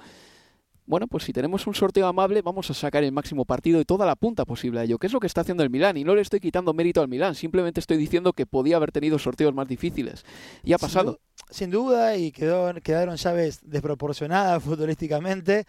bueno, 0.86 1.06
pues 1.06 1.24
si 1.24 1.32
tenemos 1.32 1.66
un 1.66 1.74
sorteo 1.74 2.06
amable, 2.06 2.42
vamos 2.42 2.70
a 2.70 2.74
sacar 2.74 3.04
el 3.04 3.12
máximo 3.12 3.44
partido 3.44 3.80
y 3.80 3.84
toda 3.84 4.04
la 4.04 4.16
punta 4.16 4.44
posible 4.44 4.80
a 4.80 4.84
ello, 4.84 4.98
que 4.98 5.06
es 5.06 5.12
lo 5.12 5.20
que 5.20 5.26
está 5.26 5.42
haciendo 5.42 5.62
el 5.62 5.70
Milán. 5.70 5.96
Y 5.96 6.04
no 6.04 6.14
le 6.14 6.20
estoy 6.20 6.40
quitando 6.40 6.74
mérito 6.74 7.00
al 7.00 7.08
Milán, 7.08 7.34
simplemente 7.34 7.80
estoy 7.80 7.96
diciendo 7.96 8.32
que 8.32 8.46
podía 8.46 8.76
haber 8.76 8.92
tenido 8.92 9.18
sorteos 9.18 9.54
más 9.54 9.68
difíciles. 9.68 10.24
Y 10.64 10.72
ha 10.72 10.78
pasado. 10.78 11.20
Sin, 11.50 11.70
duda, 11.70 12.16
y 12.16 12.32
quedó, 12.32 12.72
quedaron 12.82 13.16
llaves 13.16 13.60
desproporcionadas 13.62 14.62
futbolísticamente, 14.64 15.66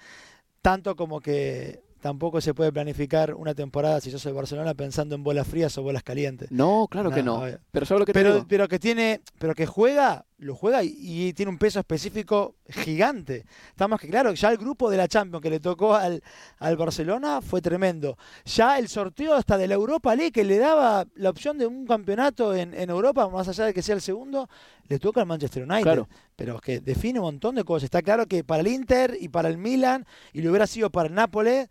tanto 0.62 0.96
como 0.96 1.20
que 1.20 1.82
tampoco 2.04 2.42
se 2.42 2.54
puede 2.54 2.72
planificar 2.72 3.34
una 3.34 3.56
temporada 3.56 4.02
si 4.02 4.12
sos 4.12 4.26
el 4.26 4.34
Barcelona 4.34 4.74
pensando 4.74 5.16
en 5.16 5.24
bolas 5.24 5.48
frías 5.48 5.78
o 5.78 5.84
bolas 5.84 6.04
calientes. 6.04 6.52
No, 6.52 6.88
claro 6.92 7.12
que 7.12 7.24
no. 7.24 7.44
Pero 7.72 7.86
¿sabes 7.86 8.00
lo 8.02 8.06
que 8.06 8.14
pero, 8.14 8.46
pero 8.48 8.68
que 8.68 8.78
tiene, 8.78 9.22
pero 9.40 9.56
que 9.56 9.66
juega, 9.66 10.26
lo 10.44 10.56
juega 10.56 10.84
y, 10.84 11.34
tiene 11.34 11.50
un 11.50 11.58
peso 11.58 11.80
específico 11.80 12.56
gigante. 12.70 13.46
Está 13.70 13.88
más 13.88 14.00
que 14.00 14.10
claro, 14.10 14.34
ya 14.34 14.50
el 14.50 14.58
grupo 14.58 14.90
de 14.90 14.98
la 14.98 15.08
Champions 15.08 15.42
que 15.42 15.50
le 15.50 15.60
tocó 15.60 15.96
al, 15.96 16.22
al 16.60 16.78
Barcelona 16.78 17.42
fue 17.42 17.62
tremendo. 17.62 18.18
Ya 18.46 18.78
el 18.78 18.88
sorteo 18.88 19.34
hasta 19.34 19.58
de 19.58 19.68
la 19.68 19.76
Europa 19.76 20.16
League 20.16 20.32
que 20.32 20.44
le 20.44 20.58
daba 20.58 21.06
la 21.16 21.30
opción 21.30 21.58
de 21.58 21.66
un 21.66 21.86
campeonato 21.86 22.54
en, 22.56 22.74
en 22.74 22.90
Europa, 22.90 23.28
más 23.30 23.48
allá 23.48 23.66
de 23.66 23.74
que 23.74 23.82
sea 23.82 23.96
el 23.96 24.02
segundo, 24.02 24.50
le 24.88 25.00
toca 25.00 25.22
al 25.22 25.28
Manchester 25.28 25.64
United. 25.64 25.84
Claro. 25.84 26.08
Pero 26.36 26.60
que 26.60 26.80
define 26.80 27.20
un 27.20 27.26
montón 27.26 27.56
de 27.56 27.64
cosas. 27.64 27.86
Está 27.86 28.02
claro 28.02 28.26
que 28.28 28.44
para 28.44 28.62
el 28.62 28.68
Inter 28.68 29.18
y 29.20 29.30
para 29.30 29.50
el 29.50 29.58
Milan, 29.58 30.06
y 30.34 30.42
lo 30.42 30.50
hubiera 30.50 30.68
sido 30.68 30.90
para 30.90 31.08
el 31.08 31.16
Nápoles, 31.16 31.70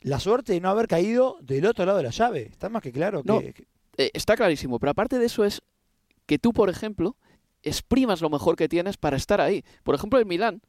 la 0.00 0.20
suerte 0.20 0.52
de 0.52 0.60
no 0.60 0.68
haber 0.68 0.86
caído 0.86 1.38
del 1.40 1.66
otro 1.66 1.84
lado 1.84 1.98
de 1.98 2.04
la 2.04 2.10
llave. 2.10 2.42
Está 2.42 2.68
más 2.68 2.82
que 2.82 2.92
claro 2.92 3.22
que... 3.22 3.66
Eh, 3.96 4.10
está 4.12 4.36
clarísimo, 4.36 4.78
pero 4.78 4.90
aparte 4.90 5.18
de 5.18 5.26
eso 5.26 5.44
es 5.44 5.62
que 6.26 6.38
tú, 6.38 6.52
por 6.52 6.68
ejemplo, 6.68 7.16
exprimas 7.64 8.20
lo 8.20 8.30
mejor 8.30 8.56
que 8.56 8.68
tienes 8.68 8.96
para 8.96 9.16
estar 9.16 9.40
ahí. 9.40 9.64
Por 9.82 9.94
ejemplo, 9.94 10.18
el 10.18 10.26
Milán 10.26 10.60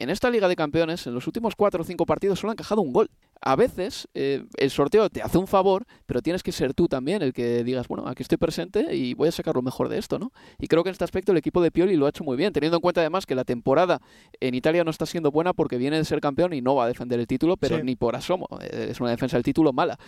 en 0.00 0.08
esta 0.08 0.30
Liga 0.30 0.48
de 0.48 0.56
Campeones, 0.56 1.06
en 1.06 1.12
los 1.12 1.26
últimos 1.26 1.54
cuatro 1.54 1.82
o 1.82 1.84
cinco 1.84 2.06
partidos, 2.06 2.40
solo 2.40 2.50
han 2.50 2.54
encajado 2.54 2.80
un 2.80 2.90
gol. 2.90 3.10
A 3.42 3.54
veces 3.54 4.08
eh, 4.14 4.44
el 4.56 4.70
sorteo 4.70 5.10
te 5.10 5.20
hace 5.20 5.36
un 5.36 5.46
favor, 5.46 5.84
pero 6.06 6.22
tienes 6.22 6.42
que 6.42 6.52
ser 6.52 6.72
tú 6.72 6.88
también 6.88 7.20
el 7.20 7.34
que 7.34 7.62
digas, 7.64 7.86
bueno, 7.86 8.08
aquí 8.08 8.22
estoy 8.22 8.38
presente 8.38 8.94
y 8.96 9.12
voy 9.12 9.28
a 9.28 9.32
sacar 9.32 9.54
lo 9.54 9.60
mejor 9.60 9.90
de 9.90 9.98
esto, 9.98 10.18
¿no? 10.18 10.32
Y 10.58 10.68
creo 10.68 10.82
que 10.82 10.88
en 10.88 10.92
este 10.92 11.04
aspecto 11.04 11.32
el 11.32 11.38
equipo 11.38 11.60
de 11.60 11.70
Pioli 11.70 11.96
lo 11.96 12.06
ha 12.06 12.08
hecho 12.08 12.24
muy 12.24 12.38
bien, 12.38 12.54
teniendo 12.54 12.78
en 12.78 12.80
cuenta 12.80 13.02
además 13.02 13.26
que 13.26 13.34
la 13.34 13.44
temporada 13.44 14.00
en 14.40 14.54
Italia 14.54 14.84
no 14.84 14.90
está 14.90 15.04
siendo 15.04 15.30
buena 15.30 15.52
porque 15.52 15.76
viene 15.76 15.98
de 15.98 16.04
ser 16.06 16.22
campeón 16.22 16.54
y 16.54 16.62
no 16.62 16.74
va 16.74 16.84
a 16.84 16.88
defender 16.88 17.20
el 17.20 17.26
título, 17.26 17.58
pero 17.58 17.84
ni 17.84 17.94
por 17.94 18.16
asomo. 18.16 18.48
Eh, 18.62 18.88
es 18.92 19.00
una 19.00 19.10
defensa 19.10 19.36
del 19.36 19.44
título 19.44 19.74
mala. 19.74 19.98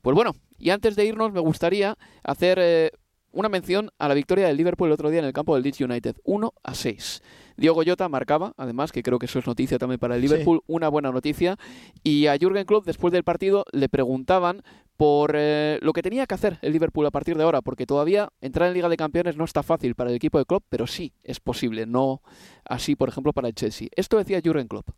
Pues 0.00 0.14
bueno, 0.14 0.32
y 0.58 0.70
antes 0.70 0.94
de 0.94 1.06
irnos 1.06 1.32
me 1.32 1.40
gustaría 1.40 1.98
hacer 2.22 2.58
eh, 2.60 2.92
una 3.32 3.48
mención 3.48 3.90
a 3.98 4.08
la 4.08 4.14
victoria 4.14 4.46
del 4.46 4.56
Liverpool 4.56 4.88
el 4.88 4.92
otro 4.92 5.10
día 5.10 5.20
en 5.20 5.26
el 5.26 5.32
campo 5.32 5.54
del 5.54 5.62
Leeds 5.62 5.80
United, 5.80 6.16
1 6.24 6.54
a 6.62 6.74
6. 6.74 7.22
Diego 7.56 7.82
Jota 7.86 8.08
marcaba, 8.08 8.54
además, 8.56 8.90
que 8.90 9.02
creo 9.02 9.18
que 9.18 9.26
eso 9.26 9.38
es 9.38 9.46
noticia 9.46 9.78
también 9.78 9.98
para 9.98 10.16
el 10.16 10.22
Liverpool, 10.22 10.62
una 10.66 10.88
buena 10.88 11.10
noticia. 11.12 11.56
Y 12.02 12.26
a 12.26 12.36
Jürgen 12.38 12.64
Klopp, 12.64 12.86
después 12.86 13.12
del 13.12 13.22
partido, 13.22 13.64
le 13.72 13.88
preguntaban 13.88 14.62
por 14.96 15.32
eh, 15.34 15.78
lo 15.82 15.92
que 15.92 16.02
tenía 16.02 16.26
que 16.26 16.34
hacer 16.34 16.58
el 16.62 16.72
Liverpool 16.72 17.06
a 17.06 17.10
partir 17.10 17.36
de 17.36 17.44
ahora, 17.44 17.62
porque 17.62 17.86
todavía 17.86 18.30
entrar 18.40 18.68
en 18.68 18.74
Liga 18.74 18.88
de 18.88 18.96
Campeones 18.96 19.36
no 19.36 19.44
está 19.44 19.62
fácil 19.62 19.94
para 19.94 20.10
el 20.10 20.16
equipo 20.16 20.38
de 20.38 20.44
Klopp, 20.44 20.64
pero 20.68 20.86
sí 20.86 21.12
es 21.22 21.40
posible, 21.40 21.86
no 21.86 22.22
así, 22.64 22.96
por 22.96 23.08
ejemplo, 23.08 23.32
para 23.32 23.48
el 23.48 23.54
Chelsea. 23.54 23.88
Esto 23.96 24.18
decía 24.18 24.40
Jürgen 24.42 24.68
Klopp. 24.68 24.90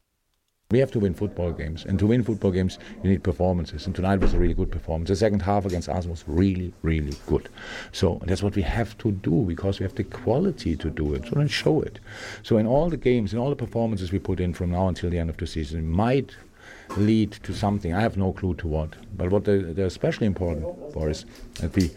We 0.73 0.79
have 0.79 0.91
to 0.93 1.01
win 1.01 1.13
football 1.13 1.53
games, 1.53 1.85
and 1.85 1.99
to 1.99 2.07
win 2.07 2.23
football 2.23 2.51
games, 2.51 2.79
you 3.03 3.11
need 3.11 3.23
performances. 3.23 3.85
And 3.85 3.95
tonight 3.95 4.21
was 4.21 4.33
a 4.33 4.39
really 4.39 4.55
good 4.55 4.73
performance. 4.73 5.11
The 5.11 5.17
second 5.17 5.43
half 5.43 5.67
against 5.67 5.87
Arsenal 5.87 6.15
was 6.15 6.25
really, 6.27 6.73
really 6.81 7.15
good. 7.27 7.51
So 7.93 8.23
that's 8.25 8.43
what 8.43 8.57
we 8.57 8.63
have 8.63 8.97
to 8.99 9.13
do 9.13 9.45
because 9.47 9.81
we 9.81 9.85
have 9.85 9.95
the 9.95 10.05
quality 10.05 10.75
to 10.77 10.89
do 10.89 11.13
it. 11.13 11.27
So 11.27 11.33
then 11.35 11.49
show 11.49 11.83
it. 11.83 12.01
So 12.43 12.57
in 12.57 12.67
all 12.67 12.89
the 12.89 12.97
games, 12.97 13.35
in 13.35 13.39
all 13.39 13.51
the 13.51 13.57
performances 13.67 14.13
we 14.13 14.19
put 14.19 14.41
in 14.41 14.55
from 14.55 14.71
now 14.71 14.89
until 14.89 15.11
the 15.11 15.19
end 15.19 15.29
of 15.29 15.37
the 15.37 15.47
season, 15.47 15.91
might 15.91 16.35
lead 16.97 17.33
to 17.33 17.53
something. 17.53 17.93
I 17.93 18.01
have 18.01 18.17
no 18.17 18.33
clue 18.33 18.55
to 18.55 18.67
what. 18.67 18.95
But 19.15 19.29
what 19.29 19.45
they're, 19.45 19.75
they're 19.75 19.85
especially 19.85 20.27
important 20.27 20.95
for 20.95 21.11
is 21.11 21.27
that 21.57 21.77
we 21.77 21.91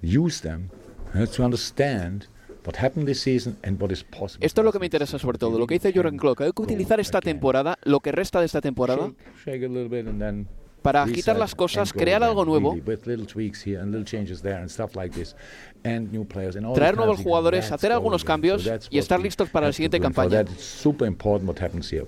use 0.00 0.40
them 0.40 0.70
uh, 1.14 1.26
to 1.26 1.44
understand 1.44 2.28
Esto 4.40 4.60
es 4.60 4.64
lo 4.64 4.72
que 4.72 4.78
me 4.78 4.86
interesa 4.86 5.18
sobre 5.18 5.38
todo, 5.38 5.58
lo 5.58 5.66
que 5.66 5.74
dice 5.74 5.92
Jürgen 5.92 6.16
Klopp. 6.16 6.40
Hay 6.40 6.52
que 6.52 6.62
utilizar 6.62 7.00
esta 7.00 7.20
temporada, 7.20 7.76
lo 7.82 8.00
que 8.00 8.12
resta 8.12 8.40
de 8.40 8.46
esta 8.46 8.60
temporada, 8.60 9.12
para 10.82 11.04
agitar 11.04 11.38
las 11.38 11.54
cosas, 11.54 11.92
crear 11.92 12.24
algo 12.24 12.44
nuevo, 12.44 12.76
traer 16.74 16.96
nuevos 16.96 17.20
jugadores, 17.20 17.70
hacer 17.70 17.92
algunos 17.92 18.24
cambios 18.24 18.68
y 18.90 18.98
estar 18.98 19.20
listos 19.20 19.48
para 19.50 19.66
la 19.68 19.72
siguiente 19.72 20.00
campaña. 20.00 20.44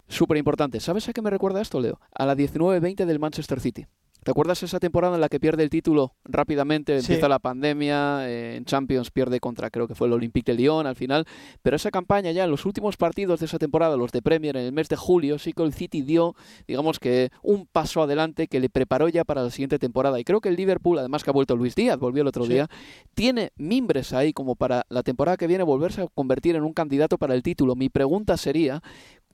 Súper 0.09 0.37
importante. 0.39 0.81
¿Sabes 0.81 1.09
a 1.09 1.13
qué 1.13 1.23
me 1.23 1.31
recuerda 1.31 1.61
esto, 1.61 1.81
Leo? 1.81 2.01
A 2.13 2.27
la 2.27 2.35
19-20 2.37 3.05
del 3.05 3.19
Manchester 3.21 3.61
City. 3.61 3.87
¿Te 4.25 4.31
acuerdas 4.31 4.63
esa 4.63 4.81
temporada 4.81 5.17
en 5.17 5.21
la 5.21 5.29
que 5.29 5.39
pierde 5.39 5.63
el 5.63 5.69
título 5.69 6.15
rápidamente? 6.25 6.97
Empieza 6.97 7.29
la 7.29 7.41
pandemia, 7.41 8.27
eh, 8.27 8.57
en 8.57 8.65
Champions 8.65 9.11
pierde 9.11 9.39
contra, 9.39 9.69
creo 9.69 9.87
que 9.87 9.95
fue 9.95 10.07
el 10.07 10.15
Olympique 10.15 10.51
de 10.51 10.57
Lyon 10.57 10.87
al 10.87 10.97
final. 10.97 11.27
Pero 11.61 11.77
esa 11.77 11.91
campaña 11.91 12.31
ya 12.33 12.45
en 12.45 12.51
los 12.51 12.65
últimos 12.65 12.97
partidos 12.97 13.41
de 13.41 13.47
esa 13.47 13.59
temporada, 13.59 13.99
los 13.99 14.13
de 14.13 14.23
Premier, 14.23 14.57
en 14.57 14.65
el 14.65 14.73
mes 14.73 14.89
de 14.89 14.97
julio, 14.97 15.39
sí 15.39 15.53
que 15.53 15.63
el 15.63 15.75
City 15.75 16.01
dio, 16.01 16.35
digamos 16.67 16.99
que, 16.99 17.33
un 17.43 17.67
paso 17.67 18.01
adelante 18.01 18.49
que 18.49 18.61
le 18.61 18.71
preparó 18.71 19.11
ya 19.11 19.25
para 19.25 19.43
la 19.43 19.51
siguiente 19.51 19.79
temporada. 19.79 20.19
Y 20.19 20.25
creo 20.25 20.41
que 20.41 20.49
el 20.49 20.57
Liverpool, 20.57 20.99
además 20.99 21.23
que 21.23 21.29
ha 21.29 21.35
vuelto 21.35 21.55
Luis 21.55 21.75
Díaz, 21.75 21.99
volvió 21.99 22.23
el 22.23 22.29
otro 22.29 22.47
día, 22.47 22.71
tiene 23.15 23.53
mimbres 23.57 24.15
ahí 24.15 24.33
como 24.33 24.57
para 24.57 24.87
la 24.89 25.03
temporada 25.03 25.37
que 25.37 25.47
viene 25.47 25.65
volverse 25.65 26.01
a 26.01 26.07
convertir 26.07 26.57
en 26.57 26.63
un 26.63 26.73
candidato 26.73 27.19
para 27.19 27.35
el 27.35 27.43
título. 27.43 27.77
Mi 27.77 27.91
pregunta 27.91 28.39
sería, 28.39 28.83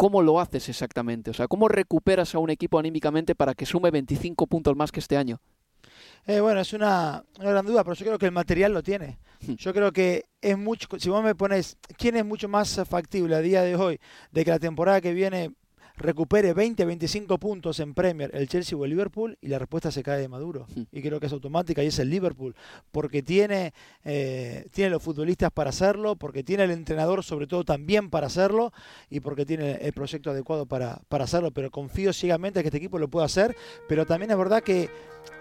¿Cómo 0.01 0.23
lo 0.23 0.41
haces 0.41 0.67
exactamente? 0.71 1.31
O 1.31 1.35
sea, 1.35 1.47
¿cómo 1.47 1.69
recuperas 1.69 2.35
a 2.35 2.39
un 2.39 2.49
equipo 2.49 2.79
anímicamente 2.79 3.35
para 3.35 3.53
que 3.53 3.67
sume 3.67 3.91
25 3.91 4.47
puntos 4.47 4.75
más 4.75 4.91
que 4.91 4.99
este 4.99 5.19
año? 5.19 5.43
Eh, 6.27 6.41
bueno, 6.41 6.63
es 6.63 6.73
una, 6.73 7.23
gran 7.39 7.67
duda, 7.67 7.85
pero 7.85 7.93
yo 7.93 8.07
creo 8.07 8.19
que 8.19 8.25
el 8.25 8.33
material 8.33 8.73
lo 8.73 8.83
tiene. 8.83 9.19
Hmm. 9.47 9.57
Yo 9.57 9.75
creo 9.75 9.93
que 9.93 10.25
es 10.41 10.57
mucho, 10.57 10.89
si 10.99 11.11
vos 11.11 11.23
me 11.23 11.35
pones, 11.35 11.77
¿quién 11.99 12.17
es 12.17 12.25
mucho 12.25 12.49
más 12.49 12.81
factible 12.89 13.37
a 13.37 13.41
día 13.41 13.61
de 13.61 13.77
hoy 13.77 14.01
de 14.33 14.43
que 14.43 14.51
la 14.51 14.59
temporada 14.59 15.03
que 15.03 15.13
viene 15.13 15.53
recupere 16.01 16.53
20, 16.55 16.85
25 16.85 17.39
puntos 17.39 17.79
en 17.81 17.95
Premier 17.95 18.31
el 18.35 18.49
Chelsea 18.49 18.77
o 18.77 18.85
el 18.85 18.91
Liverpool 18.91 19.39
y 19.41 19.49
la 19.49 19.59
respuesta 19.59 19.91
se 19.91 20.03
cae 20.03 20.21
de 20.21 20.29
Maduro. 20.29 20.67
Hmm. 20.75 20.83
Y 20.91 21.03
creo 21.03 21.21
que 21.21 21.27
es 21.27 21.33
automática 21.33 21.83
y 21.83 21.89
es 21.89 21.99
el 21.99 22.11
Liverpool, 22.11 22.57
porque 22.91 23.23
tiene, 23.23 23.73
eh, 24.05 24.67
tiene 24.73 24.91
los 24.91 25.03
futbolistas 25.03 25.51
para 25.53 25.71
hacerlo, 25.71 26.17
porque 26.17 26.43
tiene 26.43 26.65
el 26.65 26.71
entrenador 26.71 27.23
sobre 27.23 27.47
todo 27.47 27.65
también 27.65 28.11
para 28.11 28.27
hacerlo 28.27 28.73
y 29.09 29.21
porque 29.21 29.45
tiene 29.45 29.73
el 29.73 29.93
proyecto 29.93 30.31
adecuado 30.31 30.67
para, 30.67 31.01
para 31.09 31.25
hacerlo. 31.25 31.51
Pero 31.51 31.71
confío 31.71 32.13
ciegamente 32.13 32.63
que 32.63 32.69
este 32.69 32.79
equipo 32.79 32.99
lo 32.99 33.09
pueda 33.09 33.27
hacer, 33.27 33.55
pero 33.89 34.07
también 34.07 34.31
es 34.31 34.39
verdad 34.39 34.63
que 34.63 34.89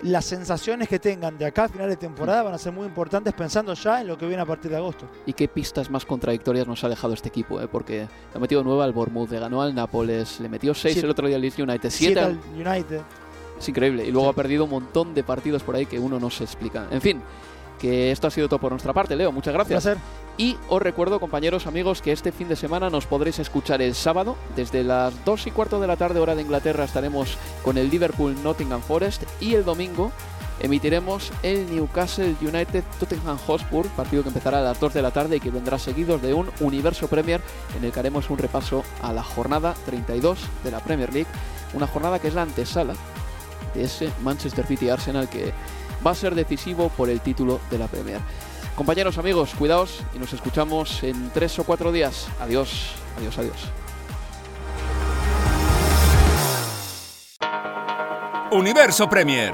las 0.02 0.26
sensaciones 0.26 0.88
que 0.88 1.00
tengan 1.00 1.38
de 1.38 1.46
acá 1.46 1.66
a 1.66 1.70
final 1.70 1.90
de 1.90 1.98
temporada 1.98 2.44
van 2.44 2.54
a 2.54 2.58
ser 2.58 2.72
muy 2.72 2.86
importantes 2.86 3.34
pensando 3.34 3.74
ya 3.74 4.02
en 4.02 4.08
lo 4.08 4.18
que 4.18 4.26
viene 4.26 4.42
a 4.42 4.46
partir 4.46 4.72
de 4.72 4.78
agosto. 4.78 5.10
¿Y 5.26 5.34
qué 5.34 5.48
pistas 5.48 5.90
más 5.90 6.06
contradictorias 6.06 6.68
nos 6.68 6.84
ha 6.84 6.90
dejado 6.90 7.14
este 7.14 7.30
equipo? 7.30 7.60
eh? 7.62 7.68
Porque 7.68 8.08
ha 8.34 8.40
metido 8.40 8.64
nueve 8.64 8.84
al 8.84 8.94
Bournemouth, 8.94 9.30
le 9.30 9.40
ganó 9.40 9.62
al 9.62 9.76
Nápoles, 9.76 10.40
le 10.40 10.49
metió 10.50 10.74
seis 10.74 10.94
Siete- 10.94 11.06
el 11.06 11.12
otro 11.12 11.28
día 11.28 11.36
al 11.38 11.42
Leeds 11.42 11.60
United, 11.60 11.90
Siete 11.90 11.92
siete 11.92 12.20
al 12.20 12.40
al... 12.66 12.68
United. 12.68 13.02
Es 13.60 13.70
increíble. 13.70 14.06
Y 14.06 14.12
luego 14.12 14.30
ha 14.30 14.34
perdido 14.34 14.64
un 14.66 14.70
montón 14.70 15.14
de 15.14 15.24
partidos 15.24 15.64
por 15.64 15.76
ahí 15.76 15.86
que 15.86 16.00
uno 16.00 16.20
no 16.20 16.30
se 16.30 16.44
explica. 16.46 16.88
En 16.92 17.02
fin, 17.02 17.22
que 17.80 18.12
esto 18.12 18.28
ha 18.28 18.32
sido 18.32 18.48
todo 18.48 18.60
por 18.60 18.72
nuestra 18.72 18.94
parte, 18.94 19.16
Leo. 19.16 19.32
Muchas 19.32 19.54
gracias. 19.54 19.84
placer. 19.84 20.02
Y 20.38 20.56
os 20.70 20.82
recuerdo, 20.82 21.20
compañeros, 21.20 21.68
amigos, 21.68 22.02
que 22.02 22.14
este 22.14 22.32
fin 22.32 22.48
de 22.48 22.56
semana 22.56 22.90
nos 22.90 23.06
podréis 23.06 23.40
escuchar 23.40 23.82
el 23.82 23.94
sábado. 23.96 24.38
Desde 24.56 24.84
las 24.86 25.14
2 25.26 25.48
y 25.48 25.52
cuarto 25.52 25.82
de 25.82 25.88
la 25.88 25.98
tarde, 25.98 26.22
hora 26.22 26.34
de 26.36 26.42
Inglaterra, 26.42 26.86
estaremos 26.86 27.38
con 27.64 27.78
el 27.78 27.90
Liverpool 27.90 28.36
Nottingham 28.42 28.82
Forest. 28.82 29.24
Y 29.42 29.56
el 29.56 29.66
domingo 29.66 30.14
emitiremos 30.60 31.32
el 31.44 31.70
Newcastle 31.74 32.36
United 32.42 32.84
Tottenham 33.00 33.38
Hotspur, 33.48 33.88
partido 33.90 34.24
que 34.24 34.30
empezará 34.30 34.60
a 34.60 34.62
las 34.62 34.80
2 34.80 34.94
de 34.94 35.02
la 35.02 35.12
tarde 35.12 35.38
y 35.38 35.40
que 35.40 35.52
vendrá 35.52 35.80
seguidos 35.80 36.22
de 36.22 36.34
un 36.34 36.50
Universo 36.60 37.08
Premier 37.08 37.42
en 37.78 37.84
el 37.84 37.92
que 37.92 38.00
haremos 38.00 38.30
un 38.30 38.38
repaso 38.38 38.84
a 39.02 39.14
la 39.14 39.24
jornada 39.24 39.74
32 39.86 40.40
de 40.64 40.72
la 40.72 40.80
Premier 40.80 41.14
League. 41.14 41.30
Una 41.74 41.88
jornada 41.88 42.20
que 42.20 42.28
es 42.28 42.34
la 42.34 42.44
antesala 42.44 42.94
de 43.74 43.84
ese 43.84 44.12
Manchester 44.22 44.66
City 44.66 44.90
Arsenal 44.90 45.30
que 45.30 45.54
va 46.06 46.12
a 46.12 46.16
ser 46.16 46.36
decisivo 46.36 46.90
por 46.90 47.10
el 47.10 47.22
título 47.22 47.60
de 47.70 47.78
la 47.78 47.88
Premier. 47.88 48.20
Compañeros, 48.76 49.18
amigos, 49.18 49.54
cuidaos 49.58 50.02
y 50.16 50.20
nos 50.20 50.32
escuchamos 50.32 51.04
en 51.04 51.32
tres 51.32 51.60
o 51.60 51.66
cuatro 51.66 51.92
días. 51.92 52.28
Adiós, 52.40 52.94
adiós, 53.18 53.38
adiós. 53.38 53.70
Universo 58.52 59.08
Premier, 59.08 59.54